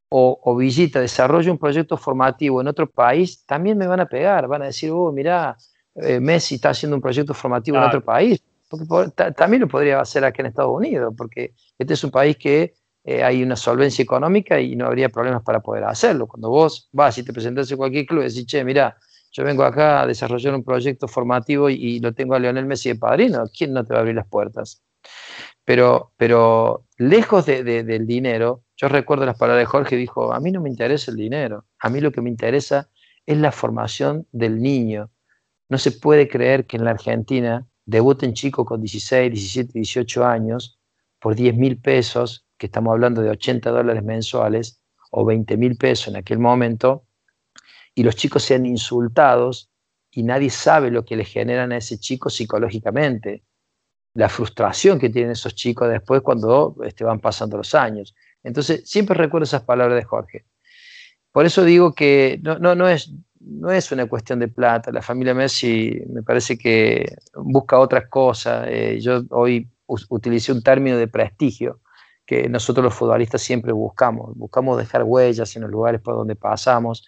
o, 0.09 0.55
Villita 0.57 0.99
desarrollo 0.99 1.51
un 1.51 1.57
proyecto 1.57 1.95
formativo 1.95 2.59
en 2.59 2.67
otro 2.67 2.89
país, 2.89 3.45
también 3.45 3.77
me 3.77 3.87
van 3.87 4.01
a 4.01 4.07
pegar, 4.07 4.47
van 4.47 4.63
a 4.63 4.65
decir, 4.65 4.91
oh, 4.91 5.13
mira, 5.13 5.55
eh, 5.95 6.19
Messi 6.19 6.55
está 6.55 6.71
haciendo 6.71 6.97
un 6.97 7.01
proyecto 7.01 7.33
formativo 7.33 7.77
en 7.77 7.83
otro 7.83 8.03
país, 8.03 8.43
porque 8.67 8.85
también 9.37 9.61
lo 9.61 9.69
podría 9.69 10.01
hacer 10.01 10.25
aquí 10.25 10.41
en 10.41 10.47
Estados 10.47 10.75
Unidos, 10.75 11.13
porque 11.17 11.53
este 11.77 11.93
es 11.93 12.03
un 12.03 12.11
país 12.11 12.35
que 12.35 12.73
eh, 13.09 13.23
hay 13.23 13.41
una 13.41 13.55
solvencia 13.55 14.03
económica 14.03 14.59
y 14.59 14.75
no 14.75 14.85
habría 14.85 15.07
problemas 15.07 15.41
para 15.41 15.61
poder 15.61 15.85
hacerlo. 15.85 16.27
Cuando 16.27 16.49
vos 16.49 16.89
vas 16.91 17.17
y 17.17 17.23
te 17.23 17.31
presentas 17.31 17.71
en 17.71 17.77
cualquier 17.77 18.05
club 18.05 18.19
y 18.19 18.25
decís, 18.25 18.45
che, 18.45 18.65
mira, 18.65 18.97
yo 19.31 19.45
vengo 19.45 19.63
acá 19.63 20.01
a 20.01 20.05
desarrollar 20.07 20.53
un 20.53 20.63
proyecto 20.65 21.07
formativo 21.07 21.69
y, 21.69 22.01
lo 22.01 22.13
tengo 22.13 22.35
a 22.35 22.39
Leonel 22.39 22.65
Messi 22.65 22.89
de 22.89 22.95
padrino, 22.95 23.45
¿quién 23.57 23.71
no 23.71 23.85
te 23.85 23.93
va 23.93 23.99
a 23.99 24.01
abrir 24.01 24.15
las 24.15 24.27
puertas? 24.27 24.83
Pero, 25.63 26.11
pero 26.17 26.83
lejos 26.97 27.45
del 27.45 28.05
dinero, 28.05 28.63
yo 28.75 28.89
recuerdo 28.89 29.25
las 29.25 29.37
palabras 29.37 29.61
de 29.61 29.67
Jorge, 29.67 29.95
dijo, 29.95 30.33
a 30.33 30.41
mí 30.41 30.51
no 30.51 30.59
me 30.59 30.69
interesa 30.69 31.09
el 31.09 31.15
dinero, 31.15 31.63
a 31.79 31.89
mí 31.89 32.01
lo 32.01 32.11
que 32.11 32.19
me 32.19 32.29
interesa 32.29 32.89
es 33.25 33.37
la 33.37 33.53
formación 33.53 34.27
del 34.33 34.61
niño. 34.61 35.11
No 35.69 35.77
se 35.77 35.93
puede 35.93 36.27
creer 36.27 36.65
que 36.65 36.75
en 36.75 36.83
la 36.83 36.91
Argentina 36.91 37.65
debuten 37.85 38.33
chicos 38.33 38.65
con 38.65 38.81
16, 38.81 39.31
17, 39.31 39.71
18 39.75 40.25
años 40.25 40.77
por 41.19 41.35
10 41.35 41.55
mil 41.55 41.79
pesos, 41.79 42.46
que 42.57 42.67
estamos 42.67 42.91
hablando 42.91 43.21
de 43.21 43.29
80 43.29 43.69
dólares 43.69 44.03
mensuales, 44.03 44.81
o 45.11 45.25
20 45.25 45.57
mil 45.57 45.77
pesos 45.77 46.09
en 46.09 46.17
aquel 46.17 46.39
momento, 46.39 47.05
y 47.95 48.03
los 48.03 48.15
chicos 48.15 48.43
sean 48.43 48.65
insultados 48.65 49.71
y 50.11 50.23
nadie 50.23 50.49
sabe 50.49 50.91
lo 50.91 51.05
que 51.05 51.15
le 51.15 51.25
generan 51.25 51.71
a 51.71 51.77
ese 51.77 51.99
chico 51.99 52.29
psicológicamente, 52.29 53.43
la 54.13 54.29
frustración 54.29 54.99
que 54.99 55.09
tienen 55.09 55.31
esos 55.31 55.55
chicos 55.55 55.89
después 55.89 56.21
cuando 56.21 56.75
este, 56.83 57.03
van 57.03 57.19
pasando 57.19 57.57
los 57.57 57.75
años. 57.75 58.15
Entonces, 58.43 58.89
siempre 58.89 59.15
recuerdo 59.15 59.43
esas 59.43 59.63
palabras 59.63 59.97
de 59.97 60.03
Jorge. 60.03 60.45
Por 61.31 61.45
eso 61.45 61.63
digo 61.63 61.93
que 61.93 62.39
no, 62.41 62.57
no, 62.57 62.73
no, 62.73 62.87
es, 62.87 63.11
no 63.39 63.71
es 63.71 63.91
una 63.91 64.07
cuestión 64.07 64.39
de 64.39 64.47
plata. 64.47 64.91
La 64.91 65.01
familia 65.01 65.35
Messi 65.35 66.01
me 66.09 66.23
parece 66.23 66.57
que 66.57 67.15
busca 67.35 67.79
otras 67.79 68.07
cosas. 68.07 68.67
Eh, 68.69 68.99
yo 68.99 69.23
hoy 69.29 69.69
utilicé 70.09 70.51
un 70.51 70.63
término 70.63 70.97
de 70.97 71.07
prestigio 71.07 71.81
que 72.27 72.49
nosotros 72.49 72.83
los 72.83 72.93
futbolistas 72.93 73.41
siempre 73.41 73.71
buscamos. 73.71 74.37
Buscamos 74.37 74.77
dejar 74.77 75.03
huellas 75.03 75.55
en 75.55 75.63
los 75.63 75.71
lugares 75.71 76.01
por 76.01 76.15
donde 76.15 76.35
pasamos. 76.35 77.07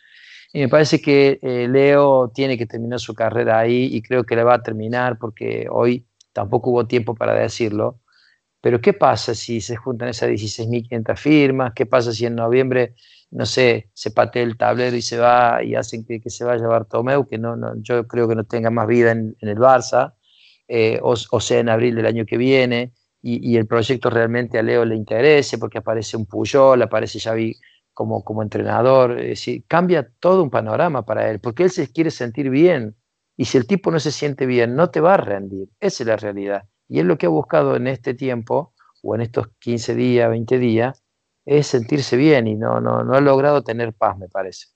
Y 0.53 0.61
me 0.61 0.69
parece 0.69 1.01
que 1.01 1.39
eh, 1.43 1.67
Leo 1.67 2.31
tiene 2.33 2.57
que 2.57 2.65
terminar 2.65 2.99
su 2.99 3.13
carrera 3.13 3.59
ahí 3.59 3.89
y 3.93 4.01
creo 4.01 4.23
que 4.23 4.35
la 4.35 4.45
va 4.45 4.55
a 4.55 4.63
terminar 4.63 5.19
porque 5.19 5.67
hoy 5.69 6.07
tampoco 6.33 6.71
hubo 6.71 6.87
tiempo 6.87 7.13
para 7.13 7.33
decirlo. 7.33 7.99
Pero 8.61 8.81
¿qué 8.81 8.93
pasa 8.93 9.35
si 9.35 9.61
se 9.61 9.75
juntan 9.75 10.09
esas 10.09 10.29
16.500 10.29 11.17
firmas? 11.17 11.73
¿Qué 11.75 11.85
pasa 11.85 12.13
si 12.13 12.25
en 12.25 12.35
noviembre, 12.35 12.95
no 13.31 13.45
sé, 13.45 13.89
se 13.93 14.11
patea 14.11 14.43
el 14.43 14.57
tablero 14.57 14.95
y 14.95 15.01
se 15.01 15.17
va 15.17 15.63
y 15.63 15.75
hacen 15.75 16.05
que, 16.05 16.21
se 16.29 16.45
vaya 16.45 16.67
Bartomeu, 16.67 17.27
que 17.27 17.37
no, 17.37 17.55
no, 17.55 17.73
yo 17.81 18.07
creo 18.07 18.27
que 18.27 18.35
no 18.35 18.45
tenga 18.45 18.69
más 18.69 18.87
vida 18.87 19.11
en, 19.11 19.35
el 19.41 19.57
Barça, 19.57 20.13
eh, 20.67 20.99
o, 21.01 21.15
sea, 21.15 21.59
en 21.59 21.69
abril 21.69 21.95
del 21.95 22.05
año 22.05 22.25
que 22.25 22.37
viene, 22.37 22.93
y, 23.21 23.57
el 23.57 23.67
proyecto 23.67 24.09
realmente 24.09 24.57
a 24.57 24.63
Leo 24.63 24.85
le 24.85 24.95
interese, 24.95 25.57
porque 25.57 25.79
aparece 25.79 26.15
un 26.15 26.25
Puyol, 26.25 26.81
aparece 26.81 27.19
Xavi 27.19 27.55
como, 27.93 28.23
como 28.23 28.41
entrenador, 28.43 29.19
es 29.19 29.45
cambia 29.67 30.09
todo 30.19 30.41
un 30.41 30.49
panorama 30.49 31.05
para 31.05 31.29
él, 31.29 31.39
porque 31.39 31.63
él 31.63 31.69
se 31.69 31.91
quiere 31.91 32.11
sentir 32.11 32.49
bien, 32.49 32.95
y 33.35 33.45
si 33.45 33.57
el 33.57 33.67
tipo 33.67 33.91
no 33.91 33.99
se 33.99 34.11
siente 34.11 34.45
bien, 34.45 34.75
no 34.75 34.89
te 34.89 35.01
va 35.01 35.15
a 35.15 35.17
rendir, 35.17 35.69
esa 35.79 36.03
es 36.03 36.07
la 36.07 36.15
realidad. 36.15 36.63
Y 36.87 36.99
él 36.99 37.07
lo 37.07 37.17
que 37.17 37.25
ha 37.25 37.29
buscado 37.29 37.75
en 37.75 37.87
este 37.87 38.13
tiempo, 38.13 38.73
o 39.03 39.15
en 39.15 39.21
estos 39.21 39.47
15 39.59 39.95
días, 39.95 40.29
20 40.29 40.57
días, 40.57 41.03
es 41.45 41.67
sentirse 41.67 42.15
bien 42.15 42.47
y 42.47 42.55
no, 42.55 42.79
no, 42.79 43.03
no 43.03 43.13
ha 43.15 43.21
logrado 43.21 43.63
tener 43.63 43.93
paz, 43.93 44.17
me 44.17 44.27
parece. 44.27 44.67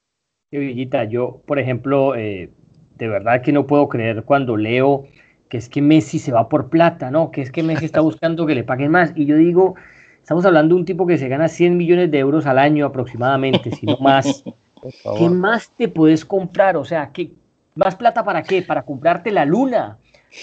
Villita, 0.51 1.03
yo, 1.05 1.41
por 1.45 1.59
ejemplo, 1.59 2.15
eh, 2.15 2.51
de 2.95 3.07
verdad 3.07 3.41
que 3.41 3.51
no 3.51 3.65
puedo 3.65 3.87
creer 3.89 4.23
cuando 4.23 4.55
leo 4.55 5.05
que 5.53 5.59
es 5.59 5.69
que 5.69 5.83
Messi 5.83 6.17
se 6.17 6.31
va 6.31 6.49
por 6.49 6.69
plata, 6.69 7.11
¿no? 7.11 7.29
Que 7.29 7.43
es 7.43 7.51
que 7.51 7.61
Messi 7.61 7.85
está 7.85 8.01
buscando 8.01 8.47
que 8.47 8.55
le 8.55 8.63
paguen 8.63 8.89
más. 8.89 9.13
Y 9.15 9.27
yo 9.27 9.37
digo, 9.37 9.75
Estamos 10.23 10.45
hablando 10.45 10.73
de 10.73 10.79
un 10.79 10.85
tipo 10.85 11.05
que 11.05 11.17
se 11.17 11.27
gana 11.27 11.49
100 11.49 11.75
millones 11.75 12.09
de 12.09 12.17
euros 12.17 12.45
al 12.45 12.57
año 12.57 12.85
aproximadamente, 12.85 13.71
si 13.71 13.85
no 13.85 13.97
más. 13.97 14.41
¿Qué 15.17 15.29
más 15.29 15.69
te 15.77 15.89
puedes 15.89 16.23
comprar? 16.23 16.77
O 16.77 16.85
sea, 16.85 17.11
¿qué, 17.11 17.33
¿más 17.75 17.97
plata 17.97 18.23
para 18.23 18.41
qué? 18.41 18.61
¿Para 18.61 18.83
comprarte 18.83 19.31
la 19.31 19.43
luna? 19.43 19.97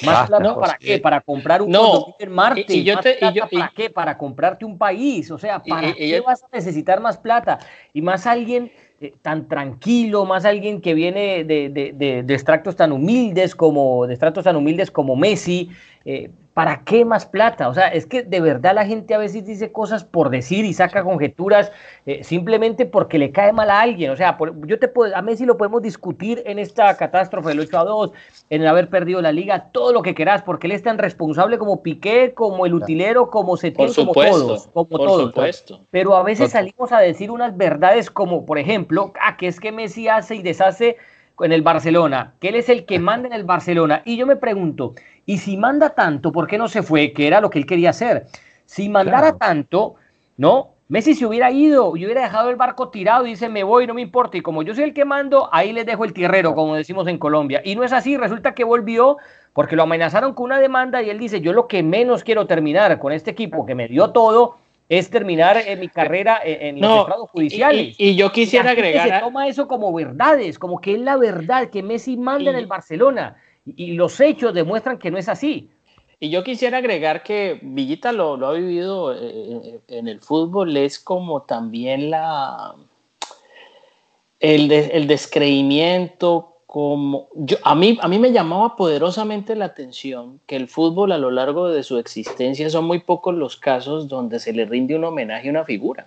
¿Más 0.04 0.28
plata 0.28 0.54
para 0.54 0.76
qué? 0.76 0.98
Para 0.98 1.22
comprar 1.22 1.62
un 1.62 1.70
no, 1.70 2.14
en 2.18 2.30
Marte. 2.30 2.66
Y, 2.68 2.84
yo 2.84 2.96
¿Para 3.50 3.72
qué? 3.74 3.88
Para 3.88 4.18
comprarte 4.18 4.66
un 4.66 4.76
país. 4.76 5.30
O 5.30 5.38
sea, 5.38 5.62
¿para 5.62 5.94
qué 5.94 6.20
vas 6.20 6.44
a 6.44 6.48
necesitar 6.52 7.00
más 7.00 7.16
plata? 7.16 7.58
Y 7.94 8.02
más 8.02 8.26
alguien 8.26 8.70
eh, 9.00 9.14
tan 9.22 9.48
tranquilo, 9.48 10.26
más 10.26 10.44
alguien 10.44 10.82
que 10.82 10.92
viene 10.92 11.42
de, 11.44 11.70
de, 11.70 12.22
de, 12.22 12.34
extractos 12.34 12.76
tan 12.76 12.92
humildes 12.92 13.54
como 13.54 14.06
de 14.06 14.12
extractos 14.12 14.44
tan 14.44 14.56
humildes 14.56 14.90
como 14.90 15.16
Messi. 15.16 15.70
Eh, 16.04 16.30
¿Para 16.60 16.84
qué 16.84 17.06
más 17.06 17.24
plata? 17.24 17.70
O 17.70 17.72
sea, 17.72 17.88
es 17.88 18.04
que 18.04 18.22
de 18.22 18.38
verdad 18.38 18.74
la 18.74 18.84
gente 18.84 19.14
a 19.14 19.18
veces 19.18 19.46
dice 19.46 19.72
cosas 19.72 20.04
por 20.04 20.28
decir 20.28 20.66
y 20.66 20.74
saca 20.74 21.02
conjeturas 21.02 21.72
eh, 22.04 22.22
simplemente 22.22 22.84
porque 22.84 23.18
le 23.18 23.32
cae 23.32 23.50
mal 23.50 23.70
a 23.70 23.80
alguien. 23.80 24.10
O 24.10 24.16
sea, 24.16 24.36
yo 24.66 24.78
te 24.78 24.86
puedo, 24.86 25.16
a 25.16 25.22
Messi 25.22 25.46
lo 25.46 25.56
podemos 25.56 25.80
discutir 25.80 26.42
en 26.44 26.58
esta 26.58 26.94
catástrofe 26.98 27.48
del 27.48 27.60
8 27.60 27.78
a 27.78 27.84
2, 27.84 28.12
en 28.50 28.60
el 28.60 28.68
haber 28.68 28.90
perdido 28.90 29.22
la 29.22 29.32
liga, 29.32 29.70
todo 29.72 29.94
lo 29.94 30.02
que 30.02 30.14
quieras, 30.14 30.42
porque 30.42 30.66
él 30.66 30.72
es 30.72 30.82
tan 30.82 30.98
responsable 30.98 31.56
como 31.56 31.82
Piqué, 31.82 32.34
como 32.34 32.66
el 32.66 32.74
utilero, 32.74 33.30
como 33.30 33.56
Setién, 33.56 33.94
como 33.94 34.12
todos, 34.12 34.66
como 34.66 34.86
por 34.86 35.00
todos. 35.00 35.22
Supuesto. 35.28 35.80
Pero 35.90 36.14
a 36.14 36.22
veces 36.22 36.50
salimos 36.50 36.92
a 36.92 36.98
decir 36.98 37.30
unas 37.30 37.56
verdades 37.56 38.10
como, 38.10 38.44
por 38.44 38.58
ejemplo, 38.58 39.14
ah, 39.22 39.38
que 39.38 39.46
es 39.46 39.60
que 39.60 39.72
Messi 39.72 40.08
hace 40.08 40.34
y 40.34 40.42
deshace 40.42 40.98
en 41.42 41.52
el 41.52 41.62
Barcelona, 41.62 42.34
que 42.40 42.48
él 42.48 42.56
es 42.56 42.68
el 42.68 42.84
que 42.84 42.98
manda 42.98 43.28
en 43.28 43.34
el 43.34 43.44
Barcelona. 43.44 44.02
Y 44.04 44.16
yo 44.16 44.26
me 44.26 44.36
pregunto, 44.36 44.94
¿y 45.26 45.38
si 45.38 45.56
manda 45.56 45.90
tanto, 45.90 46.32
por 46.32 46.46
qué 46.46 46.58
no 46.58 46.68
se 46.68 46.82
fue? 46.82 47.12
Que 47.12 47.26
era 47.26 47.40
lo 47.40 47.50
que 47.50 47.58
él 47.58 47.66
quería 47.66 47.90
hacer. 47.90 48.26
Si 48.66 48.88
mandara 48.88 49.36
tanto, 49.36 49.96
¿no? 50.36 50.70
Messi 50.88 51.14
se 51.14 51.24
hubiera 51.24 51.52
ido 51.52 51.96
y 51.96 52.04
hubiera 52.04 52.22
dejado 52.22 52.50
el 52.50 52.56
barco 52.56 52.88
tirado 52.88 53.24
y 53.24 53.30
dice, 53.30 53.48
me 53.48 53.62
voy, 53.62 53.86
no 53.86 53.94
me 53.94 54.02
importa. 54.02 54.36
Y 54.36 54.40
como 54.40 54.62
yo 54.62 54.74
soy 54.74 54.84
el 54.84 54.94
que 54.94 55.04
mando, 55.04 55.48
ahí 55.52 55.72
les 55.72 55.86
dejo 55.86 56.04
el 56.04 56.12
tierrero, 56.12 56.54
como 56.54 56.74
decimos 56.74 57.06
en 57.06 57.16
Colombia. 57.16 57.62
Y 57.64 57.76
no 57.76 57.84
es 57.84 57.92
así, 57.92 58.16
resulta 58.16 58.54
que 58.54 58.64
volvió 58.64 59.16
porque 59.52 59.76
lo 59.76 59.84
amenazaron 59.84 60.34
con 60.34 60.46
una 60.46 60.58
demanda 60.58 61.02
y 61.02 61.10
él 61.10 61.18
dice, 61.18 61.40
yo 61.40 61.52
lo 61.52 61.68
que 61.68 61.82
menos 61.82 62.24
quiero 62.24 62.46
terminar 62.46 62.98
con 62.98 63.12
este 63.12 63.30
equipo 63.30 63.66
que 63.66 63.74
me 63.74 63.86
dio 63.86 64.10
todo 64.10 64.56
es 64.90 65.08
terminar 65.08 65.56
en 65.56 65.78
mi 65.78 65.88
carrera 65.88 66.40
en, 66.42 66.80
los 66.80 67.02
estados 67.02 67.30
judiciales. 67.30 67.94
Y, 67.96 68.16
yo 68.16 68.32
quisiera 68.32 68.72
agregar. 68.72 69.08
Se 69.08 69.20
toma 69.20 69.46
eso 69.46 69.68
como 69.68 69.92
verdades, 69.92 70.58
como 70.58 70.80
que 70.80 70.94
es 70.94 71.00
la 71.00 71.16
verdad, 71.16 71.70
que 71.70 71.80
Messi 71.80 72.16
manda 72.16 72.50
en 72.50 72.56
el 72.56 72.66
Barcelona. 72.66 73.36
Y, 73.64 73.92
los 73.92 74.20
hechos 74.20 74.52
demuestran 74.52 74.98
que 74.98 75.12
no 75.12 75.16
es 75.16 75.28
así. 75.28 75.70
Y 76.18 76.30
yo 76.30 76.42
quisiera 76.42 76.78
agregar 76.78 77.22
que 77.22 77.60
Villita 77.62 78.10
lo, 78.10 78.36
lo 78.36 78.48
ha 78.48 78.52
vivido 78.54 79.14
eh, 79.14 79.18
eh, 79.22 79.78
en 79.86 80.08
el 80.08 80.20
fútbol, 80.20 80.76
es 80.76 80.98
como 80.98 81.42
también 81.42 82.10
la. 82.10 82.74
El, 84.40 84.72
el 84.72 85.06
descreimiento, 85.06 86.49
como 86.70 87.28
yo, 87.34 87.56
a, 87.64 87.74
mí, 87.74 87.98
a 88.00 88.06
mí 88.06 88.20
me 88.20 88.30
llamaba 88.30 88.76
poderosamente 88.76 89.56
la 89.56 89.64
atención 89.64 90.38
que 90.46 90.54
el 90.54 90.68
fútbol 90.68 91.10
a 91.10 91.18
lo 91.18 91.32
largo 91.32 91.68
de 91.68 91.82
su 91.82 91.98
existencia 91.98 92.70
son 92.70 92.84
muy 92.84 93.00
pocos 93.00 93.34
los 93.34 93.56
casos 93.56 94.06
donde 94.06 94.38
se 94.38 94.52
le 94.52 94.66
rinde 94.66 94.94
un 94.94 95.02
homenaje 95.02 95.48
a 95.48 95.50
una 95.50 95.64
figura. 95.64 96.06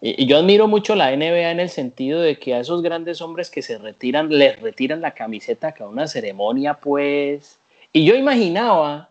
Y, 0.00 0.24
yo 0.24 0.38
admiro 0.38 0.66
mucho 0.66 0.94
la 0.94 1.14
NBA 1.14 1.50
en 1.50 1.60
el 1.60 1.68
sentido 1.68 2.22
de 2.22 2.38
que 2.38 2.54
a 2.54 2.60
esos 2.60 2.80
grandes 2.80 3.20
hombres 3.20 3.50
que 3.50 3.60
se 3.60 3.76
retiran, 3.76 4.30
les 4.30 4.58
retiran 4.62 5.02
la 5.02 5.10
camiseta 5.10 5.74
a 5.78 5.86
una 5.86 6.06
ceremonia, 6.06 6.72
pues. 6.80 7.58
Y 7.92 8.06
yo 8.06 8.14
imaginaba 8.14 9.10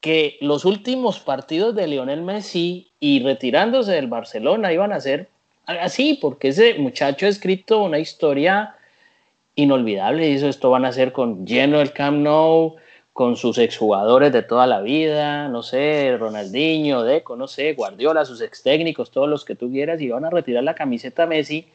que 0.00 0.38
los 0.40 0.64
últimos 0.64 1.20
partidos 1.20 1.76
de 1.76 1.86
Lionel 1.86 2.22
Messi 2.22 2.88
y 2.98 3.22
retirándose 3.22 3.92
del 3.92 4.08
Barcelona 4.08 4.72
iban 4.72 4.92
a 4.92 4.98
ser 4.98 5.28
así, 5.66 6.18
porque 6.20 6.48
ese 6.48 6.74
muchacho 6.80 7.26
ha 7.26 7.28
escrito 7.28 7.80
una 7.80 8.00
historia 8.00 8.74
inolvidable. 9.58 10.32
Eso 10.32 10.48
esto 10.48 10.70
van 10.70 10.84
a 10.84 10.92
ser 10.92 11.12
con 11.12 11.44
lleno 11.46 11.80
el 11.80 11.92
Camp 11.92 12.18
Nou, 12.18 12.76
con 13.12 13.36
sus 13.36 13.58
exjugadores 13.58 14.32
de 14.32 14.42
toda 14.42 14.66
la 14.66 14.80
vida, 14.80 15.48
no 15.48 15.64
sé, 15.64 16.16
Ronaldinho, 16.16 17.02
Deco, 17.02 17.34
no 17.34 17.48
sé, 17.48 17.74
Guardiola, 17.74 18.24
sus 18.24 18.40
ex 18.40 18.62
técnicos, 18.62 19.10
todos 19.10 19.28
los 19.28 19.44
que 19.44 19.56
tú 19.56 19.68
quieras, 19.70 20.00
y 20.00 20.08
van 20.08 20.24
a 20.24 20.30
retirar 20.30 20.62
la 20.62 20.76
camiseta 20.76 21.26
Messi 21.26 21.66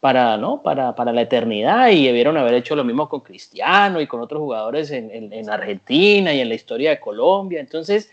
para, 0.00 0.36
¿no? 0.36 0.62
para, 0.62 0.96
para 0.96 1.12
la 1.12 1.22
eternidad 1.22 1.90
y 1.90 2.04
debieron 2.04 2.36
haber 2.36 2.54
hecho 2.54 2.74
lo 2.74 2.82
mismo 2.82 3.08
con 3.08 3.20
Cristiano 3.20 4.00
y 4.00 4.08
con 4.08 4.20
otros 4.20 4.40
jugadores 4.40 4.90
en, 4.90 5.10
en, 5.12 5.32
en 5.32 5.48
Argentina 5.48 6.34
y 6.34 6.40
en 6.40 6.48
la 6.48 6.56
historia 6.56 6.90
de 6.90 7.00
Colombia. 7.00 7.60
Entonces, 7.60 8.10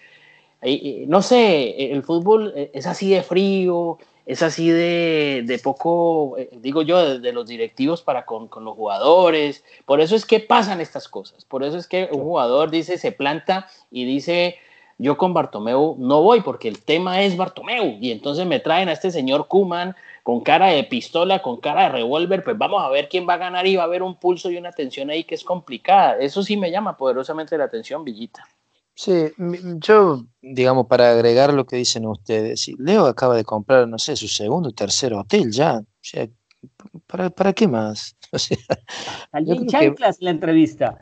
no 1.08 1.24
sé, 1.24 1.92
el 1.92 2.04
fútbol 2.04 2.54
es 2.56 2.86
así 2.86 3.10
de 3.10 3.24
frío, 3.24 3.98
es 4.26 4.44
así 4.44 4.70
de, 4.70 5.60
poco, 5.64 6.38
eh, 6.38 6.50
digo 6.54 6.82
yo, 6.82 7.20
de, 7.20 7.34
los 7.34 7.48
directivos 7.48 8.02
para 8.02 8.26
con, 8.26 8.50
los 8.64 8.76
jugadores. 8.76 9.64
Por 9.86 10.02
eso 10.02 10.16
es 10.16 10.26
que 10.26 10.40
pasan 10.40 10.82
estas 10.82 11.08
cosas. 11.08 11.46
Por 11.46 11.64
eso 11.64 11.78
es 11.78 11.88
que 11.88 12.10
un 12.12 12.22
jugador 12.22 12.70
dice, 12.70 12.98
se 12.98 13.12
planta 13.12 13.68
y 13.90 14.06
dice, 14.06 14.58
yo 14.98 15.18
con 15.18 15.34
Bartomeu 15.34 15.96
no 15.98 16.22
voy 16.22 16.42
porque 16.42 16.68
el 16.68 16.84
tema 16.84 17.22
es 17.22 17.36
Bartomeu. 17.36 17.98
Y 18.00 18.12
entonces 18.12 18.46
me 18.46 18.60
traen 18.60 18.90
a 18.90 18.94
este 18.94 19.12
señor 19.12 19.48
Kuman 19.48 19.96
con 20.24 20.42
cara 20.42 20.68
de 20.68 20.84
pistola, 20.84 21.42
con 21.42 21.58
cara 21.58 21.84
de 21.84 21.90
revólver, 21.90 22.44
pues 22.44 22.58
vamos 22.58 22.84
a 22.84 22.90
ver 22.90 23.10
quién 23.10 23.28
va 23.28 23.34
a 23.34 23.38
ganar 23.38 23.66
y 23.66 23.76
va 23.76 23.84
a 23.84 23.86
haber 23.86 24.04
un 24.04 24.16
pulso 24.16 24.52
y 24.52 24.58
una 24.58 24.72
tensión 24.72 25.10
ahí 25.10 25.24
que 25.24 25.36
es 25.36 25.44
complicada. 25.44 26.18
Eso 26.20 26.44
sí 26.44 26.58
me 26.58 26.70
llama 26.70 26.96
poderosamente 26.96 27.58
la 27.58 27.64
atención, 27.64 28.04
Villita. 28.04 28.48
Sí, 28.94 29.32
yo, 29.80 30.26
digamos, 30.42 30.88
para 30.88 31.12
agregar 31.12 31.54
lo 31.54 31.66
que 31.66 31.78
dicen 31.78 32.06
ustedes, 32.06 32.70
Leo 32.78 33.06
acaba 33.06 33.36
de 33.36 33.44
comprar, 33.44 33.88
no 33.88 33.98
sé, 33.98 34.16
su 34.16 34.28
segundo 34.28 34.70
o 34.70 34.74
tercer 34.74 35.14
hotel 35.14 35.52
ya. 35.52 35.78
O 35.78 35.86
sea, 36.02 36.28
¿para, 37.08 37.54
qué 37.54 37.68
más? 37.68 38.16
O 38.34 38.40
sea, 38.40 38.58
chanclas 39.68 40.22
la 40.22 40.30
entrevista. 40.30 40.98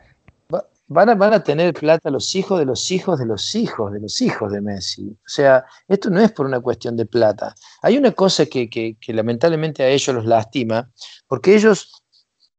van, 0.88 1.10
a, 1.10 1.14
van 1.14 1.32
a 1.32 1.44
tener 1.44 1.72
plata 1.74 2.10
los 2.10 2.34
hijos 2.34 2.58
de 2.58 2.64
los 2.66 2.90
hijos 2.90 3.20
de 3.20 3.26
los 3.26 3.54
hijos 3.54 3.92
de 3.92 4.00
los 4.00 4.20
hijos 4.20 4.50
de 4.50 4.60
Messi. 4.60 5.10
O 5.10 5.28
sea, 5.28 5.64
esto 5.86 6.10
no 6.10 6.20
es 6.20 6.32
por 6.32 6.46
una 6.46 6.60
cuestión 6.60 6.96
de 6.96 7.06
plata. 7.06 7.54
Hay 7.82 7.96
una 7.98 8.10
cosa 8.10 8.46
que, 8.46 8.68
que 8.68 9.12
lamentablemente 9.12 9.84
a 9.84 9.88
ellos 9.88 10.14
los 10.14 10.24
lastima, 10.24 10.90
porque 11.28 11.54
ellos 11.54 11.99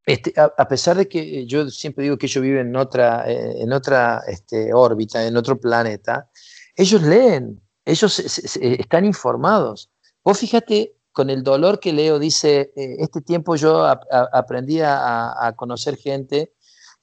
este, 0.04 0.32
a, 0.36 0.68
pesar 0.68 0.96
de 0.96 1.08
que 1.08 1.46
yo 1.46 1.68
siempre 1.70 2.04
digo 2.04 2.18
que 2.18 2.26
ellos 2.26 2.42
viven 2.42 2.68
en 2.68 2.76
otra, 2.76 3.30
eh, 3.30 3.62
en 3.62 3.72
otra 3.72 4.22
este, 4.26 4.74
órbita, 4.74 5.24
en 5.24 5.36
otro 5.36 5.60
planeta, 5.60 6.28
ellos 6.74 7.02
leen, 7.02 7.60
ellos 7.84 8.18
están 8.18 9.04
informados. 9.04 9.90
Vos 10.24 10.38
fíjate 10.38 10.96
con 11.12 11.30
el 11.30 11.42
dolor 11.42 11.78
que 11.78 11.92
Leo 11.92 12.18
dice, 12.18 12.72
eh, 12.74 12.96
este 12.98 13.20
tiempo 13.20 13.54
yo 13.54 13.86
aprendí 13.86 14.80
a, 14.82 15.54
conocer 15.56 15.96
gente 15.96 16.52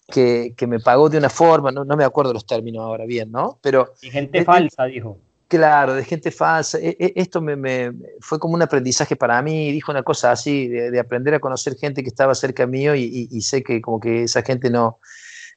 que, 0.07 0.55
me 0.67 0.79
pagó 0.79 1.09
de 1.09 1.19
una 1.19 1.29
forma, 1.29 1.71
no, 1.71 1.85
me 1.85 2.03
acuerdo 2.03 2.33
los 2.33 2.45
términos 2.45 2.83
ahora 2.83 3.05
bien, 3.05 3.31
¿no? 3.31 3.59
Pero... 3.61 3.93
Y 4.01 4.09
gente 4.09 4.43
falsa, 4.43 4.85
dijo. 4.85 5.19
Claro, 5.49 5.95
de 5.95 6.03
gente 6.05 6.29
falsa. 6.29 6.77
E, 6.77 6.95
e, 6.99 7.13
esto 7.15 7.41
me, 7.41 7.91
fue 8.21 8.37
como 8.39 8.53
un 8.53 8.61
aprendizaje 8.61 9.15
para 9.15 9.41
mí. 9.41 9.71
Dijo 9.71 9.91
una 9.91 10.03
cosa 10.03 10.31
así, 10.31 10.67
de, 10.67 10.99
aprender 10.99 11.33
a 11.33 11.39
conocer 11.39 11.75
gente 11.75 12.03
que 12.03 12.09
estaba 12.09 12.35
cerca 12.35 12.67
mío 12.67 12.93
y, 12.95 13.41
sé 13.41 13.63
que 13.63 13.81
como 13.81 13.99
que 13.99 14.23
esa 14.23 14.43
gente 14.43 14.69
no, 14.69 14.99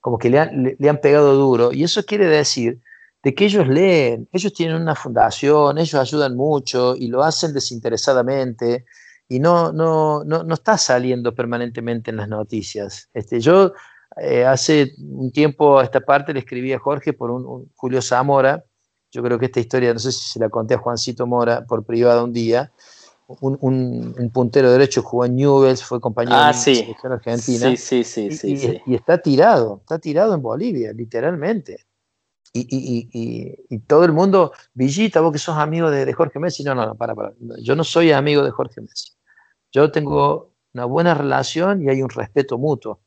como 0.01 0.17
que 0.19 0.31
le 0.31 0.39
han, 0.39 0.77
le, 0.79 0.89
han, 0.89 0.99
pegado 0.99 1.35
duro. 1.35 1.73
Y 1.73 1.85
eso 1.85 2.05
quiere 2.07 2.27
decir 2.27 2.81
de 3.23 3.35
que 3.35 3.45
ellos 3.45 3.69
leen, 3.69 4.29
ellos 4.33 4.55
tienen 4.55 4.81
una 4.81 4.95
fundación, 4.95 5.77
ellos 5.77 5.95
ayudan 5.95 6.37
mucho 6.37 6.97
y 6.97 7.09
lo 7.09 7.23
hacen 7.23 7.53
desinteresadamente 7.53 8.87
y 9.29 9.41
no, 9.41 9.73
no, 9.73 10.25
no, 10.25 10.43
no 10.43 10.55
está 10.55 10.79
saliendo 10.79 11.35
permanentemente 11.35 12.11
en 12.11 12.17
las 12.17 12.29
noticias. 12.29 13.11
Este, 13.13 13.41
yo 13.41 13.75
eh, 14.17 14.47
hace 14.47 14.95
un 14.99 15.31
tiempo 15.33 15.79
a 15.79 15.85
esta 15.85 16.01
parte 16.01 16.33
le 16.33 16.41
escribí 16.41 16.73
a 16.73 16.79
Jorge 16.79 17.13
por 17.13 17.31
un 17.31 17.71
Julio 17.75 18.01
Zamora 18.01 18.65
yo 19.13 19.23
creo 19.23 19.39
que 19.39 19.47
esta 19.47 19.61
historia, 19.61 19.93
no 19.93 19.99
sé 19.99 20.11
si 20.11 20.27
se 20.27 20.41
la 20.41 20.49
conté 20.49 20.75
a 20.75 20.79
Juancito 20.79 21.27
Mora 21.27 21.65
por 21.67 21.85
privado 21.85 22.25
un 22.25 22.33
día. 22.33 22.73
Un, 23.41 24.31
puntero 24.33 24.71
derecho 24.71 25.03
jugó 25.03 25.25
en 25.25 25.37
Newells, 25.37 25.83
fue 25.83 26.01
compañero 26.01 26.37
ah, 26.37 26.47
de 26.49 26.53
la 26.53 26.53
selección 26.55 27.13
argentina. 27.13 27.77
Sí, 27.77 28.05
sí, 28.05 28.31
sí, 28.31 28.81
y, 28.87 28.95
está 28.95 29.19
tirado, 29.19 29.79
está 29.81 29.99
tirado 29.99 30.35
en 30.35 30.43
Bolivia, 30.43 30.93
literalmente. 30.93 31.87
Y, 32.55 33.79
todo 33.87 34.05
el 34.05 34.13
mundo, 34.13 34.53
Villita, 34.75 35.21
vos 35.21 35.33
que 35.33 35.39
sos 35.39 35.57
amigo 35.57 35.91
de, 35.91 36.11
Jorge 36.13 36.39
Messi, 36.39 36.65
no, 36.65 36.75
no, 36.75 36.87
no, 36.87 36.95
para, 36.95 37.15
para. 37.15 37.33
Yo 37.63 37.77
no 37.77 37.85
soy 37.85 38.13
amigo 38.13 38.43
de 38.43 38.51
Jorge 38.51 38.81
Messi. 38.81 39.13
Yo 39.71 39.91
tengo 39.91 40.55
una 40.75 40.85
buena 40.87 41.15
relación 41.15 41.83
y 41.83 41.89
hay 41.89 42.03
un 42.03 42.11
respeto 42.11 42.59
mutuo 42.59 43.01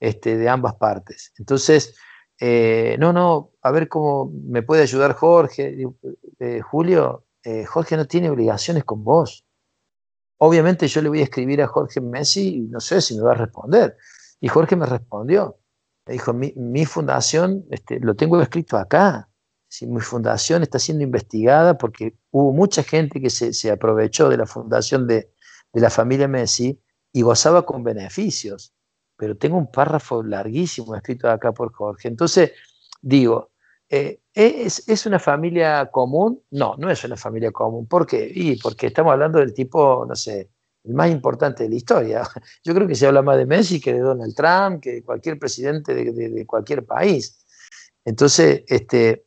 este, 0.00 0.36
de 0.36 0.48
ambas 0.48 0.74
partes. 0.76 1.32
Entonces, 1.38 1.94
eh, 2.38 2.96
no, 2.98 3.12
no, 3.12 3.52
a 3.62 3.70
ver 3.70 3.88
cómo 3.88 4.30
me 4.30 4.62
puede 4.62 4.82
ayudar 4.82 5.14
Jorge. 5.14 5.86
Eh, 6.38 6.60
Julio, 6.60 7.26
eh, 7.42 7.64
Jorge 7.64 7.96
no 7.96 8.06
tiene 8.06 8.30
obligaciones 8.30 8.84
con 8.84 9.04
vos. 9.04 9.44
Obviamente 10.38 10.86
yo 10.88 11.00
le 11.00 11.08
voy 11.08 11.20
a 11.20 11.24
escribir 11.24 11.62
a 11.62 11.66
Jorge 11.66 12.00
Messi 12.00 12.56
y 12.56 12.60
no 12.68 12.80
sé 12.80 13.00
si 13.00 13.16
me 13.16 13.22
va 13.22 13.32
a 13.32 13.36
responder. 13.36 13.96
Y 14.40 14.48
Jorge 14.48 14.76
me 14.76 14.86
respondió. 14.86 15.58
Me 16.06 16.12
dijo, 16.14 16.32
mi, 16.34 16.84
fundación, 16.84 17.64
este, 17.70 17.98
lo 18.00 18.14
tengo 18.14 18.40
escrito 18.40 18.76
acá. 18.76 19.28
Si 19.68 19.86
mi 19.86 20.00
fundación 20.00 20.62
está 20.62 20.78
siendo 20.78 21.02
investigada 21.02 21.76
porque 21.76 22.16
hubo 22.30 22.52
mucha 22.52 22.82
gente 22.82 23.20
que 23.20 23.30
se, 23.30 23.70
aprovechó 23.70 24.28
de 24.28 24.36
la 24.36 24.46
fundación 24.46 25.06
de, 25.06 25.32
de 25.72 25.80
la 25.80 25.90
familia 25.90 26.28
Messi 26.28 26.80
y 27.12 27.22
gozaba 27.22 27.64
con 27.66 27.82
beneficios 27.82 28.75
pero 29.16 29.36
tengo 29.36 29.56
un 29.56 29.70
párrafo 29.70 30.22
larguísimo 30.22 30.94
escrito 30.94 31.28
acá 31.30 31.52
por 31.52 31.72
Jorge. 31.72 32.08
Entonces, 32.08 32.52
digo, 33.00 33.50
eh, 33.88 34.20
¿es, 34.34 35.06
una 35.06 35.18
familia 35.18 35.86
común? 35.90 36.42
No, 36.50 36.74
no 36.78 36.90
es 36.90 37.02
una 37.04 37.16
familia 37.16 37.52
común. 37.52 37.86
¿Por 37.86 38.06
qué? 38.06 38.30
Y 38.32 38.56
porque 38.56 38.88
estamos 38.88 39.12
hablando 39.12 39.38
del 39.38 39.54
tipo, 39.54 40.04
no 40.06 40.14
sé, 40.14 40.50
el 40.84 40.94
más 40.94 41.10
importante 41.10 41.64
de 41.64 41.70
la 41.70 41.76
historia. 41.76 42.22
Yo 42.64 42.74
creo 42.74 42.86
que 42.86 42.94
se 42.94 43.06
habla 43.06 43.22
más 43.22 43.36
de 43.36 43.46
Messi 43.46 43.80
que 43.80 43.92
de 43.92 44.00
Donald 44.00 44.34
Trump, 44.34 44.82
que 44.82 44.92
de 44.92 45.04
cualquier 45.04 45.38
presidente 45.38 45.94
de, 45.94 46.46
cualquier 46.46 46.84
país. 46.84 47.44
Entonces, 48.04 48.64
este, 48.68 49.26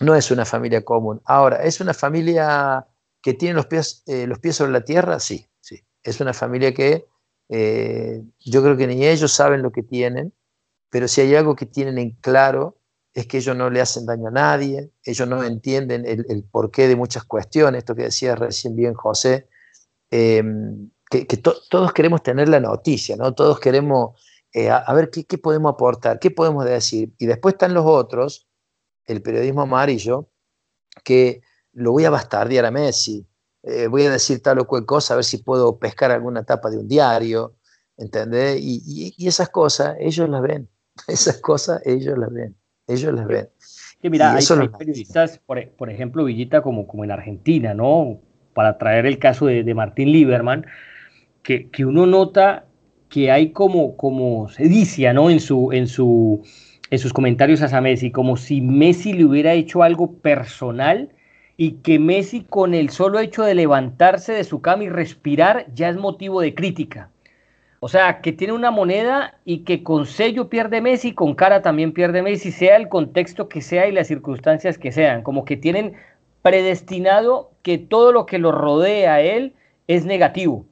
no 0.00 0.14
es 0.14 0.30
una 0.30 0.44
familia 0.44 0.84
común. 0.84 1.20
Ahora, 1.24 1.62
¿es 1.62 1.80
una 1.80 1.94
familia 1.94 2.86
que 3.22 3.34
tiene 3.34 3.54
los 3.54 3.66
pies, 3.66 4.02
eh, 4.06 4.26
los 4.26 4.38
pies 4.38 4.56
sobre 4.56 4.72
la 4.72 4.84
tierra? 4.84 5.20
Sí, 5.20 5.48
sí. 5.60 5.82
Es 6.02 6.20
una 6.20 6.32
familia 6.32 6.72
que 6.74 7.06
eh, 7.48 8.22
yo 8.40 8.62
creo 8.62 8.76
que 8.76 8.86
ni 8.86 9.06
ellos 9.06 9.32
saben 9.32 9.62
lo 9.62 9.72
que 9.72 9.82
tienen, 9.82 10.32
pero 10.90 11.08
si 11.08 11.20
hay 11.20 11.34
algo 11.34 11.56
que 11.56 11.66
tienen 11.66 11.98
en 11.98 12.10
claro 12.20 12.78
es 13.14 13.26
que 13.26 13.38
ellos 13.38 13.56
no 13.56 13.68
le 13.70 13.80
hacen 13.80 14.06
daño 14.06 14.28
a 14.28 14.30
nadie, 14.30 14.90
ellos 15.02 15.28
no 15.28 15.42
entienden 15.42 16.04
el, 16.06 16.44
porqué 16.44 16.86
de 16.86 16.94
muchas 16.94 17.24
cuestiones, 17.24 17.78
esto 17.78 17.94
que 17.94 18.04
decía 18.04 18.36
recién 18.36 18.76
bien 18.76 18.94
José, 18.94 19.48
eh, 20.10 20.42
que, 21.10 21.24
todos 21.36 21.92
queremos 21.92 22.22
tener 22.22 22.48
la 22.48 22.60
noticia, 22.60 23.16
¿no? 23.16 23.34
Todos 23.34 23.58
queremos 23.58 24.20
a, 24.70 24.94
ver 24.94 25.10
qué, 25.10 25.24
qué 25.24 25.38
podemos 25.38 25.72
aportar, 25.72 26.18
qué 26.20 26.30
podemos 26.30 26.64
decir. 26.64 27.12
Y 27.18 27.26
después 27.26 27.54
están 27.54 27.74
los 27.74 27.84
otros 27.86 28.48
el 29.08 29.22
periodismo 29.22 29.62
amarillo, 29.62 30.30
que 31.02 31.42
lo 31.72 31.92
voy 31.92 32.04
a 32.04 32.10
bastardear 32.10 32.64
a 32.66 32.70
Messi, 32.70 33.26
eh, 33.62 33.86
voy 33.88 34.04
a 34.04 34.10
decir 34.10 34.40
tal 34.40 34.60
o 34.60 34.66
cual 34.66 34.86
cosa, 34.86 35.14
a 35.14 35.16
ver 35.16 35.24
si 35.24 35.38
puedo 35.38 35.78
pescar 35.78 36.10
alguna 36.10 36.44
tapa 36.44 36.70
de 36.70 36.78
un 36.78 36.88
diario, 36.88 37.56
¿entendés? 37.96 38.58
Y, 38.60 39.26
esas 39.26 39.48
cosas, 39.48 39.96
ellos 39.98 40.28
las 40.28 40.42
ven, 40.42 40.68
esas 41.08 41.38
cosas, 41.38 41.82
ellos 41.84 42.16
las 42.16 42.32
ven, 42.32 42.56
ellos 42.86 43.12
las 43.12 43.26
ven. 43.26 43.48
Que 44.00 44.10
mira, 44.10 44.32
hay, 44.32 44.44
periodistas, 44.78 45.40
por, 45.44 45.90
ejemplo, 45.90 46.24
Villita, 46.24 46.62
como, 46.62 46.86
como 46.86 47.02
en 47.02 47.10
Argentina, 47.10 47.74
¿no? 47.74 48.20
Para 48.54 48.78
traer 48.78 49.06
el 49.06 49.18
caso 49.18 49.46
de, 49.46 49.74
Martín 49.74 50.12
Lieberman, 50.12 50.66
que, 51.42 51.68
que, 51.68 51.84
uno 51.84 52.06
nota 52.06 52.66
que 53.08 53.32
hay 53.32 53.50
como, 53.50 53.96
como 53.96 54.48
sedicia, 54.50 55.12
¿no? 55.12 55.30
En 55.30 55.40
su, 55.40 55.72
en 55.72 55.88
su, 55.88 56.44
en 56.90 56.98
sus 57.00 57.12
comentarios 57.12 57.60
a 57.60 57.80
Messi, 57.80 58.12
como 58.12 58.36
si 58.36 58.60
Messi 58.60 59.14
le 59.14 59.24
hubiera 59.24 59.52
hecho 59.52 59.82
algo 59.82 60.12
personal 60.12 61.10
y 61.60 61.72
que 61.82 61.98
Messi 61.98 62.44
con 62.44 62.72
el 62.72 62.88
solo 62.88 63.18
hecho 63.18 63.42
de 63.42 63.56
levantarse 63.56 64.32
de 64.32 64.44
su 64.44 64.62
cama 64.62 64.84
y 64.84 64.88
respirar 64.88 65.66
ya 65.74 65.88
es 65.88 65.96
motivo 65.96 66.40
de 66.40 66.54
crítica. 66.54 67.10
O 67.80 67.88
sea, 67.88 68.20
que 68.20 68.32
tiene 68.32 68.52
una 68.52 68.70
moneda 68.70 69.38
y 69.44 69.58
que 69.64 69.82
con 69.82 70.06
sello 70.06 70.48
pierde 70.48 70.80
Messi, 70.80 71.14
con 71.14 71.34
cara 71.34 71.60
también 71.60 71.92
pierde 71.92 72.22
Messi, 72.22 72.52
sea 72.52 72.76
el 72.76 72.88
contexto 72.88 73.48
que 73.48 73.60
sea 73.60 73.88
y 73.88 73.92
las 73.92 74.06
circunstancias 74.06 74.78
que 74.78 74.92
sean, 74.92 75.22
como 75.22 75.44
que 75.44 75.56
tienen 75.56 75.94
predestinado 76.42 77.50
que 77.62 77.76
todo 77.76 78.12
lo 78.12 78.24
que 78.24 78.38
lo 78.38 78.52
rodea 78.52 79.14
a 79.14 79.20
él 79.20 79.54
es 79.88 80.04
negativo. 80.04 80.64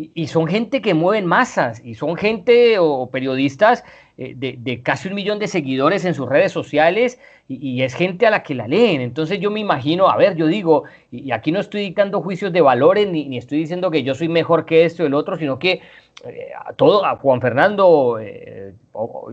Y, 0.00 0.28
son 0.28 0.46
gente 0.46 0.80
que 0.80 0.94
mueven 0.94 1.26
masas, 1.26 1.84
y 1.84 1.96
son 1.96 2.14
gente 2.14 2.78
o 2.78 3.10
periodistas 3.10 3.82
eh, 4.16 4.32
de, 4.36 4.80
casi 4.80 5.08
un 5.08 5.16
millón 5.16 5.40
de 5.40 5.48
seguidores 5.48 6.04
en 6.04 6.14
sus 6.14 6.28
redes 6.28 6.52
sociales 6.52 7.18
y, 7.48 7.82
es 7.82 7.94
gente 7.94 8.24
a 8.24 8.30
la 8.30 8.44
que 8.44 8.54
la 8.54 8.68
leen. 8.68 9.00
Entonces 9.00 9.40
yo 9.40 9.50
me 9.50 9.58
imagino, 9.58 10.08
a 10.08 10.16
ver, 10.16 10.36
yo 10.36 10.46
digo, 10.46 10.84
y, 11.10 11.32
aquí 11.32 11.50
no 11.50 11.58
estoy 11.58 11.80
dictando 11.80 12.22
juicios 12.22 12.52
de 12.52 12.60
valores 12.60 13.08
ni, 13.10 13.36
estoy 13.36 13.58
diciendo 13.58 13.90
que 13.90 14.04
yo 14.04 14.14
soy 14.14 14.28
mejor 14.28 14.66
que 14.66 14.84
esto 14.84 15.02
o 15.02 15.06
el 15.06 15.14
otro, 15.14 15.36
sino 15.36 15.58
que 15.58 15.80
eh, 16.24 16.50
a 16.64 16.72
todo, 16.74 17.04
a 17.04 17.16
Juan 17.16 17.40
Fernando 17.40 18.20
eh, 18.20 18.74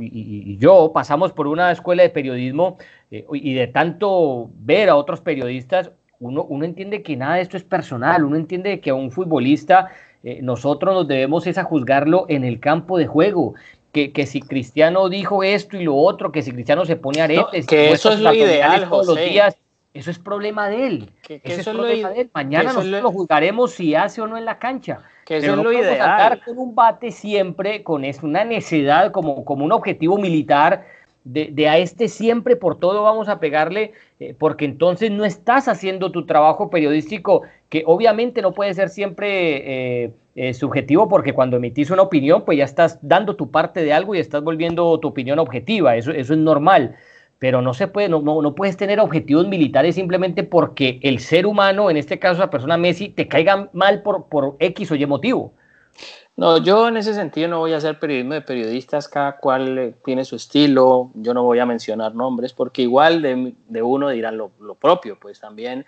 y, 0.02 0.58
yo 0.58 0.92
pasamos 0.92 1.32
por 1.32 1.46
una 1.46 1.72
escuela 1.72 2.02
de 2.02 2.10
periodismo 2.10 2.80
y 3.12 3.54
de 3.54 3.68
tanto 3.68 4.50
ver 4.56 4.90
a 4.90 4.96
otros 4.96 5.22
periodistas, 5.22 5.92
uno, 6.20 6.44
uno 6.44 6.66
entiende 6.66 7.04
que 7.04 7.16
nada 7.16 7.36
de 7.36 7.42
esto 7.42 7.56
es 7.56 7.64
personal, 7.64 8.26
uno 8.26 8.36
entiende 8.36 8.80
que 8.80 8.90
a 8.90 8.96
un 8.96 9.12
futbolista 9.12 9.92
nosotros 10.42 10.94
nos 10.94 11.08
debemos 11.08 11.46
es 11.48 11.58
a 11.58 11.64
juzgarlo 11.64 12.26
en 12.30 12.44
el 12.44 12.60
campo 12.60 12.98
de 12.98 13.08
juego 13.08 13.54
que, 13.92 14.26
si 14.26 14.42
Cristiano 14.42 15.08
dijo 15.08 15.44
esto 15.44 15.78
y 15.78 15.86
lo 15.86 15.96
otro, 15.96 16.32
que 16.32 16.42
si 16.42 16.52
Cristiano 16.52 16.86
se 16.86 16.98
pone 16.98 17.22
aretes, 17.22 17.66
que 17.66 17.92
eso 17.92 18.12
es 18.12 18.20
lo 18.20 18.34
ideal, 18.34 18.90
todos 18.90 19.08
los 19.08 19.16
días, 19.18 19.56
eso 19.94 20.12
es 20.12 20.20
problema 20.20 20.68
de 20.68 20.88
él. 20.88 21.10
Que, 21.22 21.42
eso, 21.44 21.62
es 21.62 21.70
problema 21.70 22.10
de 22.10 22.22
él. 22.22 22.30
Mañana 22.34 22.74
nosotros 22.74 23.02
lo... 23.02 23.12
juzgaremos 23.12 23.72
si 23.72 23.96
hace 23.96 24.22
o 24.22 24.28
no 24.28 24.38
en 24.38 24.44
la 24.44 24.60
cancha. 24.60 25.00
Que 25.26 25.38
eso 25.38 25.54
es 25.54 25.58
lo 25.58 25.72
ideal. 25.72 26.42
con 26.44 26.58
un 26.58 26.76
bate 26.76 27.12
siempre, 27.12 27.84
con 27.84 28.04
una 28.24 28.44
necesidad, 28.44 29.12
como, 29.12 29.46
como 29.46 29.64
un 29.64 29.72
objetivo 29.72 30.18
militar, 30.18 30.86
de, 31.24 31.68
a 31.68 31.78
este 31.80 32.08
siempre 32.08 32.56
por 32.56 32.78
todo 32.78 33.02
vamos 33.02 33.30
a 33.30 33.40
pegarle, 33.40 33.94
eh, 34.20 34.36
porque 34.38 34.66
entonces 34.66 35.10
no 35.10 35.26
estás 35.26 35.68
haciendo 35.68 36.12
tu 36.12 36.26
trabajo 36.26 36.70
periodístico, 36.70 37.42
que 37.70 37.84
obviamente 37.86 38.42
no 38.42 38.54
puede 38.54 38.74
ser 38.74 38.90
siempre 38.90 40.04
eh, 40.04 40.14
eh, 40.36 40.54
subjetivo, 40.54 41.08
porque 41.08 41.34
cuando 41.34 41.58
emitís 41.58 41.90
una 41.90 42.04
opinión, 42.04 42.46
pues 42.46 42.58
ya 42.58 42.66
estás 42.66 43.00
dando 43.02 43.36
tu 43.36 43.52
parte 43.52 43.84
de 43.84 43.94
algo 43.94 44.16
y 44.16 44.20
estás 44.20 44.44
volviendo 44.44 45.00
tu 45.00 45.08
opinión 45.08 45.40
objetiva, 45.40 45.96
eso, 45.96 46.12
eso 46.12 46.34
es 46.34 46.40
normal. 46.40 46.96
Pero 47.40 47.62
no 47.62 47.74
se 47.74 47.88
puede, 47.88 48.08
no, 48.08 48.22
no, 48.22 48.56
puedes 48.56 48.78
tener 48.78 49.00
objetivos 49.00 49.48
militares 49.48 49.96
simplemente 49.96 50.44
porque 50.44 51.00
el 51.04 51.20
ser 51.20 51.46
humano, 51.46 51.90
en 51.90 51.98
este 51.98 52.18
caso 52.18 52.40
la 52.40 52.50
persona 52.50 52.78
Messi, 52.78 53.10
te 53.10 53.28
caiga 53.28 53.70
mal 53.74 54.04
por, 54.04 54.28
por 54.30 54.56
X 54.60 54.92
o 54.92 54.96
Y 54.96 55.06
motivo. 55.06 55.54
No, 56.38 56.58
yo 56.58 56.90
en 56.90 56.98
ese 56.98 57.14
sentido 57.14 57.48
no 57.48 57.60
voy 57.60 57.72
a 57.72 57.78
hacer 57.78 57.98
periodismo 57.98 58.34
de 58.34 58.42
periodistas, 58.42 59.08
cada 59.08 59.38
cual 59.38 59.78
eh, 59.78 59.96
tiene 60.04 60.26
su 60.26 60.36
estilo, 60.36 61.12
yo 61.14 61.34
no 61.34 61.44
voy 61.44 61.60
a 61.60 61.66
mencionar 61.66 62.14
nombres 62.14 62.52
porque 62.52 62.82
igual 62.82 63.22
de, 63.22 63.82
uno 63.82 64.10
dirán 64.10 64.38
lo, 64.38 64.52
propio, 64.76 65.18
pues 65.18 65.40
también 65.40 65.86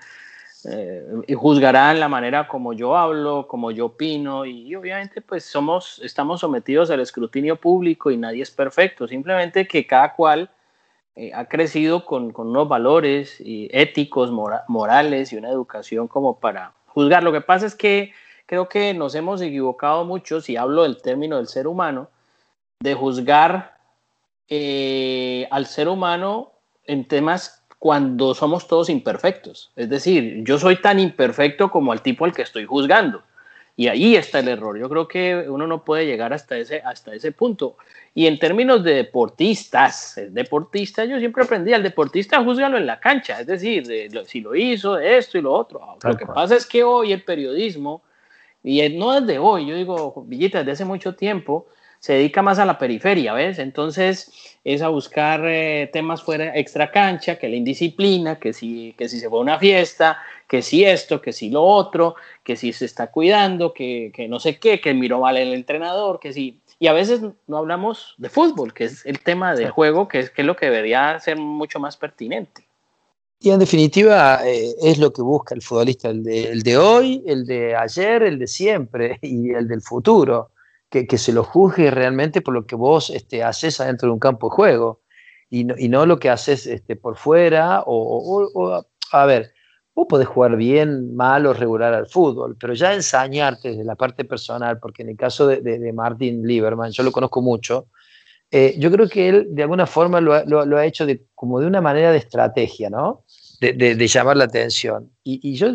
eh, 0.70 1.06
y 1.28 1.34
juzgarán 1.34 2.00
la 2.00 2.10
manera 2.10 2.48
como 2.48 2.74
yo 2.74 2.98
hablo, 2.98 3.48
como 3.48 3.72
yo 3.72 3.86
opino 3.86 4.46
y, 4.46 4.76
obviamente 4.76 5.22
pues 5.22 5.46
somos, 5.46 6.02
estamos 6.04 6.42
sometidos 6.42 6.90
al 6.90 7.00
escrutinio 7.00 7.56
público 7.56 8.12
y 8.12 8.18
nadie 8.18 8.44
es 8.44 8.52
perfecto, 8.52 9.08
simplemente 9.08 9.66
que 9.66 9.88
cada 9.88 10.14
cual 10.14 10.50
eh, 11.16 11.32
ha 11.34 11.46
crecido 11.46 12.04
con, 12.04 12.34
unos 12.36 12.68
valores 12.68 13.40
y 13.40 13.70
éticos, 13.72 14.30
morales 14.68 15.32
y 15.32 15.38
una 15.38 15.50
educación 15.50 16.10
como 16.10 16.38
para 16.40 16.74
juzgar. 16.88 17.24
Lo 17.24 17.32
que 17.32 17.42
pasa 17.42 17.66
es 17.66 17.74
que 17.74 18.12
creo 18.46 18.68
que 18.68 18.94
nos 18.94 19.16
hemos 19.16 19.42
equivocado 19.42 20.04
mucho, 20.04 20.42
si 20.42 20.58
hablo 20.58 20.84
del 20.84 21.02
término 21.02 21.38
del 21.38 21.48
ser 21.48 21.66
humano, 21.66 22.10
de 22.82 22.94
juzgar 22.94 23.78
eh, 24.50 25.48
al 25.50 25.66
ser 25.66 25.88
humano 25.88 26.52
en 26.86 27.08
temas 27.08 27.64
cuando 27.80 28.34
somos 28.34 28.68
todos 28.68 28.90
imperfectos. 28.90 29.72
Es 29.76 29.90
decir, 29.90 30.44
yo 30.44 30.58
soy 30.58 30.78
tan 30.78 31.00
imperfecto 31.00 31.70
como 31.70 31.94
el 31.94 32.02
tipo 32.02 32.26
al 32.26 32.34
que 32.34 32.42
estoy 32.42 32.66
juzgando. 32.66 33.24
Y 33.76 33.90
ahí 33.90 34.16
está 34.16 34.40
el 34.40 34.48
error. 34.48 34.80
Yo 34.80 34.90
creo 34.90 35.08
que 35.08 35.46
uno 35.48 35.68
no 35.68 35.86
puede 35.86 36.08
llegar 36.08 36.34
hasta 36.34 36.58
ese, 36.58 36.82
hasta 36.84 37.14
ese 37.14 37.32
punto. 37.32 37.78
Y 38.16 38.26
en 38.26 38.40
términos 38.40 38.84
de 38.84 38.96
deportistas, 38.96 40.18
el 40.18 40.34
deportista, 40.34 41.06
yo 41.06 41.20
siempre 41.20 41.44
aprendí, 41.44 41.74
al 41.74 41.84
deportista 41.84 42.44
juzgalo 42.44 42.78
en 42.78 42.88
la 42.88 43.00
cancha, 43.00 43.40
es 43.40 43.46
decir, 43.46 43.86
si 44.26 44.42
lo 44.42 44.56
hizo, 44.56 44.98
esto 44.98 45.38
y 45.38 45.42
lo 45.42 45.54
otro. 45.54 45.80
Lo 46.02 46.18
que 46.18 46.26
pasa 46.26 46.56
es 46.56 46.66
que 46.66 46.84
hoy 46.84 47.14
el 47.14 47.24
periodismo 47.24 48.02
y 48.64 48.90
no 48.90 49.22
desde 49.22 49.40
hoy, 49.40 49.68
yo 49.68 49.76
digo, 49.76 50.24
Villita, 50.28 50.60
desde 50.60 50.72
hace 50.72 50.86
mucho 50.86 51.16
tiempo, 51.16 51.68
se 52.00 52.14
dedica 52.14 52.42
más 52.42 52.60
a 52.60 52.66
la 52.66 52.78
periferia, 52.78 53.34
¿ves? 53.34 53.60
Entonces 53.60 54.58
es 54.64 54.82
a 54.82 54.90
buscar 54.90 55.42
eh, 55.46 55.90
temas 55.94 56.24
fuera, 56.24 56.58
extra 56.58 56.92
cancha, 56.92 57.38
que 57.38 57.50
la 57.50 57.56
indisciplina, 57.56 58.38
que 58.40 58.54
si, 58.54 58.94
que 58.98 59.08
si 59.08 59.20
se 59.20 59.30
fue 59.30 59.40
a 59.40 59.42
una 59.42 59.60
fiesta, 59.60 60.18
que 60.48 60.62
si 60.62 60.84
esto, 60.84 61.22
que 61.22 61.34
si 61.34 61.50
lo 61.50 61.64
otro, 61.64 62.16
que 62.44 62.56
si 62.56 62.74
se 62.74 62.86
está 62.86 63.08
cuidando, 63.08 63.74
que, 63.74 64.12
que 64.14 64.28
no 64.28 64.40
sé 64.40 64.60
qué, 64.60 64.82
que 64.82 64.94
miró 64.94 65.22
mal 65.22 65.38
el 65.38 65.54
entrenador, 65.54 66.20
que 66.20 66.34
si... 66.34 66.60
Y 66.80 66.88
a 66.88 66.94
veces 66.94 67.22
no 67.48 67.58
hablamos 67.58 68.14
de 68.18 68.30
fútbol, 68.30 68.74
que 68.74 68.84
es 68.84 69.06
el 69.06 69.20
tema 69.20 69.56
del 69.56 69.72
juego, 69.72 70.08
que 70.08 70.20
es, 70.20 70.30
que 70.30 70.44
es 70.44 70.46
lo 70.46 70.56
que 70.56 70.68
debería 70.68 71.20
ser 71.20 71.38
mucho 71.38 71.80
más 71.80 71.98
pertinente. 71.98 72.68
Y 73.40 73.52
en 73.52 73.60
definitiva 73.60 74.42
eh, 74.48 74.76
es 74.82 74.98
lo 74.98 75.14
que 75.14 75.22
busca 75.22 75.54
el 75.54 75.62
futbolista, 75.62 76.10
el 76.10 76.24
de, 76.24 76.78
hoy, 76.78 77.24
el 77.28 77.46
de 77.46 77.76
ayer, 77.76 78.24
el 78.24 78.40
de 78.40 78.48
siempre 78.48 79.20
y 79.22 79.52
el 79.52 79.68
del 79.68 79.82
futuro, 79.82 80.52
que, 80.90 81.18
se 81.18 81.34
lo 81.34 81.44
juzgue 81.44 81.92
realmente 81.92 82.42
por 82.42 82.54
lo 82.54 82.66
que 82.66 82.76
vos 82.76 83.10
este, 83.10 83.44
haces 83.44 83.82
adentro 83.82 84.08
de 84.08 84.14
un 84.14 84.20
campo 84.20 84.50
de 84.50 84.56
juego 84.56 85.02
y 85.50 85.64
no, 85.64 86.06
lo 86.06 86.20
que 86.20 86.30
haces 86.30 86.68
este, 86.68 86.96
por 86.98 87.18
fuera 87.18 87.84
o, 87.86 88.84
a 89.12 89.26
ver, 89.26 89.54
vos 89.96 90.06
podés 90.10 90.28
jugar 90.28 90.58
bien, 90.58 91.16
mal 91.16 91.46
o 91.46 91.54
regular 91.54 91.94
al 91.94 92.08
fútbol, 92.08 92.58
pero 92.60 92.74
ya 92.74 92.94
ensañarte 92.94 93.70
desde 93.70 93.86
la 93.86 93.96
parte 93.96 94.26
personal, 94.26 94.80
porque 94.80 95.04
en 95.04 95.10
el 95.10 95.18
caso 95.18 95.48
de, 95.48 95.62
de, 95.62 95.94
Martin 95.94 96.46
Lieberman, 96.46 96.92
yo 96.92 97.04
lo 97.04 97.12
conozco 97.12 97.42
mucho, 97.42 97.88
eh, 98.52 98.76
yo 98.78 98.92
creo 98.92 99.10
que 99.10 99.28
él 99.28 99.48
de 99.50 99.64
alguna 99.64 99.86
forma 99.86 100.22
lo, 100.22 100.34
ha 100.78 100.86
hecho 100.86 101.06
de, 101.06 101.26
como 101.36 101.60
de 101.60 101.68
una 101.68 101.82
manera 101.82 102.12
de 102.12 102.18
estrategia, 102.18 102.90
¿no? 102.90 103.24
De, 103.60 104.08
llamar 104.08 104.38
la 104.38 104.44
atención. 104.44 105.12
Y, 105.24 105.56
yo, 105.56 105.70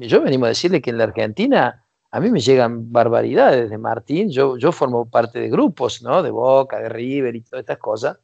yo 0.00 0.20
me 0.20 0.28
animo 0.28 0.46
a 0.46 0.48
decirle 0.48 0.82
que 0.82 0.90
en 0.90 0.98
la 0.98 1.04
Argentina 1.04 1.81
a 2.12 2.20
mí 2.20 2.30
me 2.30 2.40
llegan 2.40 2.92
barbaridades 2.92 3.70
de 3.70 3.78
Martín. 3.78 4.30
Yo, 4.30 4.58
yo 4.58 4.70
formo 4.70 5.08
parte 5.08 5.40
de 5.40 5.48
grupos, 5.48 6.02
¿no? 6.02 6.22
De 6.22 6.30
Boca, 6.30 6.78
de 6.78 6.90
River 6.90 7.34
y 7.34 7.40
todas 7.40 7.62
estas 7.62 7.78
cosas. 7.78 8.18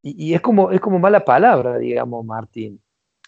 Y, 0.00 0.34
es, 0.34 0.40
como, 0.40 0.70
es 0.70 0.80
como 0.80 1.00
mala 1.00 1.24
palabra, 1.24 1.78
digamos, 1.78 2.24
Martín. 2.24 2.80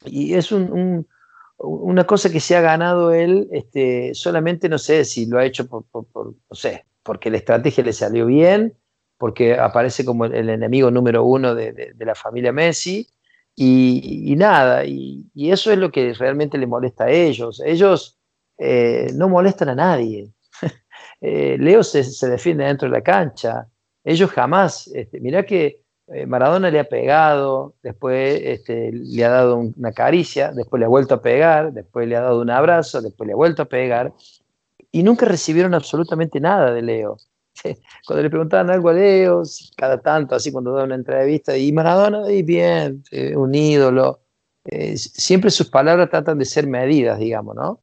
Y 0.05 0.35
es 0.35 0.53
una 0.53 2.05
cosa 2.07 2.31
que 2.31 2.39
se 2.39 2.55
ha 2.55 2.61
ganado 2.61 3.13
él, 3.13 3.49
este, 3.51 4.15
solamente 4.15 4.69
no 4.69 4.79
sé 4.79 5.05
si 5.05 5.27
lo 5.27 5.41
ha 5.41 5.45
hecho 5.45 5.67
por, 5.67 5.85
no 5.93 6.37
sé, 6.53 6.87
porque 7.03 7.33
la 7.33 7.39
estrategia 7.39 7.83
le 7.83 7.93
salió 7.93 8.27
bien 8.27 8.77
porque 9.19 9.59
aparece 9.59 10.05
como 10.05 10.25
el, 10.25 10.49
enemigo 10.49 10.93
número 10.93 11.25
uno 11.25 11.55
de, 11.57 11.93
la 11.99 12.15
familia 12.15 12.53
Messi, 12.53 13.09
Y, 13.57 14.35
nada, 14.37 14.85
y, 14.85 15.29
eso 15.35 15.73
es 15.73 15.79
lo 15.79 15.91
que 15.91 16.15
realmente 16.15 16.57
le 16.57 16.69
molesta 16.69 17.07
a 17.07 17.11
ellos. 17.11 17.61
Ellos 17.67 18.18
eh, 18.59 19.13
no 19.15 19.29
molestan 19.29 19.71
a 19.71 19.75
nadie. 19.75 20.31
Eh, 21.21 21.57
Leo 21.59 21.83
se, 21.83 22.05
defiende 22.29 22.65
dentro 22.65 22.89
de 22.89 22.93
la 22.97 23.03
cancha. 23.03 23.67
Ellos 24.05 24.31
jamás, 24.31 24.87
este, 24.95 25.19
mirá 25.19 25.45
que 25.45 25.83
eh, 26.07 26.27
Maradona 26.27 26.71
le 26.71 26.79
ha 26.79 26.85
pegado, 26.85 27.75
después 27.83 28.41
este, 28.45 28.93
le 28.93 29.25
ha 29.25 29.31
dado 29.31 29.57
una 29.57 29.91
caricia, 29.91 30.53
después 30.53 30.79
le 30.79 30.87
ha 30.87 30.89
vuelto 30.89 31.15
a 31.15 31.21
pegar, 31.21 31.73
después 31.73 32.07
le 32.07 32.15
ha 32.15 32.21
dado 32.21 32.41
un 32.41 32.51
abrazo, 32.51 33.03
después 33.03 33.27
le 33.27 33.33
ha 33.33 33.37
vuelto 33.37 33.63
a 33.63 33.65
pegar, 33.65 34.13
y 34.93 35.03
nunca 35.03 35.27
recibieron 35.27 35.75
absolutamente 35.75 36.39
nada 36.39 36.73
de 36.73 36.83
Leo. 36.83 37.17
Cuando 38.07 38.23
le 38.23 38.31
preguntaban 38.31 38.71
algo 38.71 38.91
a 38.91 38.93
Leo, 38.93 39.43
cada 39.77 40.01
tanto, 40.01 40.37
así 40.37 40.53
cuando 40.53 40.73
da 40.73 40.85
una 40.85 40.95
entrevista, 40.95 41.57
y 41.57 41.73
Maradona, 41.73 42.31
y 42.31 42.45
bien, 42.45 43.03
un 43.35 43.53
ídolo, 43.57 44.21
siempre 44.95 45.51
sus 45.51 45.69
palabras 45.69 46.11
tratan 46.11 46.39
de 46.39 46.45
ser 46.45 46.69
medidas, 46.69 47.19
digamos, 47.19 47.57
¿no? 47.57 47.81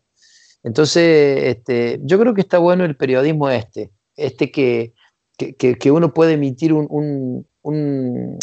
Entonces, 0.66 1.44
este, 1.44 2.00
yo 2.02 2.20
creo 2.20 2.34
que 2.34 2.42
está 2.42 2.58
bueno 2.58 2.86
el 2.86 2.98
periodismo 2.98 3.52
este, 3.52 3.92
este 4.16 4.50
que, 4.50 4.96
que, 5.38 5.92
uno 5.92 6.12
puede 6.12 6.34
emitir 6.34 6.74
un, 6.74 6.88
un, 6.90 7.48
un, 7.62 8.40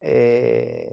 eh, 0.00 0.90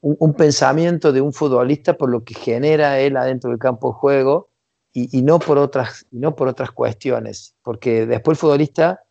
un, 0.00 0.34
pensamiento 0.34 1.12
de 1.12 1.20
un 1.20 1.32
futbolista 1.32 1.96
por 1.96 2.10
lo 2.10 2.22
que 2.22 2.34
genera 2.34 3.00
él 3.00 3.16
adentro 3.16 3.50
del 3.50 3.58
campo 3.58 3.88
de 3.88 3.94
juego 3.94 4.50
y, 4.92 5.18
y 5.18 5.22
no, 5.22 5.40
por 5.40 5.58
otras, 5.58 6.06
no 6.12 6.36
por 6.36 6.46
otras 6.46 6.70
cuestiones, 6.70 7.56
porque 7.64 8.06
después 8.06 8.38
el 8.38 8.40
futbolista, 8.40 9.02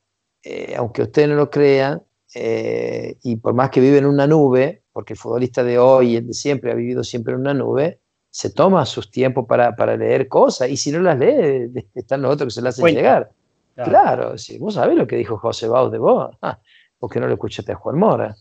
eh, 0.41 0.73
aunque 0.77 1.01
ustedes 1.01 1.27
no 1.27 1.35
lo 1.35 1.49
crean, 1.49 2.01
eh, 2.33 3.17
y 3.23 3.35
por 3.35 3.53
más 3.53 3.71
que 3.71 3.81
vive 3.81 3.97
en 3.97 4.05
una 4.05 4.25
nube, 4.25 4.83
porque 4.93 5.13
el 5.13 5.19
futbolista 5.19 5.65
de 5.65 5.79
hoy 5.79 6.13
y 6.13 6.15
el 6.15 6.27
de 6.27 6.33
siempre 6.33 6.71
ha 6.71 6.75
vivido 6.75 7.03
siempre 7.03 7.33
en 7.33 7.41
una 7.41 7.53
nube, 7.53 7.99
se 8.39 8.51
toma 8.51 8.85
sus 8.85 9.11
tiempos 9.11 9.45
para, 9.45 9.97
leer 9.97 10.29
cosas 10.29 10.69
y 10.69 10.77
si 10.77 10.93
no 10.93 11.01
las 11.01 11.19
lee, 11.19 11.69
están 11.93 12.21
los 12.21 12.33
otros 12.33 12.47
que 12.47 12.55
se 12.55 12.61
las 12.61 12.79
hacen 12.79 12.95
llegar. 12.95 13.29
Claro, 13.75 14.37
si 14.37 14.57
vos 14.57 14.75
sabés 14.75 14.97
lo 14.97 15.05
que 15.05 15.17
dijo 15.17 15.37
José 15.37 15.67
Baus 15.67 15.91
de 15.91 15.97
vos, 15.97 16.37
ah, 16.41 16.57
porque 16.99 17.19
no 17.19 17.27
lo 17.27 17.33
escuchaste 17.33 17.73
a 17.73 17.75
Juan 17.75 17.97
Mora. 17.97 18.37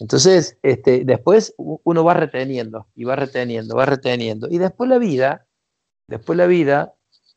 Entonces, 0.00 0.58
este, 0.62 1.06
después 1.06 1.54
uno 1.56 2.04
va 2.04 2.12
reteniendo 2.12 2.88
y 2.94 3.04
va 3.04 3.16
reteniendo, 3.16 3.74
va 3.74 3.86
reteniendo. 3.86 4.48
Y 4.50 4.58
después 4.58 4.90
la 4.90 4.98
vida, 4.98 5.46
después 6.08 6.36
la 6.36 6.46
vida, 6.46 6.92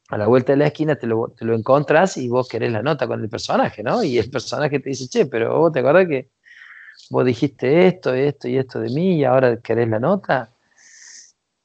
a 0.09 0.17
la 0.17 0.27
vuelta 0.27 0.51
de 0.51 0.57
la 0.57 0.67
esquina 0.67 0.97
te 0.97 1.07
lo, 1.07 1.29
te 1.29 1.45
lo 1.45 1.55
encontrás 1.55 2.17
y 2.17 2.27
vos 2.27 2.49
querés 2.49 2.73
la 2.73 2.81
nota 2.81 3.07
con 3.07 3.21
el 3.21 3.29
personaje, 3.29 3.83
¿no? 3.83 4.03
Y 4.03 4.17
el 4.17 4.29
personaje 4.29 4.81
te 4.81 4.89
dice, 4.89 5.07
che, 5.07 5.27
pero 5.27 5.57
vos 5.59 5.71
te 5.71 5.79
acordás 5.79 6.09
que 6.09 6.29
vos 7.09 7.23
dijiste 7.23 7.87
esto, 7.87 8.13
esto 8.13 8.49
y 8.49 8.57
esto 8.57 8.81
de 8.81 8.89
mí 8.89 9.19
y 9.19 9.23
ahora 9.23 9.61
querés 9.61 9.87
la 9.87 9.99
nota. 9.99 10.51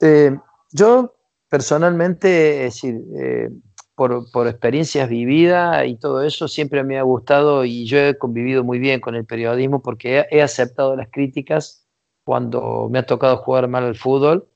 Eh, 0.01 0.37
yo 0.73 1.15
personalmente, 1.49 2.67
es 2.67 2.75
decir, 2.75 3.01
eh, 3.19 3.51
por, 3.95 4.47
experiencias 4.47 5.09
vividas 5.11 5.87
y 5.87 5.97
todo 5.97 6.23
eso, 6.23 6.49
siempre 6.49 6.83
me 6.85 6.99
ha 6.99 7.03
gustado 7.03 7.67
y 7.67 7.85
yo 7.85 7.99
he 7.99 8.17
convivido 8.17 8.65
muy 8.65 8.79
bien 8.79 9.01
con 9.01 9.15
el 9.15 9.27
periodismo 9.27 9.83
porque 9.83 10.25
he, 10.31 10.41
aceptado 10.41 10.97
las 10.97 11.09
críticas 11.11 11.87
cuando 12.25 12.89
me 12.91 13.01
ha 13.01 13.05
tocado 13.05 13.37
jugar 13.39 13.69
mal 13.69 13.85
al 13.85 13.97
fútbol 13.97 14.49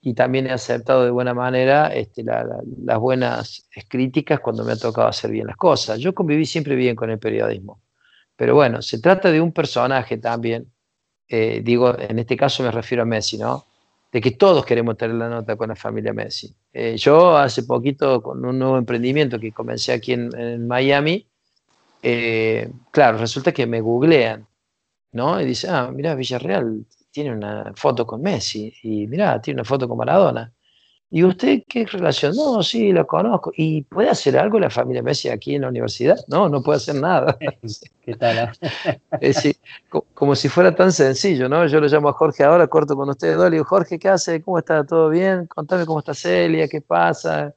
y 0.00 0.14
también 0.14 0.46
he 0.46 0.52
aceptado 0.52 1.04
de 1.04 1.10
buena 1.10 1.34
manera 1.34 1.88
este, 1.88 2.22
las 2.22 2.98
buenas 2.98 3.68
críticas 3.88 4.38
cuando 4.38 4.64
me 4.64 4.72
ha 4.72 4.76
tocado 4.76 5.08
hacer 5.08 5.32
bien 5.32 5.48
las 5.48 5.56
cosas. 5.56 5.98
Yo 5.98 6.14
conviví 6.14 6.46
siempre 6.46 6.76
bien 6.76 6.94
con 6.94 7.10
el 7.10 7.18
periodismo. 7.18 7.80
Pero 8.36 8.54
bueno, 8.54 8.82
se 8.82 9.00
trata 9.00 9.30
de 9.32 9.40
un 9.40 9.52
personaje 9.52 10.18
también. 10.18 10.72
Eh, 11.28 11.60
digo, 11.64 11.96
en 11.98 12.18
este 12.18 12.36
caso 12.36 12.62
me 12.62 12.70
refiero 12.70 13.02
a 13.02 13.06
Messi, 13.06 13.38
¿no? 13.38 13.64
De 14.12 14.20
que 14.20 14.32
todos 14.32 14.66
queremos 14.66 14.96
tener 14.98 15.16
la 15.16 15.28
nota 15.30 15.56
con 15.56 15.70
la 15.70 15.76
familia 15.76 16.12
Messi. 16.12 16.54
Eh, 16.72 16.96
yo 16.98 17.36
hace 17.36 17.62
poquito, 17.62 18.22
con 18.22 18.44
un 18.44 18.58
nuevo 18.58 18.76
emprendimiento 18.76 19.40
que 19.40 19.52
comencé 19.52 19.92
aquí 19.94 20.12
en, 20.12 20.68
Miami, 20.68 21.26
eh, 22.02 22.70
claro, 22.90 23.16
resulta 23.16 23.52
que 23.52 23.66
me 23.66 23.80
googlean, 23.80 24.46
¿no? 25.12 25.40
Y 25.40 25.46
dice, 25.46 25.68
ah, 25.70 25.90
mira, 25.90 26.14
Villarreal 26.14 26.84
tiene 27.10 27.32
una 27.32 27.72
foto 27.74 28.06
con 28.06 28.20
Messi, 28.20 28.72
y 28.82 29.06
mira, 29.06 29.40
tiene 29.40 29.60
una 29.60 29.68
foto 29.68 29.88
con 29.88 29.96
Maradona. 29.96 30.52
¿Y 31.14 31.24
usted 31.24 31.64
qué 31.68 31.84
relación? 31.84 32.34
No, 32.34 32.62
sí, 32.62 32.90
lo 32.90 33.06
conozco. 33.06 33.52
¿Y 33.54 33.82
puede 33.82 34.08
hacer 34.08 34.38
algo 34.38 34.58
la 34.58 34.70
familia 34.70 35.02
Messi 35.02 35.28
aquí 35.28 35.54
en 35.54 35.60
la 35.60 35.68
universidad? 35.68 36.16
No, 36.26 36.48
no 36.48 36.62
puede 36.62 36.78
hacer 36.78 36.94
nada. 36.94 37.36
¿Qué 38.02 38.14
tal? 38.14 38.38
Ah? 38.38 38.52
es 39.20 39.36
decir, 39.36 39.56
como, 40.14 40.34
si 40.34 40.48
fuera 40.48 40.74
tan 40.74 40.90
sencillo, 40.90 41.50
¿no? 41.50 41.66
Yo 41.66 41.80
lo 41.80 41.86
llamo 41.86 42.08
a 42.08 42.14
Jorge 42.14 42.44
ahora, 42.44 42.66
corto 42.66 42.96
con 42.96 43.10
ustedes 43.10 43.36
dos, 43.36 43.50
le 43.50 43.56
digo, 43.56 43.66
Jorge, 43.66 43.98
¿qué 43.98 44.08
hace? 44.08 44.40
¿Cómo 44.40 44.58
está? 44.58 44.86
¿Todo 44.86 45.10
bien? 45.10 45.46
Contame 45.48 45.84
cómo 45.84 45.98
está 45.98 46.14
Celia, 46.14 46.66
qué 46.66 46.80
pasa, 46.80 47.54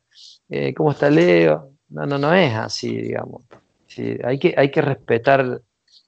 eh, 0.49 0.73
cómo 0.73 0.91
está 0.91 1.09
Leo. 1.09 1.71
No, 1.87 2.05
no, 2.05 2.17
no 2.17 2.33
es 2.33 2.53
así, 2.53 2.93
digamos. 2.97 3.43
Sí, 3.87 4.17
hay, 4.25 4.37
que, 4.37 4.53
hay 4.57 4.69
que 4.69 4.81
respetar 4.81 5.61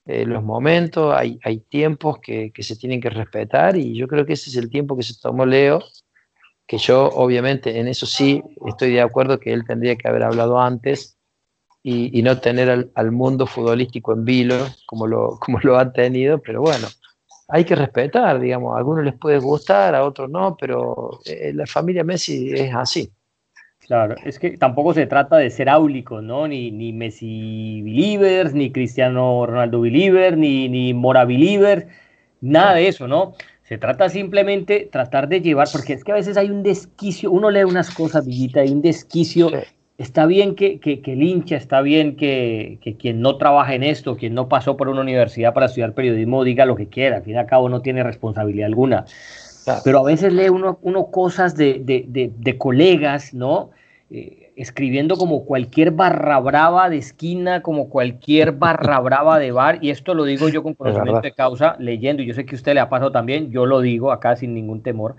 eh, 0.06 0.26
los 0.26 0.44
momentos, 0.44 1.16
hay, 1.16 1.40
hay 1.46 1.60
tiempos 1.60 2.20
que, 2.20 2.52
que 2.52 2.62
se 2.62 2.76
tienen 2.76 3.00
que 3.00 3.10
respetar 3.10 3.78
y 3.78 3.96
yo 3.96 4.06
creo 4.06 4.26
que 4.26 4.34
ese 4.34 4.50
es 4.50 4.58
el 4.58 4.70
tiempo 4.70 4.98
que 4.98 5.04
se 5.04 5.18
tomó 5.18 5.46
Leo 5.46 5.82
que 6.68 6.78
yo 6.78 7.10
obviamente 7.10 7.80
en 7.80 7.88
eso 7.88 8.06
sí 8.06 8.44
estoy 8.66 8.92
de 8.92 9.02
acuerdo 9.02 9.40
que 9.40 9.54
él 9.54 9.64
tendría 9.66 9.96
que 9.96 10.08
haber 10.08 10.24
hablado 10.24 10.60
antes 10.60 11.18
y, 11.82 12.22
no 12.22 12.38
tener 12.42 12.90
al, 12.94 13.12
mundo 13.14 13.48
futbolístico 13.48 14.12
en 14.12 14.26
vilo 14.26 14.58
como 14.86 15.08
lo, 15.08 15.40
como 15.40 15.60
lo 15.62 15.78
ha 15.78 15.94
tenido, 15.94 16.40
pero 16.40 16.60
bueno, 16.60 16.88
hay 17.48 17.64
que 17.64 17.76
respetar, 17.76 18.42
digamos, 18.42 18.76
a 18.76 18.80
algunos 18.80 19.06
les 19.06 19.14
puede 19.14 19.40
gustar, 19.40 19.96
a 19.96 20.04
otros 20.04 20.30
no, 20.30 20.58
pero 20.60 21.22
eh, 21.26 21.54
la 21.54 21.66
familia 21.66 22.04
Messi 22.04 22.52
es 22.54 22.76
así. 22.76 23.10
Claro, 23.80 24.16
es 24.26 24.38
que 24.38 24.58
tampoco 24.58 24.94
se 24.94 25.08
trata 25.08 25.38
de 25.38 25.50
ser 25.50 25.70
áulicos, 25.70 26.22
¿no? 26.22 26.46
Ni, 26.46 26.72
ni 26.72 26.92
Messi 26.92 27.82
believers, 27.84 28.54
ni 28.54 28.70
Cristiano 28.74 29.46
Ronaldo 29.46 29.80
believer, 29.80 30.38
ni, 30.38 30.68
ni 30.68 30.94
Mora 30.94 31.24
believer, 31.24 31.88
nada 32.42 32.74
de 32.74 32.90
eso, 32.90 33.08
¿no? 33.08 33.36
Se 33.68 33.78
trata 33.78 34.08
simplemente 34.08 34.88
tratar 34.90 35.28
de 35.28 35.42
llevar, 35.42 35.68
porque 35.70 35.92
es 35.92 36.06
que 36.06 36.14
a 36.14 36.16
veces 36.16 36.38
hay 36.38 36.50
un 36.50 36.64
desquicio, 36.64 37.32
uno 37.32 37.52
lee 37.52 37.66
unas 37.66 37.94
cosas, 37.94 38.26
Villita, 38.26 38.62
hay 38.62 38.70
un 38.70 38.82
desquicio. 38.82 39.52
Está 39.98 40.26
bien 40.26 40.56
que, 40.56 40.80
que, 40.80 41.02
el 41.06 41.22
hincha, 41.22 41.58
está 41.58 41.82
bien 41.82 42.16
que, 42.16 42.80
quien 42.98 43.20
no 43.20 43.36
trabaja 43.36 43.76
en 43.76 43.84
esto, 43.84 44.16
quien 44.16 44.34
no 44.36 44.48
pasó 44.48 44.78
por 44.78 44.88
una 44.88 45.02
universidad 45.02 45.54
para 45.54 45.66
estudiar 45.66 45.92
periodismo, 45.94 46.46
diga 46.46 46.66
lo 46.66 46.78
que 46.78 46.88
quiera, 46.88 47.18
al 47.18 47.24
fin 47.24 47.34
y 47.34 47.38
al 47.38 47.46
cabo 47.46 47.68
no 47.68 47.82
tiene 47.82 48.04
responsabilidad 48.04 48.68
alguna. 48.68 49.04
Pero 49.84 50.00
a 50.00 50.04
veces 50.04 50.32
lee 50.32 50.48
uno, 50.48 50.80
uno 50.82 51.08
cosas 51.08 51.58
de, 51.58 51.82
de, 51.84 52.32
de, 52.34 52.58
colegas, 52.58 53.34
¿no? 53.34 53.72
Eh, 54.10 54.37
escribiendo 54.58 55.18
como 55.18 55.46
cualquier 55.46 55.92
barra 55.92 56.40
brava 56.40 56.90
de 56.90 56.98
esquina, 56.98 57.62
como 57.62 57.90
cualquier 57.90 58.54
barra 58.54 59.00
brava 59.00 59.38
de 59.38 59.52
bar, 59.52 59.78
y 59.82 59.92
esto 59.92 60.16
lo 60.16 60.26
digo 60.26 60.50
yo 60.50 60.64
con 60.64 60.74
conocimiento 60.74 61.22
de 61.22 61.32
causa, 61.32 61.76
leyendo, 61.78 62.24
y 62.24 62.26
yo 62.26 62.34
sé 62.34 62.44
que 62.44 62.56
a 62.56 62.58
usted 62.58 62.74
le 62.74 62.80
ha 62.80 62.90
pasado 62.90 63.12
también, 63.12 63.52
yo 63.52 63.68
lo 63.68 63.82
digo 63.82 64.12
acá 64.12 64.36
sin 64.36 64.56
ningún 64.56 64.82
temor. 64.82 65.16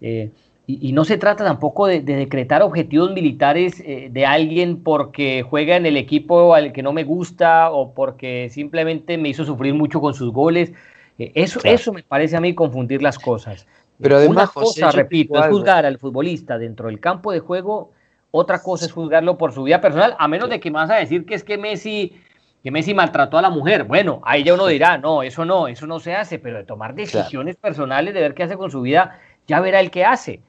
Eh, 0.00 0.30
y, 0.66 0.92
no 0.92 1.04
se 1.04 1.18
trata 1.18 1.44
tampoco 1.44 1.86
de, 1.86 2.00
decretar 2.00 2.62
objetivos 2.62 3.12
militares 3.12 3.82
eh, 3.84 4.08
de 4.10 4.26
alguien 4.26 4.82
porque 4.82 5.42
juega 5.42 5.76
en 5.76 5.84
el 5.84 5.96
equipo 5.96 6.54
al 6.54 6.72
que 6.72 6.82
no 6.82 6.92
me 6.92 7.02
gusta 7.02 7.72
o 7.72 7.92
porque 7.92 8.48
simplemente 8.50 9.18
me 9.18 9.30
hizo 9.30 9.44
sufrir 9.44 9.74
mucho 9.74 10.00
con 10.00 10.14
sus 10.14 10.32
goles. 10.32 10.72
Eh, 11.18 11.32
eso, 11.34 11.58
eso 11.64 11.92
me 11.92 12.04
parece 12.04 12.36
a 12.36 12.40
mí 12.40 12.54
confundir 12.54 13.02
las 13.02 13.18
cosas. 13.18 13.66
Pero 14.00 14.16
además, 14.16 14.50
Una 14.54 14.64
cosa, 14.64 14.90
repito, 14.92 15.42
es 15.42 15.48
juzgar 15.48 15.86
al 15.86 15.98
futbolista 15.98 16.56
dentro 16.56 16.86
del 16.86 17.00
campo 17.00 17.32
de 17.32 17.40
juego 17.40 17.90
otra 18.30 18.62
cosa 18.62 18.86
es 18.86 18.92
juzgarlo 18.92 19.36
por 19.36 19.52
su 19.52 19.62
vida 19.64 19.80
personal, 19.80 20.16
a 20.18 20.28
menos 20.28 20.48
de 20.50 20.60
que 20.60 20.70
me 20.70 20.78
vas 20.78 20.90
a 20.90 20.96
decir 20.96 21.24
que 21.26 21.34
es 21.34 21.44
que 21.44 21.58
Messi, 21.58 22.20
que 22.62 22.70
Messi 22.70 22.94
maltrató 22.94 23.38
a 23.38 23.42
la 23.42 23.50
mujer. 23.50 23.84
Bueno, 23.84 24.20
ahí 24.24 24.44
ya 24.44 24.54
uno 24.54 24.66
dirá, 24.66 24.98
no, 24.98 25.22
eso 25.22 25.44
no, 25.44 25.68
eso 25.68 25.86
no 25.86 25.98
se 26.00 26.14
hace, 26.14 26.38
pero 26.38 26.58
de 26.58 26.64
tomar 26.64 26.94
decisiones 26.94 27.56
personales, 27.56 28.14
de 28.14 28.20
ver 28.20 28.34
qué 28.34 28.44
hace 28.44 28.56
con 28.56 28.70
su 28.70 28.82
vida, 28.82 29.18
ya 29.46 29.60
verá 29.60 29.80
el 29.80 29.90
que 29.90 30.04
hace. 30.04 30.42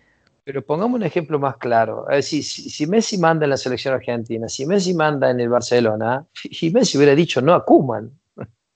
Pero 0.44 0.64
pongamos 0.64 0.96
un 0.96 1.04
ejemplo 1.04 1.40
más 1.40 1.58
claro. 1.58 2.06
si, 2.22 2.42
si, 2.42 2.88
Messi 2.88 3.18
manda 3.18 3.46
en 3.46 3.52
la 3.52 3.58
selección 3.58 3.94
argentina, 3.94 4.50
si 4.50 4.66
Messi 4.66 4.94
manda 4.94 5.30
en 5.30 5.40
el 5.40 5.50
Barcelona, 5.50 6.26
y 6.44 6.70
Messi 6.72 6.98
hubiera 6.98 7.16
dicho 7.16 7.42
no 7.42 7.54
a 7.54 7.64
Kuman. 7.64 8.12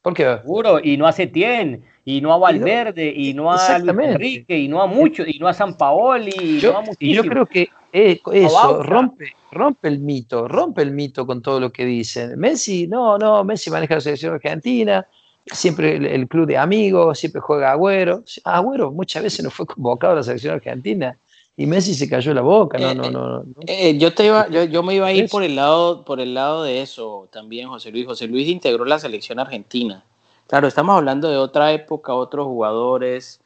¿Por 0.02 0.14
qué? 0.14 0.38
Seguro, 0.42 0.80
y 0.80 0.98
no 0.98 1.08
a 1.08 1.12
Setién, 1.12 1.84
y 2.08 2.22
no 2.22 2.32
a 2.32 2.38
Valverde, 2.38 3.12
y 3.14 3.34
no, 3.34 3.52
a 3.52 3.80
Luis 3.80 3.98
Enrique, 4.00 4.58
y 4.58 4.68
no 4.68 4.80
a 4.82 4.86
muchos, 4.86 5.28
y 5.28 5.40
no 5.40 5.48
a 5.48 5.54
San 5.54 5.76
Paoli, 5.76 6.32
y 6.40 6.60
no 6.62 6.78
a 6.78 6.84
Y 7.00 7.16
yo 7.16 7.24
creo 7.24 7.48
que 7.48 7.70
eh, 7.92 8.22
eso, 8.32 8.84
rompe, 8.84 9.34
rompe 9.52 9.88
el 9.88 10.00
mito, 10.00 10.48
rompe 10.48 10.84
el 10.84 10.92
mito 10.92 11.26
con 11.26 11.42
todo 11.42 11.60
lo 11.60 11.72
que 11.72 11.84
dicen. 11.84 12.38
Messi, 12.38 12.88
no, 12.88 13.18
no, 13.18 13.44
Messi 13.44 13.72
maneja 13.72 13.96
la 13.96 14.02
selección 14.02 14.36
argentina, 14.36 15.08
siempre 15.46 15.96
el, 15.96 16.28
club 16.28 16.46
de 16.46 16.58
amigos, 16.58 17.18
siempre 17.18 17.42
juega 17.42 17.72
Agüero. 17.72 18.24
Agüero 18.44 18.92
muchas 18.92 19.24
veces 19.24 19.44
no 19.44 19.50
fue 19.50 19.66
convocado 19.66 20.14
a 20.14 20.18
la 20.18 20.24
selección 20.24 20.54
argentina 20.54 21.18
y 21.58 21.66
Messi 21.66 21.96
se 21.96 22.08
cayó 22.08 22.36
la 22.36 22.42
boca. 22.42 22.78
No, 22.78 22.94
no, 22.94 23.10
no, 23.10 23.46
eh, 23.66 23.98
yo, 23.98 24.14
te 24.14 24.28
iba, 24.28 24.48
yo, 24.50 24.84
me 24.84 24.94
iba 24.94 25.08
a 25.08 25.14
ir 25.14 25.28
por 25.30 25.42
el, 25.42 25.56
lado, 25.56 26.06
por 26.06 26.20
el 26.20 26.36
lado 26.36 26.64
de 26.64 26.82
eso 26.82 27.30
también, 27.32 27.70
José 27.70 27.92
Luis. 27.92 28.06
José 28.06 28.28
Luis 28.28 28.48
integró 28.48 28.86
la 28.86 29.00
selección 29.00 29.40
argentina. 29.40 30.04
Claro, 30.48 30.68
estamos 30.68 30.96
hablando 30.96 31.30
de 31.30 31.38
otra 31.38 31.72
época, 31.72 32.14
otros 32.14 32.46
jugadores 32.46 33.42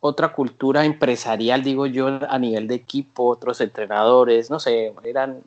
otra 0.00 0.32
cultura 0.32 0.84
empresarial, 0.84 1.62
digo 1.62 1.86
yo, 1.86 2.06
a 2.28 2.38
nivel 2.38 2.68
de 2.68 2.74
equipo, 2.74 3.26
otros 3.26 3.60
entrenadores, 3.60 4.50
no 4.50 4.60
sé, 4.60 4.92
eran, 5.04 5.42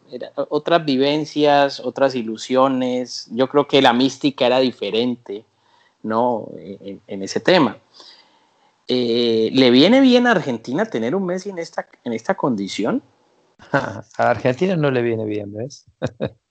otras 0.49 0.85
vivencias, 0.85 1.79
otras 1.79 2.15
ilusiones. 2.15 3.27
Yo 3.31 3.47
creo 3.47 3.67
que 3.67 3.81
la 3.81 3.93
mística 3.93 4.45
era 4.45 4.59
diferente, 4.59 5.45
¿no? 6.03 6.47
En, 6.57 7.23
ese 7.23 7.39
tema. 7.39 7.77
Eh, 8.87 9.49
¿Le 9.53 9.69
viene 9.69 10.01
bien 10.01 10.27
a 10.27 10.31
Argentina 10.31 10.85
tener 10.85 11.15
un 11.15 11.25
Messi 11.25 11.49
en 11.49 11.59
esta, 11.59 11.87
en 12.03 12.13
esta 12.13 12.35
condición? 12.35 13.03
A 13.71 14.03
Argentina 14.17 14.75
no 14.75 14.89
le 14.89 15.01
viene 15.01 15.25
bien, 15.25 15.53
¿ves? 15.53 15.85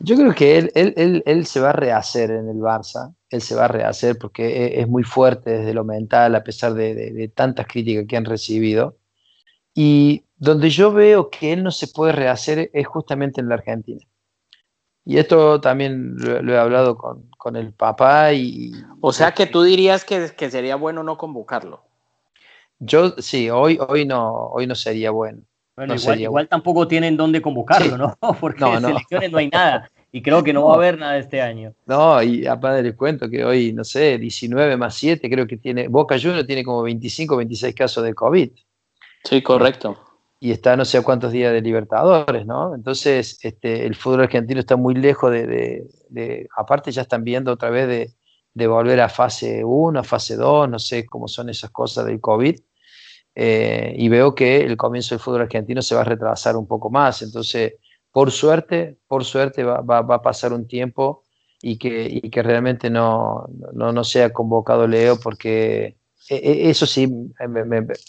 Yo 0.00 0.16
creo 0.16 0.34
que 0.34 0.58
él, 0.58 0.72
él, 0.74 1.22
él, 1.26 1.46
se 1.46 1.60
va 1.60 1.70
a 1.70 1.72
rehacer 1.72 2.30
en 2.30 2.48
el 2.48 2.58
Barça, 2.58 3.14
él 3.30 3.42
se 3.42 3.54
va 3.54 3.64
a 3.64 3.68
rehacer 3.68 4.16
porque 4.18 4.46
e, 4.46 4.80
es, 4.80 4.88
muy 4.88 5.02
fuerte 5.02 5.58
desde 5.58 5.74
lo 5.74 5.84
mental, 5.84 6.34
a 6.34 6.44
pesar 6.44 6.74
de, 6.74 7.30
tantas 7.34 7.66
críticas 7.66 8.06
que 8.08 8.16
han 8.16 8.24
recibido. 8.24 8.96
Y 9.74 10.24
donde 10.36 10.70
yo 10.70 10.92
veo 10.92 11.30
que 11.30 11.52
él 11.52 11.62
no 11.62 11.70
se 11.70 11.88
puede 11.88 12.12
rehacer 12.12 12.70
es 12.72 12.86
justamente 12.86 13.40
en 13.40 13.48
la 13.48 13.56
Argentina. 13.56 14.04
Y 15.04 15.18
esto 15.18 15.60
también 15.60 16.16
lo, 16.18 16.52
he 16.52 16.58
hablado 16.58 16.96
con, 16.96 17.30
con, 17.38 17.56
el 17.56 17.72
papá 17.72 18.34
y... 18.34 18.72
O 19.00 19.12
sea 19.12 19.32
que 19.32 19.46
tú 19.46 19.62
dirías 19.62 20.04
que, 20.04 20.30
que, 20.36 20.50
sería 20.50 20.76
bueno 20.76 21.02
no 21.02 21.16
convocarlo. 21.16 21.82
Yo 22.78 23.10
sí, 23.18 23.48
hoy, 23.50 23.78
hoy, 23.88 24.04
no, 24.04 24.48
hoy 24.48 24.66
no 24.66 24.74
sería 24.74 25.10
bueno. 25.10 25.42
Bueno, 25.78 25.94
igual, 25.94 26.48
tampoco 26.48 26.88
tienen 26.88 27.16
dónde 27.16 27.40
convocarlo, 27.40 27.96
¿no? 27.96 28.16
Porque 28.40 28.64
en 28.64 28.80
selecciones 28.80 29.30
no 29.30 29.38
hay 29.38 29.48
nada. 29.48 29.88
Y 30.10 30.22
creo 30.22 30.42
que 30.42 30.52
no, 30.52 30.64
va 30.64 30.72
a 30.72 30.76
haber 30.76 30.98
nada 30.98 31.16
este 31.18 31.40
año. 31.40 31.72
No, 31.86 32.20
y 32.20 32.48
aparte 32.48 32.82
les 32.82 32.96
cuento 32.96 33.30
que 33.30 33.44
hoy, 33.44 33.72
no 33.72 33.84
sé, 33.84 34.18
19 34.18 34.76
más 34.76 34.96
7, 34.96 35.30
creo 35.30 35.46
que 35.46 35.56
tiene. 35.56 35.86
Boca 35.86 36.16
Juniors 36.20 36.48
tiene 36.48 36.64
como 36.64 36.82
25, 36.82 37.36
26 37.36 37.74
casos 37.76 38.02
de 38.02 38.12
COVID. 38.12 38.50
Sí, 39.22 39.40
correcto. 39.40 39.96
Y 40.40 40.50
está 40.50 40.76
no 40.76 40.84
sé 40.84 41.00
cuántos 41.02 41.30
días 41.30 41.52
de 41.52 41.60
Libertadores, 41.60 42.44
¿no? 42.44 42.74
Entonces, 42.74 43.38
este, 43.42 43.86
el 43.86 43.94
fútbol 43.94 44.22
argentino 44.22 44.58
está 44.58 44.74
muy 44.74 44.94
lejos 44.94 45.30
de, 45.30 45.86
de, 46.08 46.48
Aparte, 46.56 46.90
ya 46.90 47.02
están 47.02 47.22
viendo 47.22 47.52
otra 47.52 47.70
vez 47.70 47.86
de, 47.86 48.10
de 48.52 48.66
volver 48.66 49.00
a 49.00 49.08
fase 49.08 49.62
1, 49.64 50.00
a 50.00 50.02
fase 50.02 50.34
2, 50.34 50.68
no 50.68 50.80
sé 50.80 51.06
cómo 51.06 51.28
son 51.28 51.50
esas 51.50 51.70
cosas 51.70 52.04
del 52.06 52.20
COVID 52.20 52.58
eh, 53.40 53.94
y 53.96 54.08
veo 54.08 54.34
que 54.34 54.56
el 54.62 54.76
comienzo 54.76 55.14
del 55.14 55.20
fútbol 55.20 55.42
argentino 55.42 55.80
se 55.80 55.94
va 55.94 56.00
a 56.00 56.04
retrasar 56.04 56.56
un 56.56 56.66
poco 56.66 56.90
más. 56.90 57.22
Entonces, 57.22 57.74
por 58.10 58.32
suerte, 58.32 58.98
por 59.06 59.24
suerte 59.24 59.62
va, 59.62 59.98
a 59.98 60.22
pasar 60.22 60.52
un 60.52 60.66
tiempo 60.66 61.22
y 61.62 61.78
que, 61.78 62.20
que 62.32 62.42
realmente 62.42 62.90
no, 62.90 63.48
no, 63.74 64.02
sea 64.02 64.32
convocado 64.32 64.88
Leo, 64.88 65.20
porque 65.20 65.98
e, 66.28 66.34
e, 66.34 66.68
eso 66.68 66.84
sí, 66.84 67.06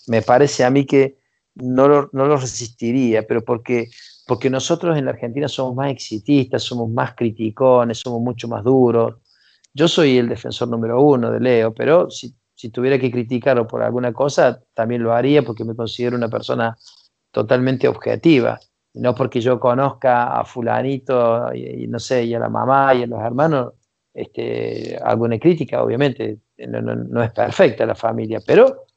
me, 0.08 0.22
parece 0.24 0.64
a 0.64 0.72
mí 0.72 0.88
que 0.88 1.20
no 1.54 1.88
lo, 1.88 2.10
no 2.12 2.26
lo, 2.26 2.38
resistiría, 2.38 3.28
pero 3.28 3.46
porque, 3.46 3.88
porque 4.26 4.50
nosotros 4.50 4.98
en 4.98 5.06
la 5.06 5.12
Argentina 5.12 5.48
somos 5.48 5.76
más 5.76 5.92
exitistas, 5.92 6.64
somos 6.64 6.90
más 6.90 7.14
criticones, 7.14 8.00
somos 8.00 8.20
mucho 8.20 8.48
más 8.48 8.64
duros. 8.64 9.18
Yo 9.76 9.88
soy 9.88 10.18
el 10.18 10.28
defensor 10.28 10.70
número 10.70 11.00
uno 11.00 11.30
de 11.30 11.40
Leo, 11.40 11.72
pero 11.72 12.10
si 12.10 12.34
si 12.60 12.72
tuviera 12.72 13.00
que 13.00 13.10
criticarlo 13.10 13.66
por 13.66 13.82
alguna 13.82 14.12
cosa, 14.12 14.62
también 14.74 15.02
lo 15.02 15.14
haría 15.14 15.44
porque 15.44 15.64
me 15.64 15.78
considero 15.78 16.18
una 16.18 16.28
persona 16.28 16.78
totalmente 17.32 17.88
objetiva. 17.88 18.60
No 18.96 19.16
porque 19.16 19.40
yo 19.40 19.62
conozca 19.62 20.38
a 20.38 20.44
fulanito 20.44 21.56
y, 21.56 21.88
no 21.88 22.00
sé, 22.00 22.26
y 22.26 22.34
a 22.34 22.40
la 22.40 22.50
mamá 22.50 22.94
y 22.96 23.04
a 23.04 23.08
los 23.08 23.22
hermanos, 23.22 23.76
este, 24.14 25.00
alguna 25.02 25.40
crítica, 25.40 25.82
obviamente, 25.82 26.40
no, 26.58 27.24
es 27.24 27.32
perfecta 27.32 27.86
la 27.86 27.96
familia, 27.96 28.42
pero 28.46 28.88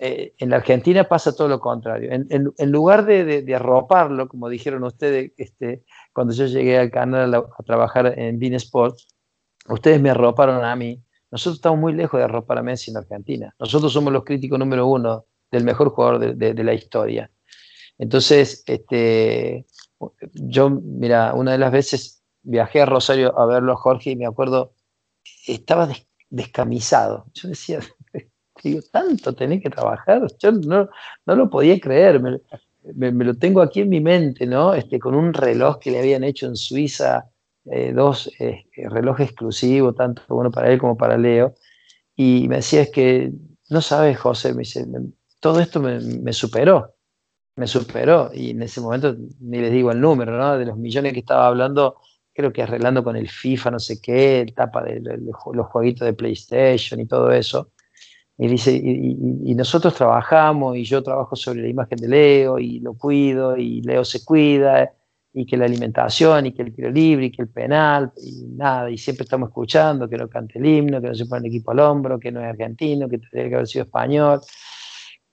eh, 0.00 0.34
en 0.38 0.50
la 0.50 0.56
Argentina 0.56 1.04
pasa 1.04 1.32
todo 1.32 1.46
lo 1.46 1.60
contrario. 1.60 2.10
En, 2.10 2.72
lugar 2.72 3.06
de, 3.06 3.54
arroparlo, 3.54 4.26
como 4.26 4.48
dijeron 4.48 4.82
ustedes 4.82 5.30
este, 5.36 5.84
cuando 6.12 6.34
yo 6.34 6.46
llegué 6.46 6.76
al 6.76 6.90
canal 6.90 7.32
a, 7.34 7.44
trabajar 7.64 8.18
en 8.18 8.40
Bean 8.40 8.54
Sports, 8.54 9.06
ustedes 9.68 10.00
me 10.00 10.10
arroparon 10.10 10.64
a 10.64 10.74
mí 10.74 11.00
nosotros 11.32 11.56
estamos 11.56 11.80
muy 11.80 11.94
lejos 11.94 12.18
de 12.18 12.24
arropar 12.24 12.58
a 12.58 12.62
Messi 12.62 12.90
en 12.90 12.98
Argentina. 12.98 13.54
Nosotros 13.58 13.90
somos 13.90 14.12
los 14.12 14.22
críticos 14.22 14.58
número 14.58 14.86
uno 14.86 15.24
del 15.50 15.64
mejor 15.64 15.88
jugador 15.88 16.36
de, 16.36 16.64
la 16.64 16.74
historia. 16.74 17.30
Entonces, 17.96 18.62
este, 18.66 19.64
yo, 20.34 20.68
mira, 20.68 21.32
una 21.32 21.52
de 21.52 21.58
las 21.58 21.72
veces 21.72 22.22
viajé 22.42 22.82
a 22.82 22.86
Rosario 22.86 23.38
a 23.38 23.46
verlo 23.46 23.72
a 23.72 23.76
Jorge 23.76 24.10
y 24.10 24.16
me 24.16 24.26
acuerdo, 24.26 24.74
estaba 25.46 25.88
descamisado. 26.28 27.24
Yo 27.32 27.48
decía, 27.48 27.80
digo, 28.62 28.80
tanto 28.92 29.34
tenés 29.34 29.62
que 29.62 29.70
trabajar. 29.70 30.26
Yo 30.38 30.52
no, 30.52 30.90
no 31.24 31.34
lo 31.34 31.48
podía 31.48 31.80
creer. 31.80 32.20
Me, 32.94 33.10
lo 33.10 33.34
tengo 33.34 33.62
aquí 33.62 33.80
en 33.80 33.88
mi 33.88 34.00
mente, 34.00 34.46
¿no? 34.46 34.74
Este, 34.74 34.98
con 34.98 35.14
un 35.14 35.32
reloj 35.32 35.78
que 35.78 35.92
le 35.92 36.00
habían 36.00 36.24
hecho 36.24 36.44
en 36.44 36.56
Suiza 36.56 37.31
eh, 37.70 37.92
dos 37.92 38.30
eh, 38.40 38.66
relojes 38.76 39.28
exclusivos, 39.28 39.94
tanto 39.94 40.22
uno 40.28 40.50
para 40.50 40.72
él 40.72 40.78
como 40.78 40.96
para 40.96 41.16
Leo, 41.16 41.54
y 42.16 42.46
me 42.48 42.56
decía, 42.56 42.82
es 42.82 42.90
que, 42.90 43.32
no 43.70 43.80
sabes, 43.80 44.18
José, 44.18 44.52
me 44.52 44.60
dice, 44.60 44.86
todo 45.40 45.60
esto 45.60 45.80
me, 45.80 46.32
superó, 46.32 46.94
me 47.56 47.66
superó, 47.66 48.30
y 48.34 48.50
en 48.50 48.62
ese 48.62 48.80
momento 48.80 49.16
ni 49.40 49.58
les 49.58 49.72
digo 49.72 49.92
el 49.92 50.00
número, 50.00 50.36
¿no? 50.36 50.58
De 50.58 50.66
los 50.66 50.76
millones 50.76 51.12
que 51.12 51.20
estaba 51.20 51.46
hablando, 51.46 51.98
creo 52.32 52.52
que 52.52 52.62
arreglando 52.62 53.04
con 53.04 53.16
el 53.16 53.28
FIFA, 53.28 53.72
no 53.72 53.78
sé 53.78 54.00
qué, 54.00 54.40
el 54.40 54.54
tapa 54.54 54.82
de, 54.82 55.00
los 55.00 55.66
jueguitos 55.66 56.06
de 56.06 56.14
PlayStation 56.14 57.00
y 57.00 57.06
todo 57.06 57.30
eso. 57.32 57.70
Y 58.38 58.48
dice, 58.48 58.72
y, 58.72 59.54
nosotros 59.54 59.94
trabajamos, 59.94 60.76
y 60.76 60.84
yo 60.84 61.02
trabajo 61.02 61.36
sobre 61.36 61.62
la 61.62 61.68
imagen 61.68 61.98
de 61.98 62.08
Leo, 62.08 62.58
y 62.58 62.80
lo 62.80 62.94
cuido, 62.94 63.56
y 63.56 63.82
Leo 63.82 64.04
se 64.04 64.24
cuida, 64.24 64.92
y 65.34 65.46
que 65.46 65.56
la 65.56 65.64
alimentación, 65.64 66.46
y 66.46 66.52
que 66.52 66.62
el 66.62 66.74
tiro 66.74 66.90
libre, 66.90 67.26
y 67.26 67.32
que 67.32 67.42
el 67.42 67.48
penal, 67.48 68.12
y 68.16 68.44
nada, 68.54 68.90
y 68.90 68.98
siempre 68.98 69.24
estamos 69.24 69.48
escuchando 69.48 70.08
que 70.08 70.16
no 70.16 70.28
cante 70.28 70.58
el 70.58 70.66
himno, 70.66 71.00
que 71.00 71.08
no 71.08 71.14
se 71.14 71.26
pone 71.26 71.46
el 71.48 71.54
equipo 71.54 71.70
al 71.70 71.80
hombro, 71.80 72.18
que 72.18 72.30
no 72.30 72.40
es 72.40 72.46
argentino, 72.46 73.08
que 73.08 73.18
tendría 73.18 73.48
que 73.48 73.54
haber 73.54 73.66
sido 73.66 73.84
español, 73.84 74.40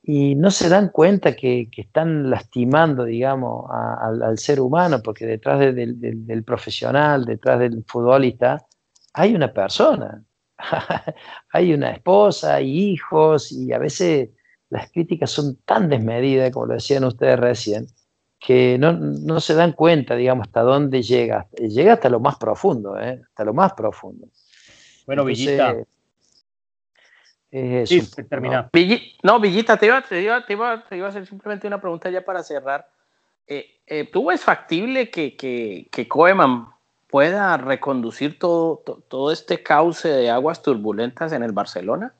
y 0.02 0.36
no 0.36 0.52
se 0.52 0.70
dan 0.70 0.90
cuenta 0.90 1.36
que, 1.36 1.70
están 1.76 2.30
lastimando, 2.30 3.04
digamos, 3.04 3.70
al, 3.70 4.38
ser 4.38 4.62
humano, 4.62 5.02
porque 5.04 5.26
detrás 5.26 5.60
del, 5.60 6.44
profesional, 6.46 7.26
detrás 7.26 7.60
del 7.60 7.84
futbolista, 7.86 8.66
hay 9.14 9.36
una 9.36 9.52
persona, 9.52 10.24
hay 11.52 11.74
una 11.74 11.92
esposa, 11.92 12.56
hay 12.56 12.92
hijos, 12.92 13.52
y 13.52 13.74
a 13.74 13.80
veces 13.80 14.30
las 14.70 14.90
críticas 14.92 15.32
son 15.32 15.58
tan 15.66 15.90
desmedidas, 15.90 16.52
como 16.52 16.68
lo 16.68 16.74
decían 16.76 17.04
ustedes 17.04 17.38
recién, 17.38 17.88
que 18.40 18.78
no, 18.80 19.40
se 19.42 19.54
dan 19.54 19.74
cuenta, 19.74 20.16
digamos, 20.16 20.48
hasta 20.48 20.62
dónde 20.62 21.04
llega. 21.04 21.48
Llega 21.58 21.94
hasta 21.94 22.10
lo 22.10 22.20
más 22.20 22.38
profundo, 22.38 22.98
¿eh? 23.00 23.22
hasta 23.24 23.44
lo 23.44 23.54
más 23.54 23.74
profundo. 23.74 24.28
Bueno, 25.06 25.26
Villita. 25.26 25.76
sí, 27.52 28.02
termina. 28.30 28.70
¿no? 29.24 29.40
Villita, 29.40 29.76
te 29.76 29.88
iba, 29.88 30.02
te, 30.02 30.22
iba, 30.22 30.46
te, 30.46 30.54
iba, 30.54 30.84
te 30.88 30.98
iba, 30.98 31.08
a 31.08 31.10
hacer 31.10 31.28
simplemente 31.28 31.68
una 31.68 31.82
pregunta 31.82 32.10
ya 32.10 32.24
para 32.24 32.42
cerrar. 32.42 32.88
Eh, 33.46 33.82
eh, 33.86 34.10
¿Tú 34.12 34.28
ves 34.28 34.42
factible 34.42 35.10
que, 35.10 35.36
que, 35.36 35.88
que 35.92 36.08
Koeman 36.08 36.68
pueda 37.10 37.58
reconducir 37.58 38.40
todo, 38.40 38.84
todo 39.08 39.32
este 39.32 39.64
cauce 39.64 40.08
de 40.08 40.30
aguas 40.30 40.62
turbulentas 40.62 41.34
en 41.34 41.44
el 41.44 41.52
Barcelona? 41.52 42.14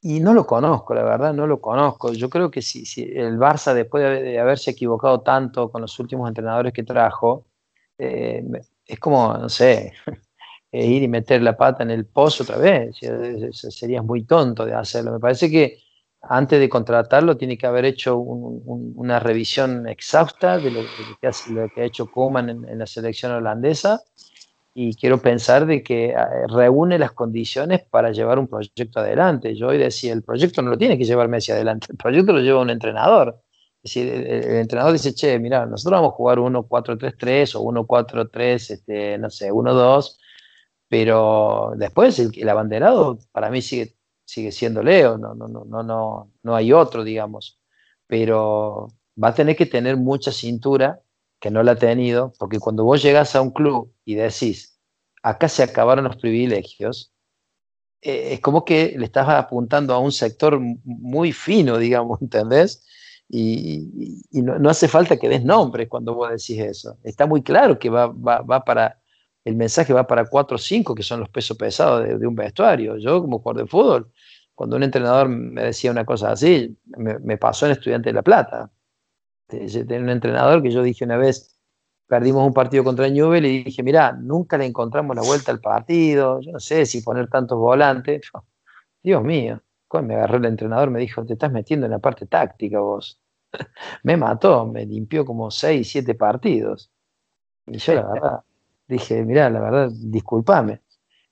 Y 0.00 0.20
no 0.20 0.32
lo 0.32 0.46
conozco, 0.46 0.94
la 0.94 1.02
verdad, 1.02 1.34
no 1.34 1.46
lo 1.46 1.60
conozco. 1.60 2.12
Yo 2.12 2.30
creo 2.30 2.50
que 2.50 2.62
si, 2.62 2.86
si 2.86 3.02
el 3.02 3.36
Barça, 3.38 3.74
después 3.74 4.04
de, 4.22 4.38
haberse 4.38 4.70
equivocado 4.70 5.20
tanto 5.22 5.70
con 5.70 5.82
los 5.82 5.98
últimos 5.98 6.28
entrenadores 6.28 6.72
que 6.72 6.84
trajo, 6.84 7.46
eh, 7.98 8.44
es 8.86 9.00
como, 9.00 9.36
no 9.36 9.48
sé, 9.48 9.92
ir 10.72 11.02
y 11.02 11.08
meter 11.08 11.42
la 11.42 11.56
pata 11.56 11.82
en 11.82 11.90
el 11.90 12.06
pozo 12.06 12.44
otra 12.44 12.58
vez. 12.58 12.96
Sería 13.52 14.02
muy 14.02 14.24
tonto 14.24 14.64
de 14.64 14.74
hacerlo. 14.74 15.12
Me 15.12 15.20
parece 15.20 15.50
que 15.50 15.78
antes 16.22 16.60
de 16.60 16.68
contratarlo 16.68 17.36
tiene 17.36 17.58
que 17.58 17.66
haber 17.66 17.84
hecho 17.84 18.18
una 18.18 19.18
revisión 19.18 19.88
exhausta 19.88 20.58
de 20.58 20.70
lo, 20.70 20.80
que, 21.20 21.26
ha, 21.26 21.32
lo 21.50 21.68
que 21.70 21.82
ha 21.82 21.84
hecho 21.84 22.10
Koeman 22.10 22.50
en 22.50 22.78
la 22.78 22.86
selección 22.86 23.32
holandesa 23.32 24.00
y 24.80 24.94
quiero 24.94 25.20
pensar 25.20 25.66
de 25.66 25.82
que 25.82 26.10
eh, 26.10 26.16
reúne 26.46 27.00
las 27.00 27.10
condiciones 27.10 27.82
para 27.82 28.12
llevar 28.12 28.38
un 28.38 28.46
proyecto 28.46 29.00
adelante. 29.00 29.56
Yo 29.56 29.66
hoy 29.68 29.78
decía, 29.78 30.12
el 30.12 30.22
proyecto 30.22 30.62
no 30.62 30.70
lo 30.70 30.78
tiene 30.78 30.96
que 30.96 31.04
llevar 31.04 31.26
Messi 31.26 31.50
adelante, 31.50 31.88
el 31.90 31.96
proyecto 31.96 32.32
lo 32.32 32.38
lleva 32.38 32.60
un 32.60 32.70
entrenador. 32.70 33.42
Es 33.82 33.92
decir, 33.92 34.08
el, 34.08 34.56
entrenador 34.56 34.92
dice, 34.92 35.12
che, 35.14 35.36
mira, 35.40 35.66
nosotros 35.66 35.98
vamos 35.98 36.12
a 36.12 36.16
jugar 36.16 36.38
1-4-3-3 36.38 37.56
o 37.56 37.62
1-4-3, 37.64 38.70
este, 38.70 39.18
no 39.18 39.30
sé, 39.30 39.50
1-2, 39.50 40.16
pero 40.88 41.72
después 41.76 42.16
el, 42.20 42.30
el, 42.36 42.48
abanderado 42.48 43.18
para 43.32 43.50
mí 43.50 43.62
sigue, 43.62 43.96
sigue 44.24 44.52
siendo 44.52 44.84
Leo, 44.84 45.18
no, 45.18 45.34
no, 45.34 45.48
no, 45.48 45.64
no, 45.64 45.82
no, 45.82 46.32
no 46.44 46.54
hay 46.54 46.72
otro, 46.72 47.02
digamos. 47.02 47.58
Pero 48.06 48.86
va 49.22 49.28
a 49.28 49.34
tener 49.34 49.56
que 49.56 49.66
tener 49.66 49.96
mucha 49.96 50.30
cintura 50.30 51.02
que 51.40 51.50
no 51.50 51.62
la 51.62 51.72
ha 51.72 51.76
tenido, 51.76 52.32
porque 52.38 52.58
cuando 52.58 52.84
vos 52.84 53.02
llegas 53.02 53.34
a 53.36 53.42
un 53.42 53.50
club 53.50 53.92
y 54.04 54.14
decís, 54.16 54.78
acá 55.22 55.48
se 55.48 55.62
acabaron 55.62 56.04
los 56.04 56.16
privilegios, 56.16 57.12
eh, 58.00 58.34
es 58.34 58.40
como 58.40 58.64
que 58.64 58.94
le 58.96 59.04
estás 59.04 59.28
apuntando 59.28 59.94
a 59.94 59.98
un 59.98 60.12
sector 60.12 60.60
muy 60.84 61.32
fino, 61.32 61.78
digamos, 61.78 62.20
¿entendés? 62.22 62.84
Y, 63.30 64.22
no, 64.32 64.70
hace 64.70 64.88
falta 64.88 65.18
que 65.18 65.28
des 65.28 65.44
nombres 65.44 65.88
cuando 65.88 66.14
vos 66.14 66.30
decís 66.30 66.58
eso. 66.60 66.96
Está 67.04 67.26
muy 67.26 67.42
claro 67.42 67.78
que 67.78 67.90
va, 67.90 68.06
va, 68.06 68.64
para, 68.64 69.00
el 69.44 69.54
mensaje 69.54 69.92
va 69.92 70.06
para 70.06 70.24
4 70.24 70.54
o 70.54 70.58
5, 70.58 70.94
que 70.94 71.02
son 71.02 71.20
los 71.20 71.28
pesos 71.28 71.56
pesados 71.56 72.06
de, 72.06 72.26
un 72.26 72.34
vestuario. 72.34 72.96
Yo, 72.96 73.20
como 73.20 73.40
jugador 73.40 73.64
de 73.64 73.68
fútbol, 73.68 74.12
cuando 74.54 74.76
un 74.76 74.82
entrenador 74.82 75.28
me 75.28 75.62
decía 75.64 75.90
una 75.90 76.06
cosa 76.06 76.32
así, 76.32 76.76
me, 76.96 77.36
pasó 77.36 77.66
en 77.66 77.72
Estudiante 77.72 78.08
de 78.10 78.14
La 78.14 78.22
Plata. 78.22 78.70
Tenía 79.48 79.98
un 79.98 80.10
entrenador 80.10 80.62
que 80.62 80.70
yo 80.70 80.82
dije 80.82 81.04
una 81.04 81.16
vez, 81.16 81.58
perdimos 82.06 82.46
un 82.46 82.52
partido 82.52 82.84
contra 82.84 83.08
Newell 83.08 83.46
y 83.46 83.64
dije, 83.64 83.82
mira, 83.82 84.12
nunca 84.12 84.58
le 84.58 84.66
encontramos 84.66 85.16
la 85.16 85.22
vuelta 85.22 85.50
al 85.50 85.60
partido, 85.60 86.40
yo 86.40 86.52
no 86.52 86.60
sé 86.60 86.84
si 86.84 87.00
poner 87.00 87.28
tantos 87.28 87.58
volantes. 87.58 88.30
Dios 89.02 89.22
mío, 89.22 89.62
cuando 89.86 90.08
me 90.08 90.14
agarró 90.16 90.36
el 90.36 90.44
entrenador 90.44 90.90
me 90.90 91.00
dijo, 91.00 91.24
te 91.24 91.32
estás 91.32 91.50
metiendo 91.50 91.86
en 91.86 91.92
la 91.92 91.98
parte 91.98 92.26
táctica 92.26 92.78
vos. 92.80 93.20
me 94.02 94.18
mató, 94.18 94.66
me 94.66 94.84
limpió 94.84 95.24
como 95.24 95.50
seis, 95.50 95.90
siete 95.90 96.14
partidos. 96.14 96.90
Y 97.66 97.78
yo 97.78 97.94
la 97.94 98.12
verdad 98.12 98.40
dije, 98.86 99.24
mira, 99.24 99.48
la 99.48 99.60
verdad, 99.60 99.90
discúlpame. 99.92 100.82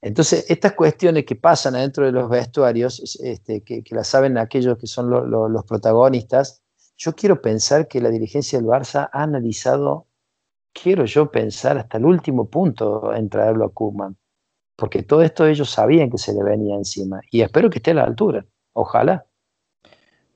Entonces, 0.00 0.50
estas 0.50 0.72
cuestiones 0.72 1.24
que 1.24 1.36
pasan 1.36 1.74
adentro 1.74 2.06
de 2.06 2.12
los 2.12 2.28
vestuarios, 2.30 3.18
este, 3.22 3.62
que 3.62 3.82
las 3.90 4.06
saben 4.06 4.38
aquellos 4.38 4.78
que 4.78 4.86
son 4.86 5.10
los 5.10 5.64
protagonistas, 5.64 6.62
yo 6.96 7.14
quiero 7.14 7.40
pensar 7.42 7.88
que 7.88 8.00
la 8.00 8.10
dirigencia 8.10 8.58
del 8.58 8.68
Barça 8.68 9.08
ha 9.12 9.22
analizado 9.22 10.06
quiero 10.72 11.04
yo 11.04 11.30
pensar 11.30 11.78
hasta 11.78 11.98
el 11.98 12.04
último 12.04 12.48
punto 12.48 13.14
en 13.14 13.28
traerlo 13.28 13.64
a 13.64 13.72
Koeman, 13.72 14.16
porque 14.76 15.02
todo 15.02 15.22
esto 15.22 15.46
ellos 15.46 15.70
sabían 15.70 16.10
que 16.10 16.18
se 16.18 16.34
le 16.34 16.42
venía 16.42 16.76
encima 16.76 17.20
y 17.30 17.40
espero 17.40 17.70
que 17.70 17.78
esté 17.78 17.92
a 17.92 17.94
la 17.94 18.04
altura, 18.04 18.44
ojalá. 18.72 19.24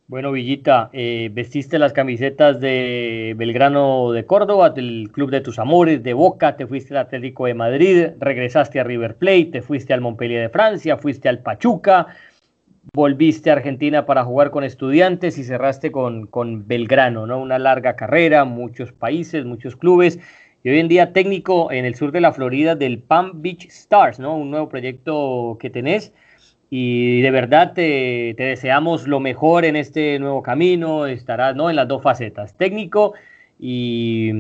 Bueno, 0.07 0.33
Villita, 0.33 0.91
eh, 0.93 1.31
vestiste 1.33 1.79
las 1.79 1.93
camisetas 1.93 2.59
de 2.59 3.35
Belgrano 3.37 4.11
de 4.11 4.27
Córdoba, 4.27 4.71
del 4.71 5.09
Club 5.13 5.31
de 5.31 5.41
tus 5.41 5.61
Amores, 5.61 6.03
de 6.03 6.15
Boca, 6.15 6.57
te 6.57 6.67
fuiste 6.67 6.95
al 6.95 7.05
Atlético 7.05 7.47
de 7.47 7.55
Madrid, 7.55 8.07
regresaste 8.19 8.81
a 8.81 8.85
River 8.85 9.17
Plate, 9.19 9.51
te 9.53 9.63
fuiste 9.63 9.93
al 9.93 10.01
Montpellier 10.01 10.43
de 10.43 10.49
Francia, 10.49 10.97
fuiste 10.97 11.29
al 11.29 11.39
Pachuca, 11.39 12.09
volviste 12.93 13.51
a 13.51 13.55
Argentina 13.55 14.07
para 14.07 14.25
jugar 14.25 14.51
con 14.51 14.65
estudiantes 14.65 15.39
y 15.39 15.45
cerraste 15.45 15.93
con, 15.93 16.27
con 16.27 16.67
Belgrano, 16.67 17.27
¿no? 17.27 17.41
Una 17.41 17.59
larga 17.59 17.97
carrera, 17.97 18.45
muchos 18.45 18.93
países, 18.93 19.45
muchos 19.45 19.77
clubes. 19.77 20.19
Y 20.63 20.71
hoy 20.71 20.79
en 20.79 20.89
día 20.89 21.13
técnico 21.13 21.73
en 21.73 21.85
el 21.85 21.95
sur 21.95 22.13
de 22.13 22.21
la 22.21 22.33
Florida 22.33 22.75
del 22.75 22.99
Palm 22.99 23.43
Beach 23.43 23.67
Stars, 23.67 24.19
¿no? 24.19 24.37
Un 24.37 24.51
nuevo 24.51 24.69
proyecto 24.69 25.57
que 25.61 25.71
tenés. 25.71 26.13
Y 26.69 27.21
de 27.23 27.31
verdad 27.31 27.73
te, 27.73 28.35
te 28.37 28.45
deseamos 28.45 29.09
lo 29.09 29.21
mejor 29.21 29.65
en 29.65 29.77
este 29.77 30.19
nuevo 30.19 30.43
camino. 30.43 31.07
Estarás 31.07 31.57
¿no? 31.57 31.71
en 31.71 31.77
las 31.77 31.89
dos 31.89 32.03
facetas, 32.03 32.57
técnico 32.57 33.15
y, 33.59 34.31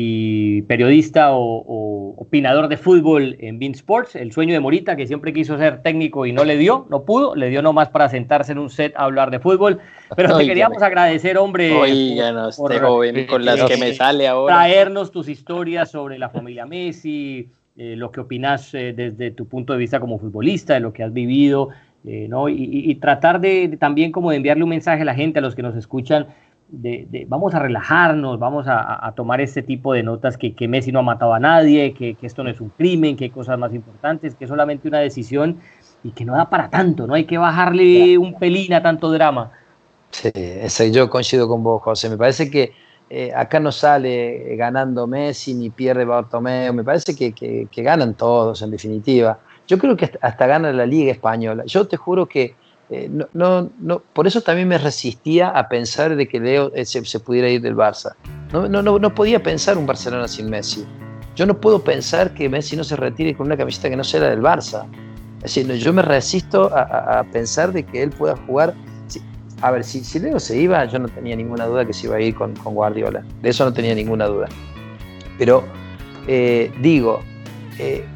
y 0.00 0.62
periodista 0.62 1.32
o, 1.32 2.14
opinador 2.16 2.68
de 2.68 2.76
fútbol 2.76 3.36
en 3.40 3.58
Bean 3.58 3.72
Sports, 3.72 4.14
el 4.14 4.30
sueño 4.30 4.52
de 4.52 4.60
Morita, 4.60 4.94
que 4.94 5.08
siempre 5.08 5.32
quiso 5.32 5.58
ser 5.58 5.82
técnico 5.82 6.24
y 6.24 6.32
no 6.32 6.44
le 6.44 6.56
dio, 6.56 6.86
no 6.88 7.02
pudo, 7.02 7.34
le 7.34 7.48
dio 7.48 7.62
nomás 7.62 7.88
para 7.88 8.08
sentarse 8.08 8.52
en 8.52 8.58
un 8.58 8.70
set 8.70 8.94
a 8.96 9.04
hablar 9.04 9.32
de 9.32 9.40
fútbol. 9.40 9.80
Pero 10.14 10.38
te 10.38 10.46
queríamos 10.46 10.80
agradecer, 10.84 11.36
hombre, 11.36 11.70
por, 12.56 12.80
joven, 12.80 13.26
con 13.26 13.44
las 13.44 13.64
que 13.64 13.76
me 13.76 13.92
sale 13.92 14.28
ahora. 14.28 14.54
Traernos 14.54 15.10
tus 15.10 15.28
historias 15.28 15.90
sobre 15.90 16.16
la 16.16 16.28
familia 16.28 16.64
Messi, 16.64 17.48
eh, 17.76 17.96
lo 17.96 18.12
que 18.12 18.20
opinas 18.20 18.72
eh, 18.74 18.92
desde 18.96 19.32
tu 19.32 19.48
punto 19.48 19.72
de 19.72 19.80
vista 19.80 19.98
como 19.98 20.20
futbolista, 20.20 20.74
de 20.74 20.80
lo 20.80 20.92
que 20.92 21.02
has 21.02 21.12
vivido, 21.12 21.70
eh, 22.06 22.28
¿no? 22.28 22.48
Y, 22.48 22.94
tratar 23.00 23.40
de, 23.40 23.76
también 23.80 24.12
como 24.12 24.30
de 24.30 24.36
enviarle 24.36 24.62
un 24.62 24.70
mensaje 24.70 25.02
a 25.02 25.04
la 25.04 25.14
gente, 25.14 25.40
a 25.40 25.42
los 25.42 25.56
que 25.56 25.62
nos 25.62 25.74
escuchan, 25.74 26.28
de, 26.68 27.26
vamos 27.28 27.54
a 27.54 27.58
relajarnos, 27.58 28.38
vamos 28.38 28.66
a, 28.68 29.12
tomar 29.16 29.40
este 29.40 29.62
tipo 29.62 29.92
de 29.92 30.02
notas 30.02 30.36
que, 30.36 30.54
que, 30.54 30.68
Messi 30.68 30.92
no 30.92 31.00
ha 31.00 31.02
matado 31.02 31.34
a 31.34 31.40
nadie, 31.40 31.94
que, 31.94 32.16
esto 32.22 32.44
no 32.44 32.50
es 32.50 32.60
un 32.60 32.68
crimen, 32.70 33.16
que 33.16 33.24
hay 33.24 33.30
cosas 33.30 33.58
más 33.58 33.72
importantes, 33.74 34.34
que 34.34 34.44
es 34.44 34.48
solamente 34.48 34.88
una 34.88 34.98
decisión 34.98 35.58
y 36.04 36.10
que 36.10 36.24
no 36.24 36.36
da 36.36 36.50
para 36.50 36.70
tanto, 36.70 37.06
no 37.06 37.14
hay 37.14 37.24
que 37.24 37.38
bajarle 37.38 38.18
un 38.18 38.38
pelín 38.38 38.74
a 38.74 38.82
tanto 38.82 39.10
drama. 39.10 39.50
Sí, 40.10 40.30
yo 40.92 41.10
coincido 41.10 41.48
con 41.48 41.62
vos, 41.62 41.82
José. 41.82 42.08
Me 42.08 42.16
parece 42.16 42.50
que 42.50 42.72
eh, 43.10 43.32
acá 43.34 43.60
no 43.60 43.72
sale 43.72 44.56
ganando 44.56 45.06
Messi 45.06 45.54
ni 45.54 45.70
pierde 45.70 46.04
Bartomeu, 46.04 46.72
me 46.72 46.84
parece 46.84 47.14
que, 47.14 47.32
que, 47.32 47.82
ganan 47.82 48.14
todos 48.14 48.62
en 48.62 48.70
definitiva. 48.70 49.38
Yo 49.66 49.78
creo 49.78 49.96
que 49.96 50.10
hasta 50.20 50.46
gana 50.46 50.72
la 50.72 50.86
Liga 50.86 51.12
Española. 51.12 51.64
Yo 51.66 51.86
te 51.86 51.96
juro 51.96 52.26
que 52.26 52.54
eh, 52.90 53.10
no, 53.34 53.70
no, 53.80 54.02
por 54.14 54.26
eso 54.26 54.40
también 54.40 54.68
me 54.68 54.78
resistía 54.78 55.50
a 55.50 55.68
pensar 55.68 56.16
de 56.16 56.26
que 56.26 56.40
Leo 56.40 56.72
eh, 56.74 56.86
se, 56.86 57.20
pudiera 57.20 57.48
ir 57.48 57.60
del 57.60 57.76
Barça. 57.76 58.14
No, 58.52 58.66
no, 58.66 58.82
no, 58.82 59.14
podía 59.14 59.42
pensar 59.42 59.76
un 59.76 59.86
Barcelona 59.86 60.26
sin 60.26 60.48
Messi. 60.48 60.86
Yo 61.36 61.44
no 61.44 61.60
puedo 61.60 61.84
pensar 61.84 62.32
que 62.32 62.48
Messi 62.48 62.76
no 62.76 62.84
se 62.84 62.96
retire 62.96 63.34
con 63.34 63.46
una 63.46 63.56
camiseta 63.56 63.90
que 63.90 63.96
no 63.96 64.04
sea 64.04 64.20
la 64.20 64.30
del 64.30 64.40
Barça. 64.40 64.86
Es 65.44 65.54
decir, 65.54 65.72
yo 65.74 65.92
me 65.92 66.02
resisto 66.02 66.70
a, 66.74 67.24
pensar 67.30 67.72
de 67.72 67.84
que 67.84 68.02
él 68.02 68.10
pueda 68.10 68.36
jugar. 68.46 68.74
a 69.60 69.70
ver, 69.70 69.84
si, 69.84 70.02
si, 70.02 70.18
Leo 70.18 70.40
se 70.40 70.58
iba, 70.58 70.84
yo 70.86 70.98
no 70.98 71.08
tenía 71.08 71.36
ninguna 71.36 71.66
duda 71.66 71.84
que 71.84 71.92
se 71.92 72.06
iba 72.06 72.16
a 72.16 72.20
ir 72.20 72.34
con, 72.34 72.54
Guardiola. 72.54 73.22
De 73.42 73.50
eso 73.50 73.66
no 73.66 73.72
tenía 73.72 73.94
ninguna 73.94 74.26
duda. 74.26 74.48
Pero 75.36 75.62
eh, 76.26 76.72
digo, 76.80 77.20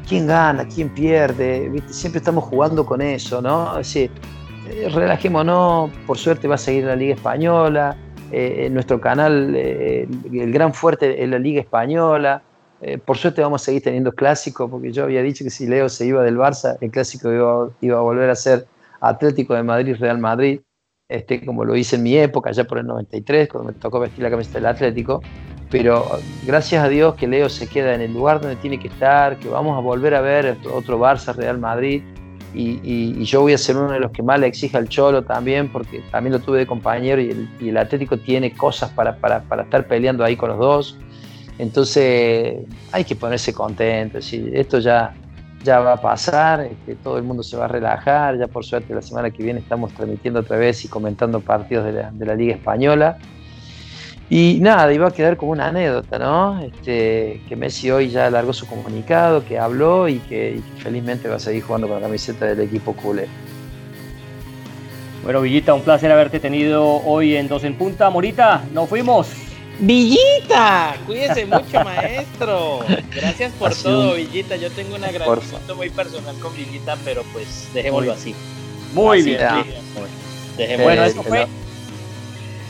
¿quién 0.07 0.25
gana? 0.25 0.67
¿Quién 0.67 0.89
pierde? 0.89 1.71
Siempre 1.89 2.17
estamos 2.17 2.43
jugando 2.45 2.85
con 2.85 3.01
eso, 3.01 3.41
¿no? 3.41 3.79
Es 3.79 3.87
decir, 3.87 4.11
eh, 4.69 4.89
relajémonos, 4.89 5.91
por 6.07 6.17
suerte 6.17 6.47
va 6.47 6.55
a 6.55 6.57
seguir 6.57 6.85
la 6.85 6.95
Liga 6.95 7.15
Española, 7.15 7.97
eh, 8.31 8.65
en 8.65 8.73
nuestro 8.73 8.99
canal 8.99 9.53
eh, 9.55 10.07
el 10.31 10.51
gran 10.51 10.73
fuerte 10.73 11.23
en 11.23 11.31
la 11.31 11.39
Liga 11.39 11.61
Española, 11.61 12.41
por 13.05 13.17
suerte 13.17 13.41
vamos 13.41 13.61
a 13.61 13.65
seguir 13.65 13.81
teniendo 13.81 14.11
clásicos, 14.11 14.69
porque 14.69 14.91
yo 14.91 15.05
había 15.05 15.21
dicho 15.21 15.45
que 15.45 15.49
si 15.49 15.65
Leo 15.67 15.87
se 15.87 16.05
iba 16.05 16.21
del 16.21 16.37
Barça, 16.37 16.77
el 16.81 16.91
clásico 16.91 17.31
iba, 17.31 17.97
a 17.97 18.01
volver 18.01 18.29
a 18.29 18.35
ser 18.35 18.67
Atlético 18.99 19.53
de 19.53 19.63
Madrid, 19.63 19.95
Real 19.97 20.17
Madrid, 20.17 20.59
este, 21.07 21.45
como 21.45 21.63
lo 21.63 21.77
hice 21.77 21.95
en 21.95 22.03
mi 22.03 22.17
época, 22.17 22.51
ya 22.51 22.65
por 22.65 22.79
el 22.79 22.87
93, 22.87 23.47
cuando 23.47 23.71
me 23.71 23.79
tocó 23.79 24.01
vestir 24.01 24.21
la 24.21 24.29
camiseta 24.29 24.57
del 24.57 24.65
Atlético, 24.65 25.21
pero 25.71 26.05
gracias 26.45 26.83
a 26.83 26.89
Dios 26.89 27.15
que 27.15 27.25
Leo 27.25 27.47
se 27.47 27.67
queda 27.67 27.95
en 27.95 28.01
el 28.01 28.11
lugar 28.11 28.41
donde 28.41 28.57
tiene 28.57 28.77
que 28.77 28.89
estar, 28.89 29.37
que 29.37 29.47
vamos 29.47 29.77
a 29.77 29.79
volver 29.79 30.13
a 30.13 30.19
ver 30.19 30.57
otro 30.73 30.99
Barça, 30.99 31.33
Real 31.33 31.59
Madrid, 31.59 32.03
y, 32.53 33.23
yo 33.23 33.41
voy 33.41 33.53
a 33.53 33.57
ser 33.57 33.77
uno 33.77 33.91
de 33.91 33.99
los 33.99 34.11
que 34.11 34.23
más 34.23 34.39
le 34.39 34.47
exija 34.47 34.77
al 34.77 34.87
Cholo 34.87 35.23
también, 35.23 35.71
porque 35.71 36.03
también 36.11 36.33
lo 36.33 36.39
tuve 36.39 36.59
de 36.59 36.67
compañero 36.67 37.21
y 37.21 37.49
el, 37.61 37.77
Atlético 37.77 38.17
tiene 38.17 38.53
cosas 38.53 38.91
para, 38.91 39.17
estar 39.61 39.87
peleando 39.87 40.23
ahí 40.23 40.35
con 40.35 40.49
los 40.49 40.59
dos. 40.59 40.97
Entonces 41.57 42.65
hay 42.91 43.03
que 43.03 43.15
ponerse 43.15 43.53
contento, 43.53 44.17
esto 44.19 44.79
ya, 44.79 45.13
ya 45.63 45.79
va 45.79 45.93
a 45.93 46.01
pasar, 46.01 46.61
este, 46.61 46.95
todo 46.95 47.17
el 47.17 47.23
mundo 47.23 47.43
se 47.43 47.55
va 47.55 47.65
a 47.65 47.67
relajar, 47.67 48.37
ya 48.37 48.47
por 48.47 48.65
suerte 48.65 48.93
la 48.93 49.01
semana 49.01 49.29
que 49.29 49.43
viene 49.43 49.59
estamos 49.59 49.93
transmitiendo 49.93 50.39
otra 50.39 50.57
vez 50.57 50.83
y 50.83 50.87
comentando 50.87 51.39
partidos 51.41 51.85
de 51.85 51.93
la, 51.93 52.11
de 52.11 52.25
la 52.25 52.35
Liga 52.35 52.55
Española. 52.55 53.17
Y 54.29 54.59
nada, 54.61 54.91
iba 54.93 55.07
a 55.07 55.11
quedar 55.11 55.37
como 55.37 55.51
una 55.51 55.67
anécdota, 55.67 56.17
¿no? 56.17 56.61
Este, 56.63 57.41
que 57.47 57.55
Messi 57.55 57.91
hoy 57.91 58.09
ya 58.09 58.29
largó 58.29 58.53
su 58.53 58.65
comunicado, 58.65 59.45
que 59.45 59.59
habló 59.59 60.07
y 60.07 60.19
que, 60.19 60.61
felizmente 60.77 61.27
va 61.27 61.35
a 61.35 61.39
seguir 61.39 61.63
jugando 61.63 61.87
con 61.87 61.97
la 61.97 62.07
camiseta 62.07 62.45
del 62.45 62.61
equipo 62.61 62.93
culé. 62.93 63.27
Bueno, 65.23 65.41
Villita, 65.41 65.73
un 65.73 65.81
placer 65.81 66.11
haberte 66.11 66.39
tenido 66.39 66.83
hoy 67.05 67.35
en 67.35 67.47
Dos 67.47 67.63
en 67.63 67.77
Punta. 67.77 68.09
Morita, 68.09 68.63
nos 68.73 68.89
fuimos. 68.89 69.27
Villita, 69.79 70.95
cuídese 71.05 71.45
mucho, 71.45 71.83
maestro. 71.83 72.79
Gracias 73.13 73.51
por 73.53 73.73
todo, 73.73 74.15
Villita. 74.15 74.55
Yo 74.55 74.69
tengo 74.71 74.95
un 74.95 75.03
agradecimiento 75.03 75.75
muy 75.75 75.89
personal 75.89 76.35
con 76.39 76.55
Villita, 76.55 76.97
pero 77.05 77.23
pues 77.33 77.69
dejémoslo 77.73 78.13
así. 78.13 78.35
Muy 78.93 79.21
bien. 79.21 79.39
Bueno, 80.81 81.03
eso 81.03 81.23
fue 81.23 81.47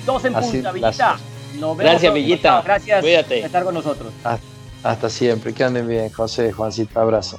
Dos 0.06 0.26
en 0.26 0.34
Punta, 0.34 0.72
Villita 0.72 1.18
gracias, 1.78 2.14
Villita. 2.14 2.62
Gracias 2.62 3.02
por 3.02 3.10
estar 3.10 3.64
con 3.64 3.74
nosotros. 3.74 4.14
Hasta, 4.24 4.46
hasta 4.84 5.10
siempre. 5.10 5.54
Que 5.54 5.64
anden 5.64 5.88
bien, 5.88 6.12
José, 6.12 6.52
Juancito. 6.52 7.00
Abrazo. 7.00 7.38